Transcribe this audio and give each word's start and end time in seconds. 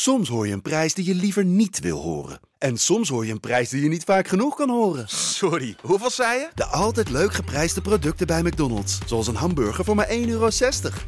Soms 0.00 0.28
hoor 0.28 0.46
je 0.46 0.52
een 0.52 0.62
prijs 0.62 0.94
die 0.94 1.04
je 1.04 1.14
liever 1.14 1.44
niet 1.44 1.80
wil 1.80 2.00
horen. 2.00 2.40
En 2.58 2.76
soms 2.76 3.08
hoor 3.08 3.26
je 3.26 3.32
een 3.32 3.40
prijs 3.40 3.68
die 3.68 3.82
je 3.82 3.88
niet 3.88 4.04
vaak 4.04 4.28
genoeg 4.28 4.56
kan 4.56 4.70
horen. 4.70 5.08
Sorry, 5.08 5.76
hoeveel 5.82 6.10
zei 6.10 6.38
je? 6.38 6.48
De 6.54 6.64
altijd 6.64 7.10
leuk 7.10 7.34
geprijsde 7.34 7.80
producten 7.80 8.26
bij 8.26 8.42
McDonald's. 8.42 8.98
Zoals 9.06 9.26
een 9.26 9.34
hamburger 9.34 9.84
voor 9.84 9.94
maar 9.94 10.08
1,60 10.08 10.14
euro. 10.26 10.48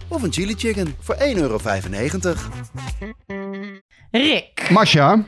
Of 0.08 0.22
een 0.22 0.32
chili 0.32 0.54
chicken 0.54 0.94
voor 1.00 1.14
1,95 1.14 1.20
euro. 1.34 1.60
Rick, 4.10 4.68
Masha, 4.70 5.26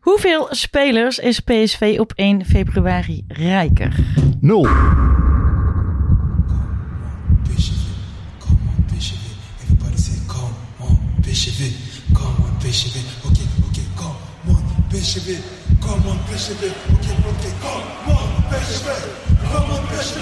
hoeveel 0.00 0.46
spelers 0.50 1.18
is 1.18 1.40
PSV 1.40 1.96
op 2.00 2.12
1 2.14 2.46
februari 2.46 3.24
rijker? 3.28 3.96
nul. 4.40 4.66
Everybody 4.66 4.96
say, 7.60 7.66
come 8.38 8.58
on, 8.76 8.86
PSV, 8.86 10.26
come 10.26 10.54
on, 10.78 10.98
PSV, 12.68 12.96
okay, 13.24 13.48
okay, 13.64 13.86
come 13.96 14.12
on, 14.52 14.62
PSV, 14.90 15.40
come 15.80 16.04
on, 16.06 16.18
PSV, 16.28 16.68
okay, 16.92 17.16
okay, 17.30 17.52
come 17.64 18.12
on, 18.12 18.28
PSV, 18.52 18.88
come 19.48 19.72
on, 19.72 19.82
PSV. 19.88 20.16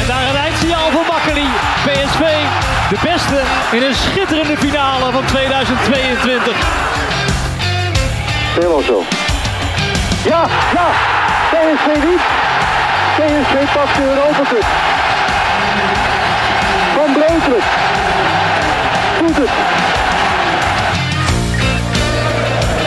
En 0.00 0.06
daar 0.06 0.28
een 0.28 0.36
eindsignaal 0.36 0.90
voor 0.90 1.06
Makkeli. 1.12 1.46
PSV, 1.84 2.22
de 2.90 2.98
beste 3.02 3.40
in 3.76 3.82
een 3.82 3.94
schitterende 3.94 4.56
finale 4.56 5.12
van 5.12 5.24
2022. 5.24 6.56
Helemaal 8.54 8.82
zo. 8.82 9.02
Ja, 10.24 10.48
ja. 10.74 10.88
PSV 11.50 11.86
niet. 12.08 12.22
PSV 13.16 13.72
pakt 13.74 13.96
de 13.96 14.02
Europa 14.02 14.42
Cup. 14.50 14.66
Van 16.94 17.12
Breukelen. 17.12 17.93
Doet 19.24 19.36
het. 19.36 19.50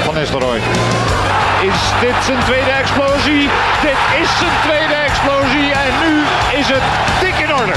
Van 0.03 0.13
Nistelrooy. 0.13 0.57
Is 0.57 1.81
dit 2.01 2.23
zijn 2.23 2.39
tweede 2.43 2.71
explosie? 2.71 3.49
Dit 3.81 3.99
is 4.21 4.37
zijn 4.37 4.51
tweede 4.61 4.93
explosie 4.93 5.71
en 5.71 5.93
nu 6.03 6.19
is 6.59 6.67
het 6.67 6.83
dik 7.21 7.47
in 7.47 7.53
orde. 7.53 7.73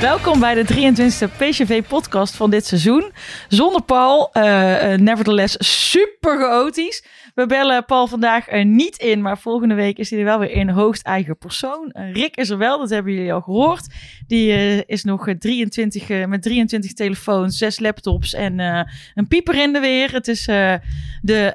Welkom 0.00 0.40
bij 0.40 0.54
de 0.54 0.64
23e 0.64 1.28
PSV-podcast 1.36 2.34
van 2.34 2.50
dit 2.50 2.66
seizoen. 2.66 3.12
Zonder 3.48 3.82
Paul, 3.82 4.30
eh, 4.32 4.92
eh, 4.92 5.00
nevertheless 5.00 5.56
super 5.58 6.38
chaotisch. 6.38 7.04
We 7.40 7.46
bellen 7.46 7.84
Paul 7.84 8.06
vandaag 8.06 8.48
er 8.48 8.64
niet 8.64 8.96
in, 8.96 9.22
maar 9.22 9.38
volgende 9.38 9.74
week 9.74 9.98
is 9.98 10.10
hij 10.10 10.18
er 10.18 10.24
wel 10.24 10.38
weer 10.38 10.50
in 10.50 10.68
hoogst 10.68 11.02
eigen 11.02 11.38
persoon. 11.38 11.90
Eh, 11.90 12.12
Rick 12.12 12.36
is 12.36 12.50
er 12.50 12.58
wel, 12.58 12.78
dat 12.78 12.90
hebben 12.90 13.12
jullie 13.12 13.32
al 13.32 13.40
gehoord. 13.40 13.94
Die 14.26 14.52
eh, 14.52 14.82
is 14.86 15.04
nog 15.04 15.28
eh, 15.28 15.34
23, 15.38 16.10
eh, 16.10 16.26
met 16.26 16.42
23 16.42 16.92
telefoons, 16.92 17.58
6 17.58 17.78
laptops 17.78 18.34
en 18.34 18.58
een 19.14 19.28
pieper 19.28 19.62
in 19.62 19.72
de 19.72 19.80
weer. 19.80 20.12
Het 20.12 20.28
is 20.28 20.44
de 21.22 21.52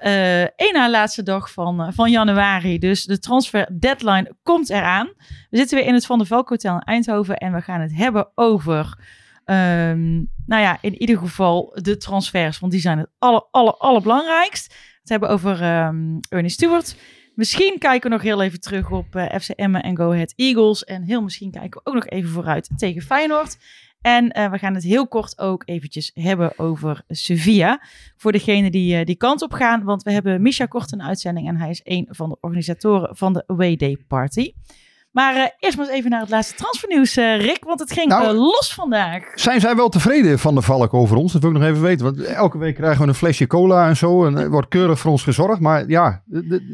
één 0.55 0.73
na 0.73 0.89
laatste 0.89 1.23
dag 1.23 1.51
van, 1.51 1.93
van 1.93 2.11
januari, 2.11 2.79
dus 2.79 3.03
de 3.03 3.19
transfer 3.19 3.79
deadline 3.79 4.31
komt 4.43 4.69
eraan. 4.69 5.09
We 5.49 5.57
zitten 5.57 5.77
weer 5.77 5.87
in 5.87 5.93
het 5.93 6.05
Van 6.05 6.17
der 6.17 6.27
Valk 6.27 6.49
Hotel 6.49 6.73
in 6.73 6.79
Eindhoven 6.79 7.37
en 7.37 7.53
we 7.53 7.61
gaan 7.61 7.81
het 7.81 7.95
hebben 7.95 8.31
over, 8.35 8.97
ehm, 9.43 10.13
nou 10.45 10.61
ja, 10.61 10.77
in 10.81 11.01
ieder 11.01 11.17
geval 11.17 11.79
de 11.81 11.97
transfers, 11.97 12.59
want 12.59 12.71
die 12.71 12.81
zijn 12.81 12.97
het 12.97 13.09
aller, 13.17 13.47
aller, 13.51 13.73
allerbelangrijkst. 13.73 14.73
Het 15.05 15.13
hebben 15.13 15.29
over 15.29 15.61
ehm 15.61 16.17
Ernie 16.29 16.49
Stewart. 16.49 16.95
Misschien 17.33 17.75
kijken 17.79 18.09
we 18.09 18.15
nog 18.15 18.23
heel 18.23 18.41
even 18.41 18.59
terug 18.59 18.91
op 18.91 19.15
eh 19.15 19.39
FC 19.39 19.49
Emmen 19.49 19.83
en 19.83 19.97
Go 19.97 20.11
Ahead 20.11 20.33
Eagles. 20.35 20.83
En 20.83 21.03
heel 21.03 21.21
misschien 21.21 21.51
kijken 21.51 21.81
we 21.83 21.89
ook 21.89 21.93
nog 21.95 22.07
even 22.07 22.29
vooruit 22.29 22.69
tegen 22.77 23.01
Feyenoord. 23.01 23.57
En 24.01 24.31
eh, 24.31 24.51
we 24.51 24.57
gaan 24.57 24.73
het 24.73 24.83
heel 24.83 25.07
kort 25.07 25.39
ook 25.39 25.63
eventjes 25.65 26.11
hebben 26.13 26.59
over 26.59 27.03
Sevilla. 27.07 27.81
Voor 28.17 28.31
degenen 28.31 28.71
die 28.71 28.97
eh, 28.97 29.05
die 29.05 29.15
kant 29.15 29.41
op 29.41 29.51
gaan. 29.51 29.83
Want 29.83 30.03
we 30.03 30.11
hebben 30.11 30.41
Misha 30.41 30.65
Kort 30.65 30.91
een 30.91 31.03
uitzending. 31.03 31.47
En 31.47 31.57
hij 31.57 31.69
is 31.69 31.81
een 31.83 32.07
van 32.09 32.29
de 32.29 32.37
organisatoren 32.41 33.15
van 33.15 33.33
de 33.33 33.43
Away 33.47 33.75
Day 33.75 33.97
Party. 34.07 34.51
Maar 35.15 35.35
eh, 35.35 35.41
eerst 35.59 35.77
maar 35.77 35.85
eens 35.85 35.95
even 35.95 36.09
naar 36.09 36.19
het 36.19 36.29
laatste 36.29 36.55
transfernieuws, 36.55 37.17
eh, 37.17 37.39
Rick. 37.39 37.63
Want 37.63 37.79
het 37.79 37.91
ging 37.91 38.07
Nou, 38.07 38.23
eh, 38.27 38.33
los 38.33 38.73
vandaag. 38.73 39.23
Zijn 39.35 39.59
zij 39.59 39.75
wel 39.75 39.89
tevreden 39.89 40.39
van 40.39 40.55
de 40.55 40.61
Valk 40.61 40.93
over 40.93 41.17
ons? 41.17 41.31
Dat 41.33 41.41
wil 41.41 41.51
ik 41.51 41.57
nog 41.57 41.67
even 41.67 41.81
weten. 41.81 42.05
Want 42.05 42.21
elke 42.23 42.57
week 42.57 42.75
krijgen 42.75 43.01
we 43.01 43.07
een 43.07 43.13
flesje 43.13 43.47
cola 43.47 43.87
en 43.87 43.97
zo. 43.97 44.25
En 44.25 44.37
er 44.37 44.49
wordt 44.49 44.67
keurig 44.67 44.99
voor 44.99 45.11
ons 45.11 45.23
gezorgd. 45.23 45.59
Maar 45.59 45.87
ja, 45.89 46.21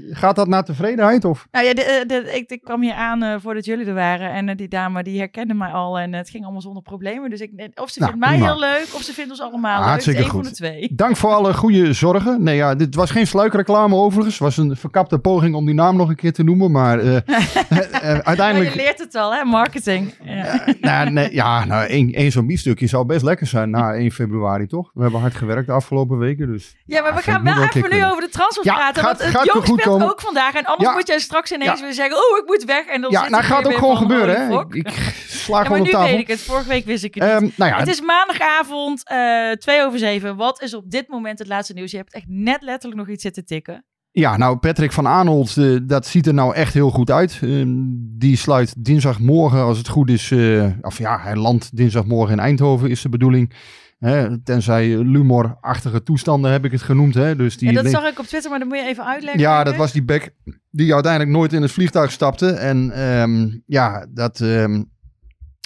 gaat 0.09 0.35
dat 0.35 0.47
naar 0.47 0.63
tevredenheid? 0.63 1.25
Of? 1.25 1.47
Nou 1.52 1.66
ja, 1.66 1.74
de, 1.74 2.03
de- 2.07 2.31
ik, 2.35 2.50
ik 2.50 2.62
kwam 2.63 2.81
hier 2.81 2.94
aan 2.94 3.41
voordat 3.41 3.66
jullie 3.66 3.85
er 3.85 3.94
waren. 3.94 4.31
En 4.31 4.58
die 4.58 4.68
dame 4.68 5.03
die 5.03 5.19
herkende 5.19 5.53
mij 5.53 5.72
al. 5.72 6.00
En 6.00 6.13
het 6.13 6.29
ging 6.29 6.44
allemaal 6.44 6.62
zonder 6.62 6.81
problemen. 6.84 7.29
Dus 7.29 7.40
ik, 7.40 7.52
of 7.75 7.90
ze 7.90 8.00
Nou, 8.00 8.12
vindt 8.12 8.25
mij 8.28 8.35
prima. 8.38 8.52
heel 8.52 8.59
leuk, 8.59 8.88
of 8.96 9.02
ze 9.02 9.13
vindt 9.13 9.29
ons 9.31 9.41
allemaal 9.41 9.85
leuk. 9.90 9.97
Is 9.97 10.08
één 10.08 10.23
goed. 10.23 10.29
van 10.31 10.41
de 10.44 10.52
twee. 10.52 10.91
Dank 10.96 11.18
voor 11.18 11.31
alle 11.31 11.53
goede 11.53 11.94
zorgen. 11.94 12.44
Nee, 12.44 12.56
ja, 12.56 12.75
dit 12.75 12.96
was 12.96 13.12
geen 13.12 13.28
sluikreclame 13.28 13.96
overigens. 13.96 14.34
Het 14.34 14.44
was 14.44 14.58
een 14.58 14.75
verkapte 14.75 15.19
poging 15.19 15.56
om 15.56 15.66
die 15.66 15.75
naam 15.75 15.96
nog 15.96 16.09
een 16.09 16.16
keer 16.16 16.34
te 16.34 16.44
noemen. 16.44 16.72
Maar 16.72 17.00
eh, 18.38 18.46
eh, 18.46 18.50
eh, 18.50 18.56
Maar 18.56 18.64
uiteindelijk... 18.66 18.69
je 18.74 18.81
leert 18.81 19.00
het 19.00 19.16
al, 19.16 19.34
hè? 19.34 19.44
Marketing. 19.44 20.14
Ja. 20.24 20.66
nou, 20.81 21.09
nee, 21.09 21.34
ja, 21.34 21.66
nou, 21.66 21.86
één, 21.88 22.14
één 22.14 22.31
zo'n 22.31 22.47
biefstukje 22.47 22.88
zou 22.88 23.06
best 23.06 23.24
lekker 23.24 23.47
zijn 23.47 23.69
na 23.69 23.94
1 23.94 24.12
februari, 24.12 24.68
toch? 24.68 24.92
We 24.94 25.02
hebben 25.02 25.19
hard 25.19 25.36
gewerkt 25.36 25.68
de 25.68 25.74
afgelopen 25.74 26.18
weken, 26.18 26.47
dus... 26.52 26.75
Ja, 26.86 27.02
maar 27.02 27.16
we 27.16 27.22
gaan 27.22 27.44
wel 27.44 27.64
even 27.64 27.90
nu 27.90 28.06
over 28.06 28.22
de 28.22 28.30
transfer 28.30 28.66
Ja, 28.66 28.75
praten. 28.75 29.03
gaat- 29.03 29.22
want 29.22 29.34
het 29.34 29.46
jong 29.46 29.66
goed 29.66 29.80
speelt 29.80 29.81
komen. 29.97 30.09
ook 30.12 30.22
vandaag. 30.22 30.53
En 30.53 30.66
anders 30.66 30.90
Ja. 30.90 30.96
moet 30.96 31.08
jij 31.08 31.20
straks 31.20 31.52
ineens 31.52 31.81
weer 31.81 31.94
zeggen... 31.94 32.16
Oh, 32.16 32.38
ik 32.38 32.44
moet 32.47 32.64
weg. 32.64 32.86
En 32.86 33.02
dan 33.02 33.12
Ja, 33.12 33.22
zit 33.22 33.30
nou 33.30 33.44
gaat 33.44 33.66
ook 33.68 33.74
gewoon 33.74 33.97
gebeuren, 33.97 34.47
hè? 34.47 34.59
Ik, 34.70 34.90
sla 35.28 35.62
gewoon 35.64 35.70
maar 35.72 35.80
op 35.80 35.86
nu 35.86 35.91
tafel. 35.91 36.09
weet 36.12 36.20
ik 36.20 36.28
het. 36.28 36.40
Vorige 36.41 36.68
week 36.68 36.86
wist 36.86 37.03
ik 37.03 37.14
het 37.16 37.24
niet. 37.24 37.31
Ehm, 37.34 37.50
nou 37.56 37.72
ja, 37.72 37.78
Het 37.80 37.88
is 37.88 38.02
maandagavond, 38.02 39.02
eh 39.08 39.52
twee 39.52 39.84
over 39.86 40.00
zeven. 40.00 40.36
Wat 40.36 40.62
is 40.62 40.74
op 40.74 40.91
dit 40.91 41.08
moment 41.08 41.40
het 41.40 41.47
laatste 41.47 41.74
nieuws? 41.74 41.91
Je 41.91 41.97
hebt 41.97 42.14
echt 42.14 42.25
net 42.28 42.62
letterlijk 42.62 43.00
nog 43.02 43.09
iets 43.09 43.24
zitten 43.24 43.46
tikken. 43.46 43.86
Ja, 44.14 44.38
nou, 44.38 44.58
Patrick 44.58 44.92
van 44.92 45.08
Aanholt, 45.08 45.58
eh, 45.58 45.78
dat 45.84 46.06
ziet 46.08 46.28
er 46.28 46.34
nou 46.34 46.54
echt 46.56 46.74
heel 46.74 46.90
goed 46.90 47.12
uit. 47.12 47.40
Ehm, 47.42 47.70
die 48.18 48.36
sluit 48.38 48.86
dinsdagmorgen, 48.86 49.60
als 49.62 49.78
het 49.78 49.88
goed 49.88 50.10
is, 50.10 50.32
eh, 50.32 50.66
of 50.82 50.98
ja, 50.98 51.20
hij 51.20 51.36
landt 51.36 51.76
dinsdagmorgen 51.78 52.34
in 52.34 52.40
Eindhoven, 52.44 52.90
is 52.90 53.02
de 53.02 53.10
bedoeling. 53.10 53.54
Hè, 54.00 54.42
tenzij 54.44 54.98
Lumor-achtige 54.98 56.04
toestanden 56.04 56.52
heb 56.52 56.66
ik 56.66 56.72
het 56.72 56.82
genoemd. 56.82 57.14
Hè, 57.14 57.36
dus 57.36 57.58
die 57.58 57.68
Ja, 57.68 57.74
dat 57.74 57.84
link- 57.84 57.96
zag 57.96 58.12
ik 58.12 58.20
op 58.20 58.26
Twitter, 58.26 58.50
maar 58.50 58.60
dat 58.60 58.68
moet 58.68 58.78
je 58.78 58.86
even 58.86 59.06
uitleggen. 59.06 59.42
ja, 59.42 59.64
dat 59.64 59.76
was 59.76 59.92
die 59.92 60.04
bek 60.04 60.34
die 60.72 60.94
uiteindelijk 60.94 61.32
nooit 61.32 61.54
in 61.54 61.62
het 61.62 61.72
vliegtuig 61.72 62.12
stapte. 62.12 62.50
En 62.52 62.92
ehm, 62.92 63.50
ja, 63.66 64.06
dat, 64.10 64.40
ehm, 64.42 64.84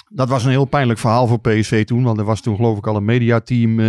dat 0.08 0.28
was 0.28 0.44
een 0.44 0.50
heel 0.50 0.64
pijnlijk 0.64 0.98
verhaal 0.98 1.26
voor 1.26 1.40
PSV 1.40 1.84
toen. 1.84 2.02
Want 2.02 2.18
er 2.18 2.24
was 2.24 2.40
toen 2.40 2.56
geloof 2.56 2.78
ik 2.78 2.86
al 2.86 2.96
een 2.96 3.04
mediateam 3.04 3.80
eh, 3.80 3.86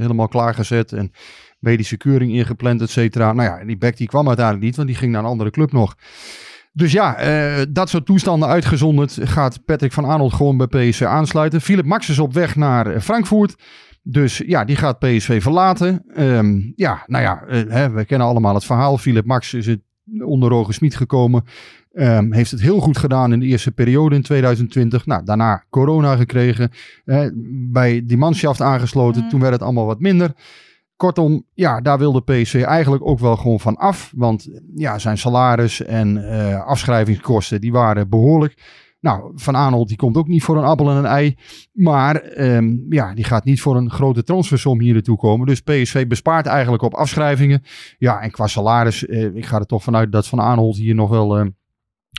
helemaal 0.00 0.28
klaargezet. 0.28 0.92
En 0.92 1.12
medische 1.60 1.96
keuring 1.96 2.32
ingepland, 2.32 2.80
et 2.80 2.90
cetera. 2.90 3.32
Nou 3.32 3.48
ja, 3.48 3.58
en 3.58 3.66
die 3.66 3.78
bek 3.78 3.96
die 3.96 4.08
kwam 4.08 4.26
uiteindelijk 4.26 4.66
niet, 4.66 4.76
want 4.76 4.88
die 4.88 4.96
ging 4.96 5.12
naar 5.12 5.22
een 5.22 5.28
andere 5.28 5.50
club 5.50 5.72
nog. 5.72 5.94
Dus 6.72 6.92
ja, 6.92 7.16
eh, 7.16 7.66
dat 7.68 7.88
soort 7.88 8.06
toestanden 8.06 8.48
uitgezonderd 8.48 9.18
gaat 9.22 9.64
Patrick 9.64 9.92
van 9.92 10.04
Arnold 10.04 10.32
gewoon 10.32 10.56
bij 10.56 10.66
PSV 10.66 11.02
aansluiten. 11.02 11.60
Philip 11.60 11.84
Max 11.84 12.08
is 12.08 12.18
op 12.18 12.32
weg 12.32 12.56
naar 12.56 12.86
eh, 12.86 13.00
Frankfurt. 13.00 13.54
Dus 14.02 14.42
ja, 14.46 14.64
die 14.64 14.76
gaat 14.76 14.98
PSV 14.98 15.42
verlaten. 15.42 16.02
Ehm, 16.14 16.60
ja, 16.74 17.02
nou 17.06 17.24
ja, 17.24 17.42
eh, 17.42 17.62
hè, 17.68 17.90
we 17.90 18.04
kennen 18.04 18.26
allemaal 18.26 18.54
het 18.54 18.64
verhaal. 18.64 18.98
Philip 18.98 19.24
Max 19.24 19.54
is 19.54 19.66
het 19.66 19.80
onder 20.24 20.48
Roger 20.50 20.74
Smit 20.74 20.96
gekomen. 20.96 21.44
Ehm, 21.92 22.32
heeft 22.32 22.50
het 22.50 22.60
heel 22.60 22.80
goed 22.80 22.98
gedaan 22.98 23.32
in 23.32 23.40
de 23.40 23.46
eerste 23.46 23.72
periode 23.72 24.14
in 24.14 24.22
2020. 24.22 25.06
Nou, 25.06 25.24
daarna 25.24 25.64
corona 25.70 26.16
gekregen. 26.16 26.70
bij 27.70 28.02
die 28.04 28.16
manschaft 28.16 28.60
aangesloten. 28.60 29.20
Mhm. 29.20 29.30
Toen 29.30 29.40
werd 29.40 29.52
het 29.52 29.62
allemaal 29.62 29.86
wat 29.86 30.00
minder. 30.00 30.32
Kortom, 31.00 31.46
ja, 31.54 31.80
daar 31.80 31.98
wilde 31.98 32.22
PSV 32.22 32.62
eigenlijk 32.66 33.06
ook 33.06 33.18
wel 33.18 33.36
gewoon 33.36 33.60
van 33.60 33.76
af. 33.76 34.12
Want 34.16 34.48
ja, 34.74 34.98
zijn 34.98 35.18
salaris 35.18 35.82
en 35.82 36.30
eh, 36.30 36.66
afschrijvingskosten, 36.66 37.60
die 37.60 37.72
waren 37.72 38.08
behoorlijk. 38.08 38.62
Nou, 39.00 39.32
Van 39.34 39.56
Aanholt 39.56 39.88
die 39.88 39.96
komt 39.96 40.16
ook 40.16 40.28
niet 40.28 40.42
voor 40.42 40.56
een 40.56 40.64
appel 40.64 40.90
en 40.90 40.96
een 40.96 41.04
ei. 41.04 41.36
Maar 41.72 42.16
ehm, 42.16 42.76
ja, 42.88 43.14
die 43.14 43.24
gaat 43.24 43.44
niet 43.44 43.60
voor 43.60 43.76
een 43.76 43.90
grote 43.90 44.22
transfersom 44.22 44.80
hier 44.80 44.92
naartoe 44.92 45.16
komen. 45.16 45.46
Dus 45.46 45.60
PSV 45.60 46.06
bespaart 46.06 46.46
eigenlijk 46.46 46.82
op 46.82 46.94
afschrijvingen. 46.94 47.62
Ja, 47.98 48.20
en 48.20 48.30
qua 48.30 48.46
salaris, 48.46 49.06
eh, 49.06 49.34
ik 49.34 49.46
ga 49.46 49.58
er 49.58 49.66
toch 49.66 49.82
vanuit 49.82 50.12
dat 50.12 50.26
Van 50.26 50.40
Aanholt 50.40 50.76
hier 50.76 50.94
nog 50.94 51.10
wel 51.10 51.38
eh, 51.38 51.46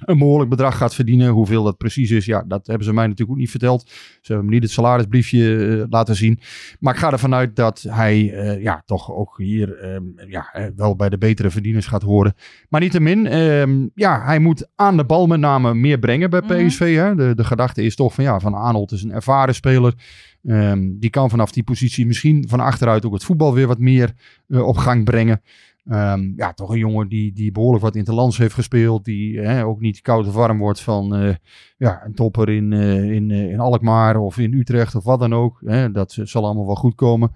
een 0.06 0.18
behoorlijk 0.18 0.50
bedrag 0.50 0.78
gaat 0.78 0.96
verdienen. 0.96 1.30
Hoeveel 1.30 1.64
dat 1.64 1.78
precies 1.78 2.12
is, 2.12 2.26
ja, 2.26 2.44
dat 2.48 2.68
hebben 2.68 2.86
ze 2.86 2.94
mij 2.94 3.04
natuurlijk 3.04 3.32
ook 3.32 3.38
niet 3.38 3.50
verteld. 3.50 3.90
Ze 4.22 4.32
hebben 4.32 4.46
me 4.46 4.52
niet 4.52 4.64
het 4.64 4.72
salarisbriefje 4.72 5.68
eh, 5.82 5.84
laten 5.90 6.16
zien. 6.16 6.40
Maar 6.80 6.94
ik 6.94 7.00
ga 7.00 7.12
ervan 7.12 7.34
uit 7.34 7.56
dat 7.56 7.86
hij 7.90 8.34
eh, 8.34 8.62
ja, 8.62 8.82
toch 8.86 9.12
ook 9.12 9.38
hier 9.38 9.78
ehm, 9.78 10.04
ja, 10.28 10.50
eh, 10.54 10.66
wel 10.76 10.96
bij 10.96 11.10
de 11.10 11.18
betere 11.18 11.50
verdieners 11.50 11.88
gaat 11.88 12.02
horen. 12.02 12.34
Maar 12.70 12.82
niettemin, 12.82 13.28
ehm 13.28 13.88
ja, 13.96 14.24
hij 14.26 14.40
moet 14.40 14.68
aan 14.76 14.98
de 14.98 15.06
bal 15.06 15.28
met 15.28 15.40
name 15.40 15.74
meer 15.74 16.00
brengen 16.00 16.30
bij 16.30 16.42
Mhm. 16.42 16.68
PSV. 16.68 16.96
Hè. 16.96 17.16
De, 17.16 17.36
de 17.36 17.44
gedachte 17.44 17.84
is 17.84 17.96
toch 17.96 18.14
van 18.14 18.24
ja, 18.24 18.40
Van 18.40 18.56
Aanholt 18.56 18.92
is 18.92 19.04
een 19.04 19.12
ervaren 19.12 19.56
speler. 19.56 19.94
Ehm, 20.44 20.90
die 21.00 21.10
kan 21.10 21.30
vanaf 21.30 21.52
die 21.52 21.64
positie 21.64 22.06
misschien 22.06 22.46
van 22.48 22.60
achteruit 22.60 23.06
ook 23.06 23.14
het 23.14 23.24
voetbal 23.24 23.54
weer 23.54 23.68
wat 23.68 23.80
meer 23.80 24.14
op 24.48 24.78
gang 24.78 25.04
brengen. 25.06 25.42
Ehm, 25.86 26.32
ja, 26.36 26.54
toch 26.54 26.70
een 26.70 26.78
jongen 26.78 27.08
die, 27.08 27.34
die 27.34 27.52
behoorlijk 27.52 27.84
wat 27.84 27.96
interlands 27.96 28.38
heeft 28.38 28.54
gespeeld. 28.54 29.06
Die 29.06 29.40
hè, 29.40 29.66
ook 29.66 29.80
niet 29.80 30.02
koud 30.02 30.28
of 30.28 30.34
warm 30.34 30.58
wordt 30.58 30.82
van 30.82 31.16
eh, 31.16 31.36
ja, 31.78 32.02
een 32.06 32.14
topper 32.14 32.50
in, 32.50 32.74
eh, 32.74 33.12
in, 33.12 33.32
eh, 33.32 33.52
in 33.52 33.60
Alkmaar 33.60 34.18
of 34.18 34.38
in 34.38 34.54
Utrecht 34.54 34.96
of 34.96 35.04
wat 35.04 35.20
dan 35.20 35.34
ook. 35.34 35.62
Hè, 35.66 35.92
dat 35.92 36.18
zal 36.24 36.46
allemaal 36.46 36.66
wel 36.66 36.76
goed 36.76 36.96
komen. 36.96 37.32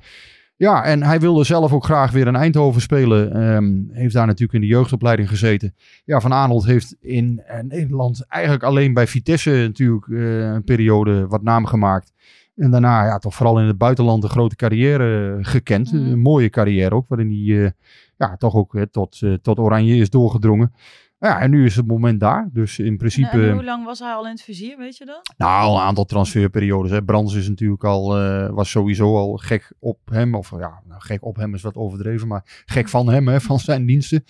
Ja, 0.58 0.84
en 0.84 1.04
hij 1.04 1.20
wilde 1.20 1.44
zelf 1.44 1.74
ook 1.74 1.84
graag 1.84 2.12
weer 2.12 2.28
in 2.28 2.36
Eindhoven 2.36 2.82
spelen. 2.82 3.34
Ehm, 3.34 3.98
heeft 3.98 4.14
daar 4.14 4.26
natuurlijk 4.26 4.54
in 4.54 4.62
de 4.62 4.68
jeugdopleiding 4.68 5.30
gezeten. 5.30 5.76
Ja, 6.06 6.20
Van 6.20 6.34
Aanholt 6.34 6.66
heeft 6.66 6.96
in 7.02 7.44
Nederland 7.62 8.26
eigenlijk 8.28 8.64
alleen 8.64 8.94
bij 8.94 9.08
Vitesse 9.08 9.50
natuurlijk 9.50 10.08
een 10.08 10.64
periode 10.64 11.28
wat 11.28 11.44
naam 11.44 11.66
gemaakt. 11.66 12.14
En 12.56 12.72
daarna 12.72 13.06
ja, 13.06 13.18
toch 13.18 13.36
vooral 13.36 13.60
in 13.60 13.68
het 13.68 13.78
buitenland 13.78 14.24
een 14.24 14.30
grote 14.30 14.56
carrière 14.56 15.38
gekend. 15.42 15.92
Mhm. 15.94 16.12
Een 16.12 16.20
mooie 16.20 16.50
carrière 16.50 16.96
ook, 16.96 17.08
waarin 17.08 17.30
hij 17.30 17.74
ja, 18.18 18.38
toch 18.38 18.56
ook 18.56 18.76
eh, 18.76 18.82
tot, 18.82 19.22
eh, 19.22 19.34
tot 19.34 19.60
Oranje 19.60 19.96
is 19.96 20.10
doorgedrongen. 20.10 20.74
Ja, 21.20 21.42
en 21.42 21.50
nu 21.50 21.66
is 21.66 21.76
het 21.76 21.88
moment 21.88 22.20
daar. 22.20 22.50
Dus 22.54 22.80
in 22.80 22.98
principe... 22.98 23.48
en 23.48 23.52
hoe 23.52 23.64
lang 23.64 23.86
was 23.86 24.00
hij 24.00 24.14
al 24.14 24.26
in 24.26 24.32
het 24.32 24.42
vizier, 24.42 24.78
weet 24.78 24.98
je 24.98 25.06
dat? 25.06 25.34
Nou, 25.38 25.64
al 25.64 25.76
een 25.76 25.82
aantal 25.82 26.06
transferperiodes. 26.06 26.92
Hè. 26.92 27.04
Brands 27.04 27.34
is 27.34 27.50
natuurlijk 27.50 27.84
al, 27.84 28.18
eh, 28.18 28.50
was 28.50 28.70
sowieso 28.70 29.16
al 29.16 29.38
gek 29.38 29.74
op 29.80 30.00
hem. 30.06 30.36
Of 30.36 30.52
ja, 30.52 30.82
nou, 30.88 31.02
gek 31.02 31.26
op 31.26 31.36
hem 31.36 31.54
is 31.54 31.62
wat 31.62 31.76
overdreven, 31.76 32.28
maar 32.28 32.64
gek 32.66 32.90
van 32.90 33.10
hem, 33.10 33.28
hè, 33.28 33.42
van 33.42 33.60
zijn 33.60 33.86
diensten. 33.86 34.24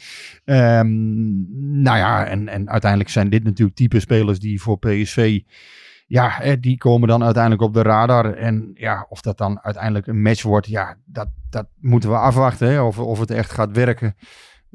Ehm, 0.43 0.87
nou 1.81 1.97
ja, 1.97 2.25
en, 2.25 2.47
en 2.47 2.69
uiteindelijk 2.69 3.11
zijn 3.11 3.29
dit 3.29 3.43
natuurlijk 3.43 3.77
type 3.77 3.99
spelers 3.99 4.39
die 4.39 4.61
voor 4.61 4.79
PSV. 4.79 5.41
Ja, 6.07 6.55
die 6.59 6.77
komen 6.77 7.07
dan 7.07 7.23
uiteindelijk 7.23 7.63
op 7.63 7.73
de 7.73 7.81
radar. 7.81 8.33
En 8.33 8.71
ja, 8.73 9.05
of 9.09 9.21
dat 9.21 9.37
dan 9.37 9.59
uiteindelijk 9.61 10.07
een 10.07 10.21
match 10.21 10.43
wordt, 10.43 10.67
ja, 10.67 10.95
dat, 11.05 11.27
dat 11.49 11.67
moeten 11.79 12.09
we 12.09 12.17
afwachten. 12.17 12.67
Hè, 12.67 12.81
of, 12.81 12.99
of 12.99 13.19
het 13.19 13.31
echt 13.31 13.51
gaat 13.51 13.71
werken. 13.71 14.15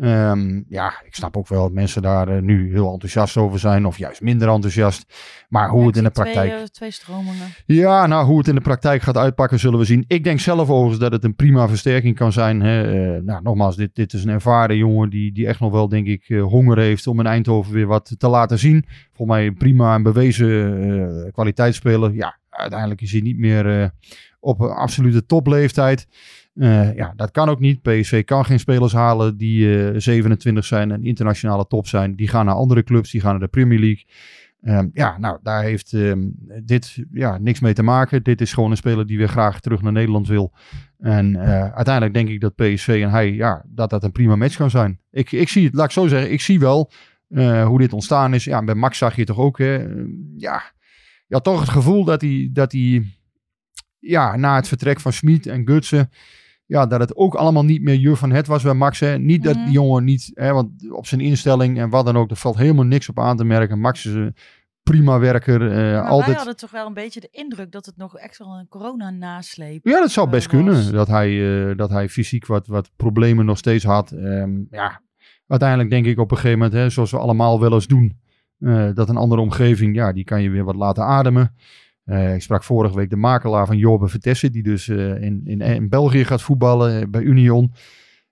Ehm, 0.00 0.62
ja, 0.69 0.93
ik 1.05 1.14
snap 1.14 1.37
ook 1.37 1.49
wel 1.49 1.62
dat 1.62 1.73
mensen 1.73 2.02
daar 2.02 2.29
eh, 2.29 2.43
nu 2.43 2.73
heel 2.73 2.93
enthousiast 2.93 3.37
over 3.37 3.58
zijn. 3.58 3.87
Of 3.87 3.99
juist 3.99 4.20
minder 4.20 4.49
enthousiast. 4.49 5.14
Maar 5.49 5.69
hoe 5.69 5.81
Ja, 5.81 5.87
het 5.87 5.97
in 5.97 6.05
de 6.05 6.11
praktijk... 6.11 6.50
Twee, 6.50 6.62
eh, 6.62 6.67
twee 6.69 6.91
stromingen. 6.91 7.47
Ja, 7.67 8.06
nou, 8.06 8.26
hoe 8.26 8.38
het 8.38 8.49
in 8.49 8.55
de 8.55 8.61
praktijk 8.61 9.02
gaat 9.02 9.17
uitpakken, 9.17 9.58
zullen 9.58 9.79
we 9.79 9.85
zien. 9.85 10.05
Ik 10.06 10.25
denk 10.25 10.41
zelf 10.41 10.70
overigens 10.70 10.99
dat 10.99 11.12
het 11.12 11.25
een 11.25 11.35
prima 11.35 11.69
versterking 11.69 12.17
kan 12.17 12.32
zijn. 12.32 12.61
Hè. 12.61 12.82
Eh, 12.82 13.23
nou, 13.23 13.43
nogmaals, 13.43 13.76
dit, 13.76 13.94
dit 13.94 14.12
is 14.12 14.25
een 14.25 14.31
ervaren 14.31 14.76
jongen 14.76 15.11
die, 15.11 15.32
die 15.32 15.47
echt 15.47 15.61
nog 15.61 15.73
wel, 15.73 15.88
denk 15.88 16.06
ik, 16.06 16.26
honger 16.26 16.79
heeft 16.79 17.06
om 17.06 17.20
in 17.20 17.26
Eindhoven 17.26 17.73
weer 17.73 17.87
wat 17.87 18.14
te 18.19 18.29
laten 18.29 18.58
zien. 18.58 18.85
Volgens 19.12 19.37
mij 19.37 19.47
een 19.47 19.56
prima 19.56 19.94
en 19.94 20.02
bewezen 20.02 21.31
kwaliteitsspeler. 21.32 22.14
Ja, 22.14 22.38
uiteindelijk 22.50 23.00
is 23.00 23.12
hij 23.12 23.20
niet 23.20 23.38
meer 23.38 23.93
op 24.41 24.61
een 24.61 24.70
absolute 24.70 25.26
topleeftijd. 25.26 26.06
Eh, 26.55 26.94
ja, 26.94 27.12
dat 27.17 27.31
kan 27.31 27.49
ook 27.49 27.61
niet. 27.61 27.82
PSV 27.82 28.25
kan 28.25 28.44
geen 28.44 28.58
spelers 28.58 28.93
halen 28.93 29.37
die 29.37 29.91
eh 29.91 30.00
27 30.00 30.64
zijn 30.64 30.91
en 30.91 31.05
internationale 31.05 31.67
top 31.67 31.87
zijn. 31.87 32.17
Die 32.17 32.29
gaan 32.29 32.47
naar 32.47 32.55
andere 32.55 32.82
clubs, 32.82 33.11
die 33.11 33.20
gaan 33.20 33.31
naar 33.31 33.41
de 33.41 33.49
Premier 33.49 33.79
League. 33.79 34.05
Ehm, 34.62 34.88
ja, 34.93 35.19
nou, 35.19 35.38
daar 35.43 35.62
heeft 35.62 35.93
ehm, 35.93 36.29
dit 36.64 37.05
ja, 37.12 37.38
niks 37.38 37.61
mee 37.61 37.73
te 37.73 37.82
maken. 37.82 38.23
Dit 38.23 38.41
is 38.41 38.52
gewoon 38.52 38.70
een 38.70 38.76
speler 38.76 39.06
die 39.06 39.19
weer 39.19 39.29
graag 39.29 39.61
terug 39.61 39.82
naar 39.82 39.93
Nederland 39.93 40.29
wil. 40.29 40.52
En 40.99 41.37
eh, 41.37 41.73
uiteindelijk 41.75 42.14
denk 42.14 42.29
ik 42.29 42.41
dat 42.41 42.55
PSV 42.55 43.00
en 43.02 43.11
hij, 43.11 43.32
ja, 43.32 43.64
dat 43.67 43.91
dat 43.91 44.05
een 44.05 44.12
prima 44.12 44.37
match 44.37 44.56
kan 44.56 44.70
zijn. 44.70 45.00
Ik, 45.11 45.32
ik 45.32 45.49
zie 45.49 45.64
het, 45.64 45.75
laat 45.75 45.85
ik 45.85 45.91
zo 45.91 46.06
zeggen, 46.06 46.32
ik 46.32 46.41
zie 46.41 46.61
wel 46.61 46.91
eh, 47.29 47.67
hoe 47.67 47.79
dit 47.79 47.93
ontstaan 47.93 48.35
is. 48.35 48.44
Ja, 48.44 48.64
bij 48.64 48.75
Max 48.75 48.99
zag 48.99 49.17
je 49.17 49.25
toch 49.25 49.38
ook, 49.38 49.58
hè, 49.58 49.76
eh, 49.76 50.05
ja, 50.37 50.62
je 51.26 51.35
had 51.35 51.44
toch 51.44 51.61
het 51.61 51.69
gevoel 51.69 52.05
dat 52.05 52.20
hij, 52.20 52.49
dat 52.52 52.73
hij 52.73 53.05
ja, 53.99 54.37
na 54.37 54.56
het 54.56 54.69
vertrek 54.69 55.00
van 55.00 55.12
Smit 55.12 55.47
en 55.47 55.67
Gutsen, 55.67 56.11
ja, 56.71 56.87
dat 56.87 57.01
het 57.01 57.17
ook 57.17 57.35
allemaal 57.35 57.65
niet 57.65 57.83
meer 57.83 57.95
juf 57.95 58.19
van 58.19 58.31
het 58.33 58.47
was 58.47 58.63
bij 58.63 58.75
Max. 58.75 59.01
Hè. 59.01 59.19
Niet 59.19 59.43
dat 59.43 59.55
Mhm. 59.55 59.65
die 59.65 59.73
jongen 59.73 60.05
niet, 60.05 60.31
hè, 60.35 60.53
want 60.53 60.91
op 60.93 61.07
zijn 61.07 61.21
instelling 61.21 61.79
en 61.79 61.91
wat 61.91 62.05
dan 62.05 62.17
ook, 62.17 62.31
er 62.31 62.37
valt 62.37 62.57
helemaal 62.57 62.85
niks 62.85 63.09
op 63.09 63.19
aan 63.19 63.37
te 63.37 63.45
merken. 63.45 63.81
Max 63.81 64.07
is 64.07 64.13
een 64.15 64.35
prima 64.83 65.19
werker. 65.19 65.63
eh, 65.63 65.69
Maar 65.69 65.77
wij 65.93 66.01
altijd... 66.03 66.37
hadden 66.37 66.57
toch 66.57 66.71
wel 66.71 66.87
een 66.87 66.95
beetje 66.95 67.21
de 67.21 67.29
indruk 67.31 67.73
dat 67.73 67.87
het 67.87 67.97
nog 67.97 68.19
echt 68.19 68.39
wel 68.39 68.49
een 68.59 68.69
corona-nasleep 68.69 69.87
Ja, 69.87 70.01
dat 70.01 70.11
zou 70.11 70.27
eh, 70.27 70.33
best 70.33 70.47
kunnen. 70.47 70.93
Dat 70.93 71.09
hij, 71.09 71.69
eh, 71.71 71.77
dat 71.77 71.91
hij 71.91 72.09
fysiek 72.09 72.47
wat, 72.47 72.67
wat 72.67 72.91
problemen 72.97 73.45
nog 73.45 73.59
steeds 73.59 73.85
had. 73.85 74.11
Ehm, 74.13 74.51
ja, 74.71 75.01
uiteindelijk 75.47 75.91
denk 75.91 76.07
ik 76.07 76.19
op 76.19 76.31
een 76.31 76.37
gegeven 76.37 76.59
moment, 76.59 76.77
hè, 76.77 76.91
zoals 76.91 77.11
we 77.11 77.19
allemaal 77.19 77.61
wel 77.61 77.73
eens 77.73 77.87
doen, 77.87 78.19
dat 78.95 79.09
een 79.09 79.17
andere 79.17 79.41
omgeving, 79.41 79.95
ja, 79.97 80.13
die 80.13 80.25
kan 80.25 80.43
je 80.43 80.51
weer 80.51 80.65
wat 80.65 80.75
laten 80.77 81.05
ademen. 81.05 81.55
Eh, 82.11 82.35
ik 82.35 82.43
sprak 82.43 82.65
vorige 82.65 82.95
week 82.97 83.11
de 83.11 83.17
makelaar 83.17 83.67
van 83.67 83.77
Jorbe 83.77 84.09
Vertessen, 84.09 84.53
die 84.53 84.62
dus 84.62 84.89
eh, 84.89 85.23
in, 85.23 85.41
in, 85.45 85.61
in 85.61 85.89
België 85.89 86.25
gaat 86.25 86.43
voetballen 86.43 87.01
eh, 87.01 87.07
bij 87.09 87.23
Union. 87.23 87.73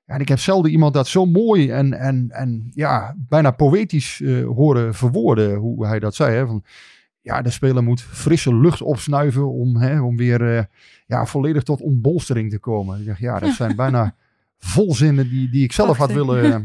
En 0.04 0.20
ik 0.20 0.28
heb 0.28 0.38
zelden 0.38 0.70
iemand 0.70 0.94
dat 0.94 1.06
zo 1.06 1.26
mooi 1.26 1.70
en, 1.70 1.92
en, 1.92 2.26
en 2.30 2.68
ja, 2.70 3.14
bijna 3.18 3.50
poëtisch 3.50 4.22
horen 4.54 4.94
verwoorden, 4.94 5.56
hoe 5.56 5.86
hij 5.86 5.98
dat 5.98 6.14
zei. 6.14 6.36
Hè? 6.36 6.46
Van, 6.46 6.64
ja, 7.20 7.42
de 7.42 7.50
speler 7.50 7.82
moet 7.82 8.02
frisse 8.02 8.54
lucht 8.54 8.82
opsnuiven 8.82 9.52
om, 9.52 9.76
hè, 9.76 10.00
om 10.00 10.16
weer 10.16 10.68
ja, 11.06 11.26
volledig 11.26 11.62
tot 11.62 11.80
ontbolstering 11.80 12.50
te 12.50 12.58
komen. 12.58 13.00
Ik 13.00 13.06
dacht, 13.06 13.18
ja, 13.18 13.38
dat 13.38 13.54
zijn 13.54 13.76
bijna 13.76 14.14
volzinnen 14.58 15.28
die, 15.28 15.50
die, 15.50 15.64
ik 15.64 15.72
zelf 15.72 15.96
had 15.96 16.12
willen, 16.12 16.64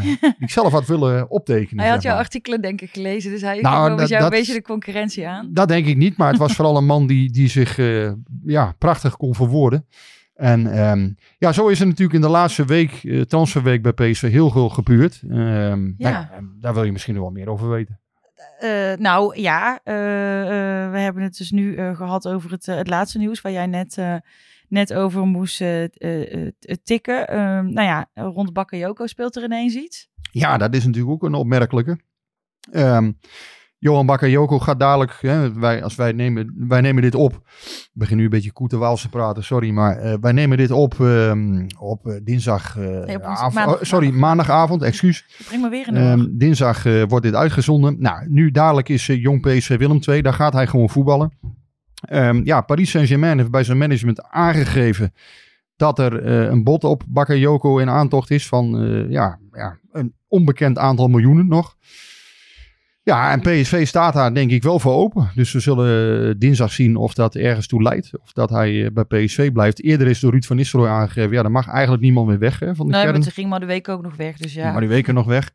die 0.00 0.18
ik 0.38 0.50
zelf 0.50 0.72
had 0.72 0.86
willen 0.86 1.30
optekenen. 1.30 1.82
Hij 1.84 1.92
had 1.92 2.02
jouw 2.02 2.12
maar. 2.12 2.22
artikelen 2.22 2.60
denk 2.60 2.80
ik 2.80 2.90
gelezen, 2.90 3.30
dus 3.30 3.40
hij 3.40 3.60
Nou, 3.60 3.86
nou, 3.86 3.96
dat- 4.00 4.08
jou 4.08 4.22
dat- 4.22 4.32
een 4.32 4.38
beetje 4.38 4.52
de 4.54 4.62
concurrentie 4.62 5.28
aan. 5.28 5.48
Dat 5.52 5.68
denk 5.68 5.86
ik 5.86 5.96
niet, 5.96 6.16
maar 6.16 6.28
het 6.28 6.38
was 6.38 6.52
vooral 6.54 6.76
een 6.76 6.86
man 6.86 7.06
die, 7.06 7.30
die 7.30 7.48
zich 7.48 7.78
eh, 7.78 8.12
ja, 8.44 8.74
prachtig 8.78 9.16
kon 9.16 9.34
verwoorden. 9.34 9.86
En 10.34 10.72
ehm, 10.72 11.10
ja, 11.38 11.52
zo 11.52 11.68
is 11.68 11.80
er 11.80 11.86
natuurlijk 11.86 12.14
in 12.14 12.20
de 12.20 12.28
laatste 12.28 12.64
week, 12.64 13.24
transferweek 13.28 13.82
bij 13.82 13.92
PSV, 13.92 14.30
heel 14.30 14.50
veel 14.50 14.68
gebeurd. 14.68 15.20
Ehm, 15.30 15.38
nou 15.80 15.94
ja, 15.96 16.30
en 16.32 16.56
daar 16.60 16.74
wil 16.74 16.84
je 16.84 16.92
misschien 16.92 17.14
nog 17.14 17.22
wel 17.22 17.32
meer 17.32 17.48
over 17.48 17.68
weten. 17.70 17.98
Nou 18.98 19.40
ja, 19.40 19.80
we 19.84 20.98
hebben 20.98 21.22
het 21.22 21.36
dus 21.36 21.50
nu 21.50 21.74
eh, 21.76 21.96
gehad 21.96 22.28
over 22.28 22.50
het, 22.50 22.66
het 22.66 22.88
laatste 22.88 23.18
nieuws 23.18 23.40
waar 23.40 23.52
jij 23.52 23.66
net, 23.66 23.98
net 24.70 24.94
over 24.94 25.26
moest 25.26 25.60
eh, 25.60 25.84
tikken. 26.82 27.28
Ehm, 27.28 27.64
nou 27.72 27.86
ja, 27.86 28.08
rond 28.14 28.52
Bakayoko 28.52 29.06
speelt 29.06 29.36
er 29.36 29.44
ineens 29.44 29.74
iets. 29.74 30.08
Ja, 30.32 30.56
dat 30.58 30.74
is 30.74 30.84
natuurlijk 30.84 31.12
ook 31.12 31.22
een 31.22 31.34
opmerkelijke. 31.34 31.98
Ehm, 32.72 33.12
Johan 33.78 34.06
Bakayoko 34.06 34.58
gaat 34.58 34.78
dadelijk, 34.80 35.16
hè, 35.20 35.52
wij, 35.52 35.82
als 35.82 35.94
wij, 35.94 36.12
nemen, 36.12 36.54
wij 36.68 36.80
nemen 36.80 37.02
dit 37.02 37.14
op. 37.14 37.32
Ik 37.62 37.90
begin 37.92 38.16
nu 38.16 38.24
een 38.24 38.30
beetje 38.30 38.52
Koeterwaals 38.52 39.02
te 39.02 39.08
praten, 39.08 39.44
sorry. 39.44 39.70
Maar 39.70 40.20
wij 40.20 40.32
nemen 40.32 40.56
dit 40.56 40.70
op 40.70 41.00
ehm, 41.00 41.66
op 41.78 42.20
dinsdag. 42.22 42.76
Nee, 42.76 43.16
op 43.16 43.24
ons- 43.26 43.38
avond- 43.38 43.54
maandag- 43.54 43.74
oh, 43.76 43.82
sorry, 43.82 44.06
maandag. 44.06 44.20
maandagavond, 44.20 44.82
excuus. 44.82 45.42
Breng 45.46 45.60
maar 45.60 45.70
weer 45.70 45.88
in 45.88 45.94
de 45.94 46.00
war. 46.16 46.26
dinsdag 46.30 46.82
wordt 46.82 47.22
dit 47.24 47.34
uitgezonden. 47.34 47.96
Nou, 47.98 48.26
nu 48.28 48.50
dadelijk 48.50 48.88
is 48.88 49.06
Jong 49.06 49.40
PSV 49.42 49.78
Willem 49.78 49.98
II. 50.08 50.22
Daar 50.22 50.32
gaat 50.34 50.52
hij 50.52 50.66
gewoon 50.66 50.90
voetballen. 50.90 51.32
Ehm, 52.00 52.40
ja, 52.44 52.60
Paris 52.60 52.90
Saint-Germain 52.90 53.38
heeft 53.38 53.50
bij 53.50 53.64
zijn 53.64 53.78
management 53.78 54.22
aangegeven 54.22 55.12
dat 55.76 55.98
er 55.98 56.22
eh, 56.24 56.50
een 56.50 56.64
bod 56.64 56.84
op 56.84 57.02
Bakayoko 57.08 57.78
in 57.78 57.88
aantocht 57.90 58.30
is 58.30 58.46
van 58.46 58.82
eh, 58.82 59.10
ja, 59.10 59.38
ja, 59.52 59.78
een 59.92 60.14
onbekend 60.28 60.78
aantal 60.78 61.08
miljoenen 61.08 61.48
nog. 61.48 61.76
Ja, 63.02 63.32
en 63.32 63.40
PSV 63.40 63.86
staat 63.86 64.14
daar 64.14 64.34
denk 64.34 64.50
ik 64.50 64.62
wel 64.62 64.78
voor 64.78 64.92
open. 64.92 65.30
Dus 65.34 65.52
we 65.52 65.60
zullen 65.60 66.28
eh, 66.28 66.34
dinsdag 66.38 66.72
zien 66.72 66.96
of 66.96 67.14
dat 67.14 67.34
ergens 67.34 67.66
toe 67.66 67.82
leidt. 67.82 68.10
Of 68.22 68.32
dat 68.32 68.50
hij 68.50 68.90
bij 68.92 69.04
PSV 69.04 69.52
blijft. 69.52 69.82
Eerder 69.82 70.06
is 70.06 70.20
door 70.20 70.30
Ruud 70.30 70.44
van 70.44 70.56
Nistelrooy 70.56 70.90
aangegeven. 70.90 71.32
Ja, 71.32 71.42
er 71.42 71.50
mag 71.50 71.68
eigenlijk 71.68 72.02
niemand 72.02 72.26
meer 72.26 72.38
weg 72.38 72.58
hè, 72.58 72.74
van 72.74 72.86
de 72.86 72.92
Nee, 72.92 73.00
kern. 73.00 73.14
maar 73.14 73.22
toen 73.24 73.32
ging 73.32 73.48
maar 73.48 73.60
de 73.60 73.66
week 73.66 73.88
ook 73.88 74.02
nog 74.02 74.16
weg, 74.16 74.36
dus 74.36 74.54
ja. 74.54 74.70
Maar 74.72 74.80
die 74.80 74.88
weken 74.88 75.14
nog 75.14 75.26
weg. 75.26 75.50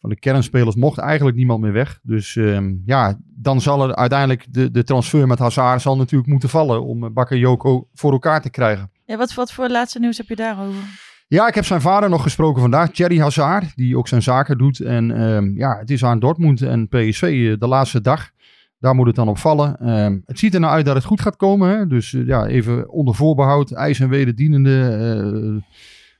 Van 0.00 0.10
de 0.10 0.18
kernspelers 0.18 0.76
mocht 0.76 0.98
eigenlijk 0.98 1.36
niemand 1.36 1.60
meer 1.60 1.72
weg. 1.72 1.98
Dus 2.02 2.36
ehm, 2.36 2.74
ja, 2.84 3.18
dan 3.24 3.60
zal 3.60 3.88
er 3.88 3.94
uiteindelijk 3.94 4.46
de, 4.50 4.70
de 4.70 4.84
transfer 4.84 5.26
met 5.26 5.38
Hazard 5.38 5.80
zal 5.80 5.96
natuurlijk 5.96 6.30
moeten 6.30 6.48
vallen 6.48 6.84
om 6.84 7.04
eh, 7.04 7.10
Bakayoko 7.10 7.88
voor 7.94 8.12
elkaar 8.12 8.42
te 8.42 8.50
krijgen. 8.50 8.90
Ja, 9.04 9.16
wat, 9.16 9.34
wat 9.34 9.52
voor 9.52 9.68
laatste 9.68 9.98
nieuws 9.98 10.16
heb 10.16 10.28
je 10.28 10.36
daarover? 10.36 10.82
Ja, 11.28 11.48
ik 11.48 11.54
heb 11.54 11.64
zijn 11.64 11.80
vader 11.80 12.10
nog 12.10 12.22
gesproken 12.22 12.60
vandaag, 12.60 12.90
Thierry 12.90 13.18
Hazard, 13.18 13.76
die 13.76 13.96
ook 13.96 14.08
zijn 14.08 14.22
zaken 14.22 14.58
doet. 14.58 14.80
En 14.80 15.10
ehm, 15.10 15.56
ja, 15.56 15.78
het 15.78 15.90
is 15.90 16.04
aan 16.04 16.18
Dortmund 16.18 16.62
en 16.62 16.88
PSV 16.88 17.22
eh, 17.22 17.58
de 17.58 17.66
laatste 17.66 18.00
dag. 18.00 18.30
Daar 18.78 18.94
moet 18.94 19.06
het 19.06 19.16
dan 19.16 19.28
op 19.28 19.38
vallen. 19.38 19.76
Ehm, 19.80 20.18
het 20.24 20.38
ziet 20.38 20.54
er 20.54 20.60
nou 20.60 20.72
uit 20.72 20.84
dat 20.84 20.94
het 20.94 21.04
goed 21.04 21.20
gaat 21.20 21.36
komen. 21.36 21.70
Hè? 21.70 21.86
Dus 21.86 22.14
eh, 22.14 22.26
ja, 22.26 22.46
even 22.46 22.90
onder 22.90 23.14
voorbehoud, 23.14 23.72
ijs 23.72 24.00
en 24.00 24.08
weder 24.08 24.34
dienende, 24.34 24.80
eh, 24.80 25.76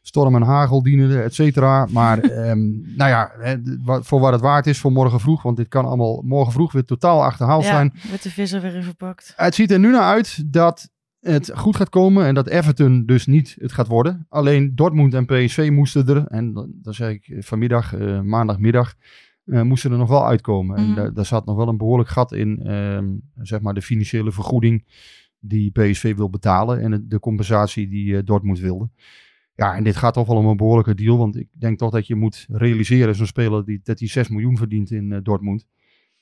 storm 0.09 0.35
en 0.35 0.43
hagel 0.43 0.83
dienende, 0.83 1.23
et 1.23 1.35
cetera. 1.35 1.87
Maar 1.91 2.19
ehm, 2.41 2.59
nou 2.97 3.11
ja, 3.11 3.31
voor 4.03 4.21
wat 4.21 4.33
het 4.33 4.41
waard 4.41 4.67
is 4.67 4.79
voor 4.79 4.93
morgen 4.93 5.21
vroeg, 5.21 5.43
want 5.43 5.57
dit 5.57 5.69
kan 5.69 5.85
allemaal 5.85 6.23
morgen 6.27 6.53
vroeg 6.53 6.73
weer 6.73 6.85
totaal 6.85 7.25
achterhaald 7.25 7.65
Ja, 7.65 7.71
zijn. 7.71 7.93
met 8.11 8.23
de 8.23 8.31
vis 8.31 8.53
er 8.53 8.61
weer 8.61 8.75
in 8.75 8.83
verpakt. 8.83 9.33
Het 9.37 9.55
ziet 9.55 9.71
er 9.71 9.79
nu 9.79 9.91
naar 9.91 10.03
uit 10.15 10.53
dat 10.53 10.91
het 11.21 11.51
goed 11.55 11.77
gaat 11.77 11.89
komen 11.89 12.27
en 12.27 12.35
dat 12.35 12.47
Everton 12.49 13.03
dus 13.07 13.27
niet 13.27 13.57
het 13.61 13.73
gaat 13.73 13.87
worden. 13.87 14.27
Alleen 14.29 14.73
Dortmund 14.75 15.15
en 15.15 15.27
PSV 15.27 15.69
moesten 15.73 16.07
er, 16.09 16.27
en 16.27 16.53
dan, 16.53 16.73
zeg 16.83 17.11
ik 17.11 17.37
vanmiddag, 17.39 17.95
eh, 17.95 18.21
maandagmiddag, 18.21 18.95
eh, 19.45 19.63
moesten 19.63 19.93
er 19.93 19.99
nog 19.99 20.09
wel 20.09 20.27
uitkomen. 20.27 20.77
En 20.77 20.85
Mhm. 20.87 20.95
daar, 20.95 21.13
daar 21.13 21.27
zat 21.27 21.47
nog 21.47 21.57
wel 21.57 21.69
een 21.69 21.77
behoorlijk 21.77 22.09
gat 22.09 22.33
in, 22.33 22.61
ehm, 22.63 23.07
zeg 23.35 23.61
maar 23.61 23.75
de 23.75 23.83
financiële 23.83 24.33
vergoeding 24.33 24.85
die 25.41 25.71
PSV 25.71 26.15
wil 26.17 26.31
betalen 26.31 26.81
en 26.81 27.05
de 27.09 27.19
compensatie 27.21 27.89
die 27.89 28.17
eh, 28.17 28.23
Dortmund 28.25 28.59
wilde. 28.59 28.89
Ja, 29.59 29.75
en 29.75 29.85
dit 29.85 29.97
gaat 29.97 30.15
toch 30.15 30.27
wel 30.27 30.37
om 30.37 30.47
een 30.47 30.57
behoorlijke 30.57 30.95
deal. 30.95 31.19
Want 31.19 31.37
ik 31.37 31.49
denk 31.53 31.79
toch 31.79 31.91
dat 31.91 32.07
je 32.07 32.15
moet 32.15 32.47
realiseren, 32.51 33.15
zo'n 33.15 33.27
speler 33.27 33.65
die, 33.65 33.81
dat 33.83 33.99
hij 33.99 34.09
6 34.09 34.29
miljoen 34.29 34.57
verdient 34.57 34.91
in 34.91 35.13
eh, 35.13 35.19
Dortmund. 35.23 35.67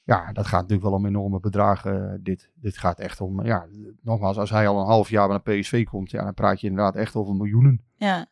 Ja, 0.02 0.32
dat 0.32 0.46
gaat 0.46 0.60
natuurlijk 0.60 0.88
wel 0.88 0.98
om 0.98 1.06
enorme 1.06 1.40
bedragen. 1.40 2.12
eh, 2.12 2.18
dit, 2.20 2.50
dit 2.54 2.78
gaat 2.78 2.98
echt 2.98 3.20
om, 3.20 3.44
ja, 3.44 3.66
nogmaals, 4.02 4.36
als 4.36 4.50
hij 4.50 4.68
al 4.68 4.80
een 4.80 4.86
half 4.86 5.08
jaar 5.10 5.28
naar 5.28 5.42
PSV 5.42 5.84
komt, 5.84 6.10
ja, 6.10 6.24
dan 6.24 6.34
praat 6.34 6.60
je 6.60 6.66
inderdaad 6.66 6.96
echt 6.96 7.14
over 7.14 7.34
miljoenen. 7.34 7.84
Ja. 7.96 8.26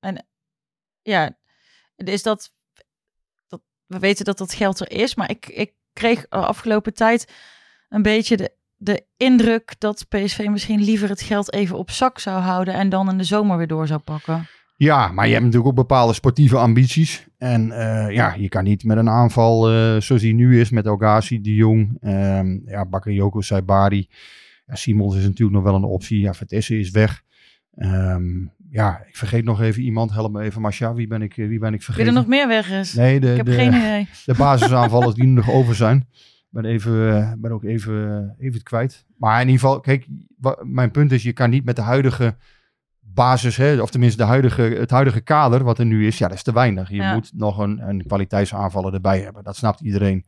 En 0.00 0.26
ja, 1.02 1.38
is 1.96 2.22
dat, 2.22 2.54
dat. 3.46 3.62
We 3.86 3.98
weten 3.98 4.24
dat 4.24 4.38
dat 4.38 4.52
geld 4.52 4.80
er 4.80 4.90
is, 4.90 5.14
maar 5.14 5.30
ik, 5.30 5.46
ik 5.46 5.74
kreeg 5.92 6.20
de 6.20 6.36
afgelopen 6.36 6.94
tijd 6.94 7.32
een 7.88 8.02
beetje 8.02 8.36
de, 8.36 8.55
de 8.76 9.04
indruk 9.16 9.74
dat 9.78 10.06
PSV 10.08 10.46
misschien 10.50 10.82
liever 10.82 11.08
het 11.08 11.20
geld 11.20 11.52
even 11.52 11.78
op 11.78 11.90
zak 11.90 12.18
zou 12.18 12.40
houden 12.40 12.74
en 12.74 12.88
dan 12.88 13.10
in 13.10 13.18
de 13.18 13.24
zomer 13.24 13.56
weer 13.56 13.66
door 13.66 13.86
zou 13.86 14.00
pakken. 14.00 14.46
Ja, 14.76 15.12
maar 15.12 15.26
je 15.26 15.32
hebt 15.32 15.44
natuurlijk 15.44 15.70
ook 15.70 15.76
bepaalde 15.76 16.12
sportieve 16.12 16.56
ambities. 16.56 17.26
En 17.38 17.72
eh, 17.72 18.14
ja, 18.14 18.34
je 18.34 18.48
kan 18.48 18.64
niet 18.64 18.84
met 18.84 18.96
een 18.96 19.08
aanval 19.08 19.70
eh, 19.70 20.00
zoals 20.00 20.22
die 20.22 20.34
nu 20.34 20.60
is 20.60 20.70
met 20.70 20.86
Elgazi, 20.86 21.40
De 21.40 21.54
Jong, 21.54 21.96
ehm 22.00 22.58
ja, 22.66 22.86
Bakayoko, 22.86 23.40
Saibari. 23.40 24.08
Ja, 24.66 24.74
Simons 24.74 25.16
is 25.16 25.22
natuurlijk 25.22 25.56
nog 25.56 25.64
wel 25.64 25.74
een 25.74 25.84
optie. 25.84 26.20
Ja, 26.20 26.34
Vitesse 26.34 26.78
is 26.78 26.90
weg. 26.90 27.22
Ehm, 27.74 28.24
ja, 28.70 29.04
ik 29.08 29.16
vergeet 29.16 29.44
nog 29.44 29.60
even 29.60 29.82
iemand. 29.82 30.12
Help 30.12 30.32
me 30.32 30.42
even, 30.42 30.60
Masha. 30.60 30.94
Wie 30.94 31.06
ben 31.06 31.22
ik, 31.22 31.36
eh, 31.36 31.48
wie 31.48 31.58
ben 31.58 31.72
ik 31.72 31.74
Wie 31.74 31.84
vergeten? 31.84 32.08
er 32.08 32.18
nog 32.18 32.26
meer 32.26 32.48
weg 32.48 32.70
is. 32.70 32.94
Nee, 32.94 33.20
de, 33.20 33.30
ik 33.30 33.36
heb 33.36 33.46
de, 33.46 33.52
geen 33.52 33.74
idee. 33.74 34.08
de 34.24 34.34
basisaanvallers 34.34 35.14
die 35.14 35.24
er 35.24 35.30
nog 35.30 35.50
over 35.50 35.74
zijn. 35.74 36.06
Ben, 36.56 36.64
even, 36.64 37.16
eh, 37.16 37.32
ben 37.38 37.52
ook 37.52 37.64
even, 37.64 37.94
eh, 38.38 38.44
even 38.44 38.54
het 38.54 38.62
kwijt. 38.62 39.04
Maar 39.16 39.40
in 39.40 39.48
ieder 39.48 39.60
geval, 39.60 39.80
kijk, 39.80 40.06
mijn 40.62 40.90
punt 40.90 41.12
is, 41.12 41.22
je 41.22 41.32
kan 41.32 41.50
niet 41.50 41.64
met 41.64 41.76
de 41.76 41.82
huidige 41.82 42.36
basis, 43.00 43.56
hè, 43.56 43.80
of 43.80 43.90
tenminste 43.90 44.18
de 44.22 44.28
huidige, 44.28 44.62
het 44.62 44.90
huidige 44.90 45.20
kader 45.20 45.64
wat 45.64 45.78
er 45.78 45.86
nu 45.86 46.06
is, 46.06 46.18
ja, 46.18 46.28
dat 46.28 46.36
is 46.36 46.42
te 46.42 46.52
weinig. 46.52 46.88
Je 46.90 46.96
Ja. 46.96 47.14
moet 47.14 47.32
nog 47.34 47.58
een, 47.58 47.88
een 47.88 48.06
kwaliteitsaanvaller 48.06 48.94
erbij 48.94 49.20
hebben. 49.20 49.42
Dat 49.44 49.56
snapt 49.56 49.80
iedereen. 49.80 50.24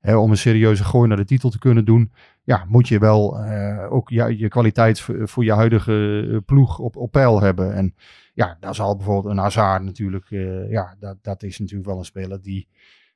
Hè, 0.00 0.16
om 0.16 0.30
een 0.30 0.36
serieuze 0.36 0.84
gooi 0.84 1.08
naar 1.08 1.16
de 1.16 1.24
titel 1.24 1.50
te 1.50 1.58
kunnen 1.58 1.84
doen, 1.84 2.12
ja, 2.42 2.64
moet 2.68 2.88
je 2.88 2.98
wel 2.98 3.38
eh, 3.38 3.92
ook 3.92 4.08
ja, 4.10 4.26
je 4.26 4.48
kwaliteit 4.48 5.00
voor, 5.00 5.28
voor 5.28 5.44
je 5.44 5.52
huidige 5.52 6.42
ploeg 6.46 6.78
op, 6.78 6.96
op 6.96 7.12
peil 7.12 7.40
hebben. 7.40 7.74
En 7.74 7.94
ja, 8.34 8.56
daar 8.60 8.74
zal 8.74 8.96
bijvoorbeeld 8.96 9.34
een 9.34 9.42
Hazard 9.42 9.82
natuurlijk, 9.82 10.26
ja, 10.70 10.96
dat, 11.00 11.16
dat 11.22 11.42
is 11.42 11.58
natuurlijk 11.58 11.88
wel 11.88 11.98
een 11.98 12.04
speler 12.04 12.42
die 12.42 12.68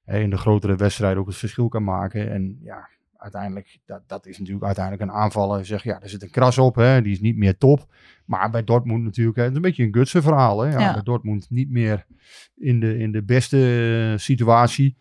in 0.07 0.31
de 0.31 0.37
grotere 0.37 0.77
wedstrijden 0.77 1.21
ook 1.21 1.27
het 1.27 1.37
verschil 1.37 1.69
kan 1.69 1.85
maken. 1.85 2.31
En 2.31 2.59
ja, 2.63 2.89
uiteindelijk, 3.17 3.79
dat, 3.85 4.03
dat 4.07 4.27
is 4.27 4.39
natuurlijk 4.39 4.65
uiteindelijk 4.65 5.11
een 5.11 5.17
aanvaller. 5.17 5.65
Zeg, 5.65 5.83
ja, 5.83 6.01
er 6.03 6.09
zit 6.09 6.23
een 6.23 6.31
kras 6.31 6.59
op, 6.59 6.75
hè, 6.75 7.03
die 7.03 7.13
is 7.13 7.21
niet 7.21 7.37
meer 7.37 7.59
top. 7.59 7.95
Maar 8.25 8.51
bij 8.51 8.65
Dortmund 8.65 9.05
natuurlijk, 9.05 9.37
hè, 9.37 9.43
het 9.43 9.51
is 9.51 9.57
een 9.57 9.63
beetje 9.63 9.85
een 9.85 9.95
Gutsen 9.95 10.23
verhaal. 10.23 10.61
Hè. 10.61 10.71
Ja, 10.73 10.81
Ja. 10.81 10.93
Bij 10.93 11.03
Dortmund 11.03 11.51
niet 11.51 11.71
meer 11.71 12.07
in 12.55 12.81
de, 12.81 12.99
in 12.99 13.13
de 13.13 13.23
beste 13.23 14.11
eh, 14.13 14.19
situatie. 14.19 14.97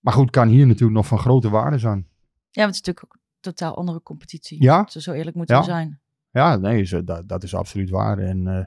Maar 0.00 0.12
goed, 0.12 0.30
kan 0.30 0.48
hier 0.48 0.66
natuurlijk 0.66 0.96
nog 0.96 1.06
van 1.06 1.18
grote 1.18 1.50
waarde 1.50 1.78
zijn. 1.78 2.06
Ja, 2.50 2.62
want 2.62 2.76
het 2.76 2.86
is 2.86 2.86
natuurlijk 2.86 3.04
ook 3.04 3.14
een 3.14 3.20
totaal 3.40 3.76
andere 3.76 4.02
competitie. 4.02 4.62
Ja. 4.62 4.86
Zo, 4.88 5.00
zo 5.00 5.12
eerlijk 5.12 5.36
moeten 5.36 5.54
Ja. 5.54 5.60
we 5.60 5.66
zijn. 5.66 6.00
Ja, 6.30 6.56
nee, 6.56 6.80
is, 6.80 6.90
dat, 7.04 7.28
dat 7.28 7.42
is 7.42 7.54
absoluut 7.54 7.90
waar. 7.90 8.18
En 8.18 8.46
eh, 8.46 8.64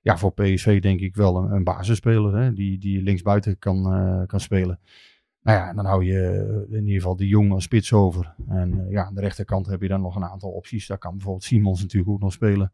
ja, 0.00 0.18
voor 0.18 0.32
PSV 0.32 0.80
denk 0.80 1.00
ik 1.00 1.14
wel 1.14 1.36
een, 1.36 1.50
een 1.52 1.64
basisspeler 1.64 2.36
hè, 2.36 2.52
die, 2.52 2.78
die 2.78 3.02
linksbuiten 3.02 3.58
kan, 3.58 3.92
eh, 3.92 4.26
kan 4.26 4.40
spelen. 4.40 4.78
Nou 5.44 5.58
ja, 5.58 5.72
dan 5.72 5.84
hou 5.84 6.04
je 6.04 6.20
eh, 6.68 6.76
in 6.76 6.84
ieder 6.86 7.00
geval 7.00 7.16
de 7.16 7.26
Jong 7.28 7.52
als 7.52 7.64
spits 7.64 7.92
over. 7.92 8.34
En 8.48 8.80
eh, 8.86 8.90
ja, 8.90 9.04
aan 9.04 9.14
de 9.14 9.20
rechterkant 9.20 9.66
heb 9.66 9.82
je 9.82 9.88
dan 9.88 10.00
nog 10.00 10.16
een 10.16 10.24
aantal 10.24 10.50
opties. 10.50 10.86
Daar 10.86 10.98
kan 10.98 11.10
bijvoorbeeld 11.12 11.44
Simons 11.44 11.80
natuurlijk 11.82 12.10
ook 12.12 12.20
nog 12.20 12.32
spelen. 12.32 12.72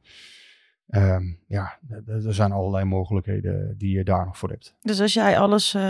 Ehm, 0.89 1.23
ja, 1.47 1.79
er 2.07 2.35
zijn 2.35 2.53
allerlei 2.53 2.85
mogelijkheden 2.85 3.75
die 3.79 3.97
je 3.97 4.05
daar 4.05 4.25
nog 4.25 4.39
voor 4.39 4.49
hebt. 4.49 4.75
Dus 4.81 5.01
als 5.01 5.13
jij 5.15 5.39
alles... 5.39 5.75
eh, 5.75 5.83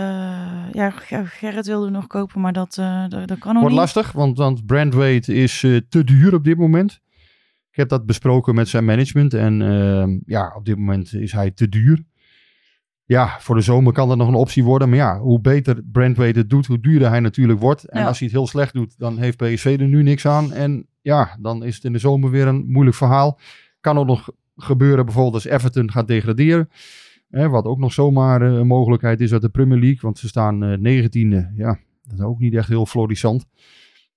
ja, 0.71 0.89
Ger- 0.89 1.27
Gerrit 1.27 1.65
wilde 1.67 1.89
nog 1.89 2.07
kopen, 2.07 2.41
maar 2.41 2.53
dat, 2.53 2.77
eh, 2.77 3.07
dat, 3.07 3.27
dat 3.27 3.37
kan 3.39 3.53
nog 3.53 3.61
Wordt 3.61 3.75
niet. 3.75 3.93
lastig, 3.93 4.11
want, 4.11 4.37
want 4.37 4.65
Brandweight 4.65 5.27
is 5.27 5.59
te 5.89 6.03
duur 6.03 6.33
op 6.33 6.43
dit 6.43 6.57
moment. 6.57 6.99
Ik 7.71 7.77
heb 7.77 7.89
dat 7.89 8.05
besproken 8.05 8.55
met 8.55 8.67
zijn 8.67 8.85
management 8.85 9.33
en 9.33 9.61
ehm, 9.61 10.19
ja, 10.25 10.53
op 10.55 10.65
dit 10.65 10.77
moment 10.77 11.13
is 11.13 11.31
hij 11.31 11.51
te 11.51 11.69
duur. 11.69 12.03
Ja, 13.11 13.35
voor 13.39 13.55
de 13.55 13.61
zomer 13.61 13.93
kan 13.93 14.07
dat 14.07 14.17
nog 14.17 14.27
een 14.27 14.33
optie 14.33 14.63
worden. 14.63 14.89
Maar 14.89 14.97
ja, 14.97 15.19
hoe 15.19 15.41
beter 15.41 15.83
Brandweight 15.91 16.35
het 16.35 16.49
doet, 16.49 16.65
hoe 16.65 16.79
duurder 16.79 17.09
hij 17.09 17.19
natuurlijk 17.19 17.59
wordt. 17.59 17.83
En 17.83 17.99
Ja. 18.01 18.07
als 18.07 18.19
hij 18.19 18.27
het 18.27 18.37
heel 18.37 18.47
slecht 18.47 18.73
doet, 18.73 18.97
dan 18.97 19.17
heeft 19.17 19.37
PSV 19.37 19.77
er 19.79 19.87
nu 19.87 20.03
niks 20.03 20.25
aan. 20.27 20.53
En 20.53 20.87
ja, 21.01 21.37
dan 21.39 21.63
is 21.63 21.75
het 21.75 21.83
in 21.83 21.93
de 21.93 21.99
zomer 21.99 22.29
weer 22.29 22.47
een 22.47 22.65
moeilijk 22.67 22.97
verhaal. 22.97 23.39
Kan 23.79 23.97
ook 23.97 24.05
nog 24.05 24.29
gebeuren 24.55 25.05
bijvoorbeeld 25.05 25.33
als 25.33 25.45
Everton 25.45 25.91
gaat 25.91 26.07
degraderen. 26.07 26.69
Hè, 27.29 27.49
wat 27.49 27.65
ook 27.65 27.79
nog 27.79 27.93
zomaar 27.93 28.41
eh, 28.41 28.53
een 28.53 28.67
mogelijkheid 28.67 29.21
is 29.21 29.33
uit 29.33 29.41
de 29.41 29.49
Premier 29.49 29.79
League. 29.79 29.99
Want 30.01 30.19
ze 30.19 30.27
staan 30.27 30.63
eh, 30.63 30.77
negentiende. 30.77 31.51
Ja, 31.55 31.79
dat 32.03 32.19
is 32.19 32.25
ook 32.25 32.39
niet 32.39 32.53
echt 32.53 32.67
heel 32.67 32.85
florissant. 32.85 33.45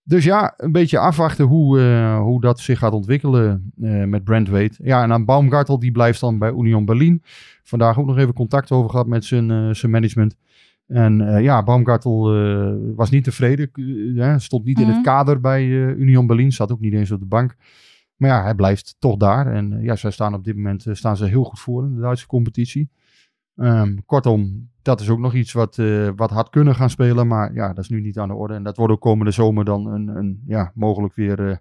Dus 0.07 0.25
ja, 0.25 0.55
een 0.57 0.73
beetje 0.73 0.99
afwachten 0.99 1.45
hoe, 1.45 1.81
eh, 1.81 2.19
hoe 2.21 2.41
dat 2.41 2.61
zich 2.61 2.79
gaat 2.79 2.93
ontwikkelen 2.93 3.73
eh, 3.81 4.05
met 4.05 4.25
Brandweight. 4.25 4.79
Ja, 4.83 5.03
en 5.03 5.13
aan 5.13 5.25
Baumgartel, 5.25 5.79
die 5.79 5.93
blijft 5.93 6.21
dan 6.21 6.39
bij 6.39 6.51
Union 6.53 6.85
Berlin. 6.85 7.23
Vandaag 7.63 7.99
ook 7.99 8.07
nog 8.07 8.19
even 8.19 8.35
contact 8.35 8.71
over 8.71 8.91
gehad 8.91 9.07
met 9.07 9.25
zijn, 9.25 9.51
eh, 9.51 9.71
zijn 9.71 9.93
management. 9.93 10.37
En 10.87 11.43
ja, 11.43 11.63
Baumgartel 11.63 12.33
was 12.95 13.11
niet 13.11 13.25
tevreden. 13.25 13.71
stond 14.41 14.65
niet 14.65 14.79
in 14.79 14.87
Mhm. 14.87 14.95
het 14.95 15.05
kader 15.05 15.41
bij 15.41 15.67
Union 15.97 16.27
Berlin. 16.27 16.53
Zat 16.53 16.73
ook 16.73 16.81
niet 16.81 16.93
eens 16.93 17.11
op 17.11 17.21
de 17.21 17.27
bank. 17.27 17.55
Maar 18.17 18.31
ja, 18.31 18.43
hij 18.43 18.55
blijft 18.55 18.97
toch 18.99 19.17
daar. 19.17 19.47
En 19.53 19.79
ja, 19.83 19.97
zij 19.97 20.11
staan 20.11 20.35
op 20.35 20.45
dit 20.45 20.57
moment 20.57 20.87
staan 20.93 21.17
ze 21.17 21.25
heel 21.25 21.45
goed 21.45 21.61
voor 21.61 21.85
in 21.85 21.95
de 21.95 22.01
Duitse 22.01 22.27
competitie. 22.27 22.91
Ehm, 23.57 23.97
kortom, 24.07 24.69
dat 24.85 25.01
is 25.01 25.09
ook 25.09 25.19
nog 25.19 25.35
iets 25.35 25.53
wat, 25.53 25.79
eh, 25.79 26.09
wat 26.17 26.31
had 26.31 26.51
kunnen 26.51 26.75
gaan 26.75 26.91
spelen. 26.91 27.27
Maar 27.27 27.55
ja, 27.55 27.69
dat 27.69 27.85
is 27.85 27.89
nu 27.89 28.01
niet 28.01 28.19
aan 28.19 28.29
de 28.29 28.35
orde. 28.35 28.55
En 28.55 28.63
dat 28.63 28.77
wordt 28.77 28.93
ook 28.93 29.01
komende 29.01 29.33
zomer 29.33 29.65
dan 29.65 29.87
een, 29.87 30.09
een 30.09 30.43
ja, 30.47 30.73
mogelijk 30.75 31.15
weer 31.15 31.49
eh, 31.51 31.57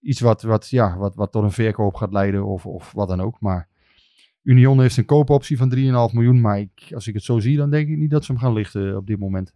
iets 0.00 0.20
wat, 0.20 0.42
wat, 0.42 0.68
ja, 0.68 0.96
wat, 0.96 1.14
wat 1.14 1.32
tot 1.32 1.42
een 1.42 1.52
verkoop 1.52 1.94
gaat 1.94 2.12
leiden 2.12 2.44
of, 2.46 2.66
of 2.66 2.92
wat 2.92 3.08
dan 3.08 3.20
ook. 3.20 3.40
Maar 3.40 3.68
Union 4.42 4.80
heeft 4.80 4.96
een 4.96 5.04
koopoptie 5.04 5.56
van 5.56 5.74
3,5 5.74 5.82
miljoen. 6.14 6.40
Maar 6.40 6.66
als 6.94 7.06
ik 7.06 7.14
het 7.14 7.22
zo 7.22 7.38
zie, 7.38 7.56
dan 7.56 7.70
denk 7.70 7.88
ik 7.88 7.96
niet 7.96 8.10
dat 8.10 8.24
ze 8.24 8.32
hem 8.32 8.40
gaan 8.40 8.52
lichten 8.52 8.96
op 8.96 9.06
dit 9.06 9.18
moment. 9.18 9.52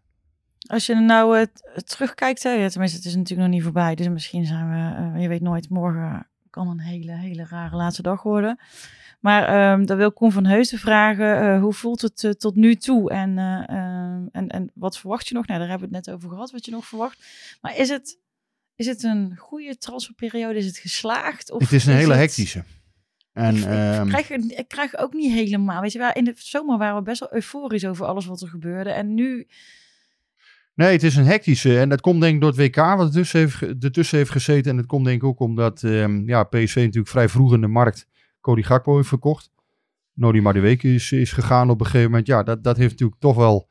Als 0.67 0.87
je 0.87 0.95
nou 0.95 1.39
eh, 1.39 1.43
t- 1.43 1.89
terugkijkt, 1.89 2.43
hè, 2.43 2.71
tenminste, 2.71 2.97
het 2.97 3.07
is 3.07 3.17
natuurlijk 3.17 3.49
nog 3.49 3.57
niet 3.57 3.63
voorbij. 3.63 3.95
Dus 3.95 4.09
misschien 4.09 4.47
zijn 4.47 4.71
we, 4.71 4.97
eh, 5.17 5.23
je 5.23 5.29
weet 5.29 5.41
nooit, 5.41 5.71
morgen 5.71 6.27
kan 6.51 6.69
een 6.69 6.81
hele, 6.81 7.13
hele 7.13 7.47
rare 7.49 7.77
laatste 7.77 8.03
dag 8.03 8.23
worden. 8.23 8.59
Maar 9.19 9.45
ehm 9.45 9.85
dan 9.85 9.97
wil 9.97 10.13
Koen 10.13 10.33
van 10.33 10.47
Heusden 10.47 10.79
vragen, 10.79 11.41
eh, 11.41 11.61
hoe 11.61 11.73
voelt 11.73 12.01
het 12.01 12.25
eh, 12.25 12.31
tot 12.31 12.55
nu 12.55 12.75
toe? 12.75 13.11
En, 13.11 13.39
eh, 13.39 13.69
ehm, 13.69 14.27
en, 14.33 14.49
en 14.49 14.71
wat 14.75 14.99
verwacht 14.99 15.29
je 15.29 15.35
nog? 15.35 15.47
Nou, 15.47 15.59
daar 15.59 15.69
hebben 15.69 15.89
we 15.89 15.97
het 15.97 16.07
net 16.07 16.15
over 16.15 16.29
gehad, 16.31 16.51
wat 16.51 16.65
je 16.65 16.71
nog 16.71 16.87
verwacht. 16.87 17.25
Maar 17.61 17.77
is 17.77 17.89
het, 17.89 18.19
is 18.75 18.87
het 18.87 19.03
een 19.03 19.37
goede 19.37 19.79
transferperiode? 19.79 20.59
Is 20.59 20.67
het 20.67 20.79
geslaagd? 20.79 21.51
Of 21.51 21.61
het 21.61 21.73
is 21.73 21.87
een 21.87 21.95
hele 21.95 22.13
het- 22.13 22.21
hectische. 22.21 22.65
En, 23.33 23.57
ik, 23.57 23.63
ik, 23.63 23.69
ehm, 23.69 24.09
krijg, 24.09 24.31
ik 24.31 24.69
krijg 24.69 24.97
ook 24.97 25.13
niet 25.13 25.33
helemaal. 25.33 25.81
Weet 25.81 25.93
je 25.93 26.11
in 26.15 26.25
de 26.25 26.33
zomer 26.37 26.79
waren 26.79 26.97
we 26.97 27.03
best 27.03 27.21
wel 27.21 27.33
euforisch 27.35 27.85
over 27.87 28.07
alles 28.07 28.27
wat 28.27 28.41
er 28.41 28.49
gebeurde. 28.49 28.91
En 28.91 29.15
nu 29.15 29.47
Nee, 30.75 30.93
het 30.93 31.03
is 31.03 31.17
een 31.17 31.25
hectische. 31.25 31.79
En 31.81 31.89
dat 31.89 32.01
komt 32.01 32.21
denk 32.21 32.35
ik 32.35 32.41
door 32.41 32.51
het 32.51 32.59
WK 32.59 32.77
wat 32.77 33.07
ertussen 33.07 33.41
heeft, 33.41 33.63
ertussen 33.85 34.19
heeft 34.19 34.31
gezeten. 34.31 34.71
En 34.71 34.77
het 34.77 34.87
komt 34.87 35.05
denk 35.05 35.23
ik 35.23 35.29
ook 35.29 35.41
omdat 35.41 35.83
ehm, 35.83 36.29
ja, 36.29 36.45
PSV 36.45 36.77
natuurlijk 36.77 37.09
vrij 37.09 37.29
vroeg 37.29 37.55
in 37.55 37.61
de 37.61 37.67
markt 37.67 38.07
Cody 38.41 38.63
Gakpo 38.63 38.97
heeft 38.97 39.09
verkocht. 39.09 39.51
Nodi 40.13 40.41
Madueke 40.41 40.95
is, 40.95 41.13
is 41.13 41.33
gegaan 41.33 41.71
op 41.71 41.81
een 41.81 41.87
gegeven 41.87 42.11
moment. 42.11 42.27
Ja, 42.27 42.43
dat, 42.43 42.65
dat 42.65 42.77
heeft 42.77 42.91
natuurlijk 42.91 43.21
toch 43.21 43.37
wel 43.37 43.69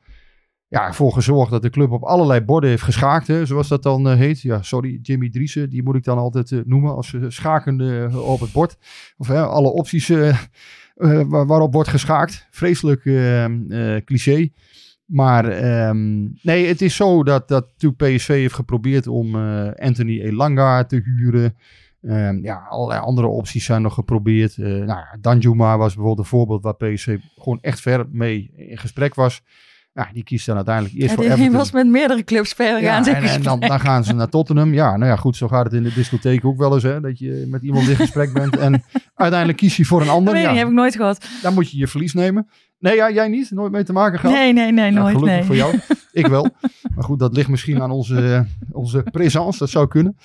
ja, 0.68 0.86
ervoor 0.86 1.12
gezorgd 1.12 1.50
dat 1.50 1.62
de 1.62 1.70
club 1.70 1.90
op 1.90 2.02
allerlei 2.02 2.40
borden 2.40 2.70
heeft 2.70 2.82
geschaakt. 2.82 3.26
Zoals 3.42 3.68
dat 3.68 3.82
dan 3.82 4.08
eh, 4.08 4.16
heet. 4.16 4.40
Ja, 4.40 4.62
sorry, 4.62 4.98
Jimmy 5.02 5.30
Driessen, 5.30 5.70
die 5.70 5.82
moet 5.82 5.94
ik 5.94 6.04
dan 6.04 6.18
altijd 6.18 6.52
eh, 6.52 6.58
noemen 6.64 6.94
als 6.94 7.14
eh, 7.14 7.24
schakende 7.28 8.10
op 8.22 8.40
het 8.40 8.52
bord. 8.52 8.76
Of 9.16 9.30
alle 9.30 9.68
opties 9.68 10.08
waar- 10.08 11.46
waarop 11.46 11.72
wordt 11.72 11.88
geschaakt. 11.88 12.46
Vreselijk 12.50 13.02
cliché. 14.04 14.50
Maar 15.04 15.44
ehm, 15.48 16.22
nee, 16.42 16.66
het 16.66 16.82
is 16.82 16.96
zo 16.96 17.22
dat, 17.24 17.48
dat 17.48 17.72
PSV 17.96 18.26
heeft 18.26 18.54
geprobeerd 18.54 19.06
om 19.06 19.34
Anthony 19.74 20.20
Elanga 20.20 20.84
te 20.84 21.00
huren. 21.04 21.56
Ehm, 22.02 22.38
ja, 22.42 22.66
allerlei 22.68 23.00
andere 23.00 23.26
opties 23.26 23.64
zijn 23.64 23.82
nog 23.82 23.94
geprobeerd. 23.94 24.56
Eh 24.58 24.64
nou, 24.64 24.86
ja, 24.86 25.16
Danjuma 25.20 25.78
was 25.78 25.94
bijvoorbeeld 25.94 26.18
een 26.18 26.38
voorbeeld 26.38 26.62
waar 26.62 26.74
PSV 26.76 27.18
gewoon 27.36 27.58
echt 27.60 27.80
ver 27.80 28.06
mee 28.10 28.52
in 28.56 28.78
gesprek 28.78 29.14
was. 29.14 29.42
Ja, 29.92 30.08
die 30.12 30.22
kiest 30.22 30.46
dan 30.46 30.56
uiteindelijk 30.56 30.94
eerst 30.94 31.08
Ja, 31.08 31.14
voor 31.14 31.24
die 31.24 31.32
Everton. 31.32 31.56
was 31.56 31.70
met 31.70 31.86
meerdere 31.86 32.24
clubs 32.24 32.54
Ja, 32.56 33.02
ze 33.02 33.10
in 33.10 33.16
en, 33.16 33.22
en 33.22 33.42
dan, 33.42 33.60
dan 33.60 33.80
gaan 33.80 34.04
ze 34.04 34.12
naar 34.12 34.28
Tottenham. 34.28 34.74
Ja, 34.74 34.96
nou 34.96 35.10
ja, 35.10 35.16
goed, 35.16 35.36
zo 35.36 35.48
gaat 35.48 35.64
het 35.64 35.72
in 35.72 35.82
de 35.82 35.92
discotheek 35.92 36.44
ook 36.44 36.58
wel 36.58 36.74
eens. 36.74 36.82
Hè, 36.82 37.00
dat 37.00 37.18
je 37.18 37.46
met 37.48 37.62
iemand 37.62 37.88
in 37.88 37.96
gesprek 37.96 38.32
bent 38.32 38.56
en 38.56 38.82
uiteindelijk 39.14 39.58
kies 39.58 39.76
je 39.76 39.84
voor 39.84 40.00
een 40.00 40.08
ander. 40.08 40.36
Ja, 40.36 40.54
heb 40.54 40.66
ik 40.66 40.72
nooit 40.72 40.96
gehad. 40.96 41.26
dan 41.42 41.54
moet 41.54 41.70
je 41.70 41.78
je 41.78 41.86
verlies 41.86 42.14
nemen. 42.14 42.48
Nee, 42.78 42.94
ja, 42.96 43.10
jij 43.10 43.28
niet? 43.28 43.50
Nooit 43.50 43.72
mee 43.72 43.84
te 43.84 43.92
maken 43.92 44.18
gehad? 44.18 44.36
Nee, 44.36 44.52
nee, 44.52 44.72
nee, 44.72 44.90
nooit. 44.90 45.16
gelukkig 45.16 45.36
nee. 45.36 45.44
voor 45.44 45.56
jou. 45.56 45.78
Ik 46.12 46.26
wel. 46.26 46.48
Maar 46.94 47.04
goed, 47.04 47.18
dat 47.18 47.34
ligt 47.36 47.48
misschien 47.48 47.82
aan 47.82 47.90
onze, 47.90 48.46
onze 48.72 49.02
présence. 49.02 49.58
Dat 49.58 49.70
zou 49.70 49.88
kunnen. 49.88 50.16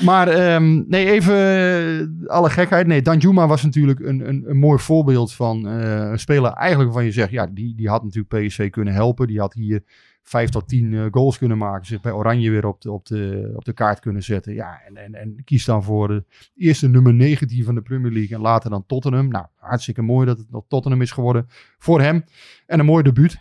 Maar 0.00 0.28
ehm, 0.28 0.82
nee, 0.88 1.10
even 1.10 1.34
eh, 1.34 2.28
alle 2.28 2.50
gekheid. 2.50 2.86
Nee, 2.86 3.02
Danjuma 3.02 3.46
was 3.46 3.62
natuurlijk 3.62 4.00
een, 4.00 4.28
een, 4.28 4.44
een 4.46 4.56
mooi 4.56 4.78
voorbeeld 4.78 5.32
van 5.32 5.68
eh, 5.68 6.10
een 6.10 6.18
speler 6.18 6.52
eigenlijk 6.52 6.90
waarvan 6.90 7.04
je 7.04 7.12
zegt, 7.12 7.30
ja, 7.30 7.46
die, 7.46 7.74
die 7.74 7.88
had 7.88 8.02
natuurlijk 8.02 8.46
PSV 8.46 8.70
kunnen 8.70 8.94
helpen. 8.94 9.26
Die 9.26 9.40
had 9.40 9.54
hier 9.54 9.82
vijf 10.22 10.50
tot 10.50 10.68
tien 10.68 10.94
eh, 10.94 11.06
goals 11.10 11.38
kunnen 11.38 11.58
maken. 11.58 11.86
Zich 11.86 12.00
bij 12.00 12.12
Oranje 12.12 12.50
weer 12.50 12.66
op 12.66 12.80
de, 12.80 12.92
op 12.92 13.06
de, 13.06 13.52
op 13.54 13.64
de 13.64 13.72
kaart 13.72 14.00
kunnen 14.00 14.22
zetten. 14.22 14.54
Ja, 14.54 14.80
en, 14.86 14.96
en, 14.96 15.14
en 15.14 15.44
kies 15.44 15.64
dan 15.64 15.82
voor 15.82 16.08
de 16.08 16.24
eerste 16.56 16.88
nummer 16.88 17.14
19 17.14 17.64
van 17.64 17.74
de 17.74 17.82
Premier 17.82 18.12
League. 18.12 18.36
En 18.36 18.42
later 18.42 18.70
dan 18.70 18.86
Tottenham. 18.86 19.28
Nou, 19.28 19.46
hartstikke 19.56 20.02
mooi 20.02 20.26
dat 20.26 20.38
het 20.38 20.50
nog 20.50 20.64
Tottenham 20.68 21.02
is 21.02 21.10
geworden 21.10 21.46
voor 21.78 22.00
hem. 22.00 22.24
En 22.66 22.78
een 22.78 22.86
mooi 22.86 23.02
debuut. 23.02 23.38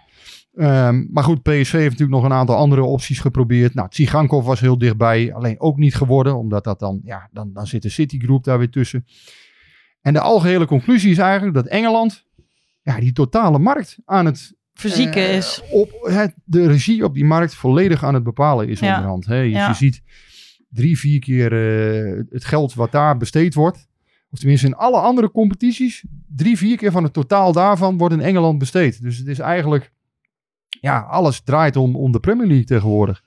Ehm, 0.55 1.05
maar 1.09 1.23
goed, 1.23 1.41
PSV 1.41 1.71
heeft 1.71 1.89
natuurlijk 1.89 2.09
nog 2.11 2.23
een 2.23 2.33
aantal 2.37 2.55
andere 2.55 2.83
opties 2.83 3.19
geprobeerd. 3.19 3.73
Nou, 3.73 3.89
Tsigankov 3.89 4.45
was 4.45 4.59
heel 4.59 4.77
dichtbij. 4.77 5.33
Alleen 5.33 5.59
ook 5.59 5.77
niet 5.77 5.95
geworden. 5.95 6.37
Omdat 6.37 6.63
dat 6.63 6.79
dan, 6.79 6.99
ja, 7.03 7.29
dan, 7.31 7.53
dan 7.53 7.67
zit 7.67 7.81
de 7.81 7.89
Citigroup 7.89 8.43
daar 8.43 8.57
weer 8.57 8.69
tussen. 8.69 9.05
En 10.01 10.13
de 10.13 10.19
algehele 10.19 10.65
conclusie 10.65 11.11
is 11.11 11.17
eigenlijk 11.17 11.55
dat 11.55 11.67
Engeland 11.67 12.25
ja, 12.81 12.99
die 12.99 13.11
totale 13.13 13.59
markt 13.59 13.97
aan 14.05 14.25
het 14.25 14.53
Fysiek 14.73 15.15
eh, 15.15 15.35
is. 15.35 15.61
op 15.71 15.91
het, 16.01 16.33
de 16.43 16.67
regie 16.67 17.03
op 17.03 17.13
die 17.13 17.25
markt 17.25 17.53
volledig 17.55 18.03
aan 18.03 18.13
het 18.13 18.23
bepalen 18.23 18.67
is 18.67 18.79
Ja. 18.79 18.93
onderhand. 18.93 19.25
Hè. 19.25 19.35
Ja. 19.39 19.67
je 19.67 19.73
ziet 19.73 20.01
drie, 20.69 20.99
vier 20.99 21.19
keer 21.19 21.51
eh, 21.53 22.23
het 22.29 22.45
geld 22.45 22.73
wat 22.73 22.91
daar 22.91 23.17
besteed 23.17 23.53
wordt. 23.53 23.87
Of 24.29 24.39
tenminste 24.39 24.67
in 24.67 24.75
alle 24.75 24.99
andere 24.99 25.31
competities. 25.31 26.03
Drie, 26.35 26.57
vier 26.57 26.77
keer 26.77 26.91
van 26.91 27.03
het 27.03 27.13
totaal 27.13 27.51
daarvan 27.51 27.97
wordt 27.97 28.13
in 28.13 28.21
Engeland 28.21 28.57
besteed. 28.59 29.01
Dus 29.01 29.17
het 29.17 29.27
is 29.27 29.39
eigenlijk... 29.39 29.91
Ja, 30.81 30.99
alles 30.99 31.41
draait 31.41 31.75
om, 31.75 31.95
om 31.95 32.11
de 32.11 32.19
Premier 32.19 32.47
League 32.47 32.65
tegenwoordig. 32.65 33.23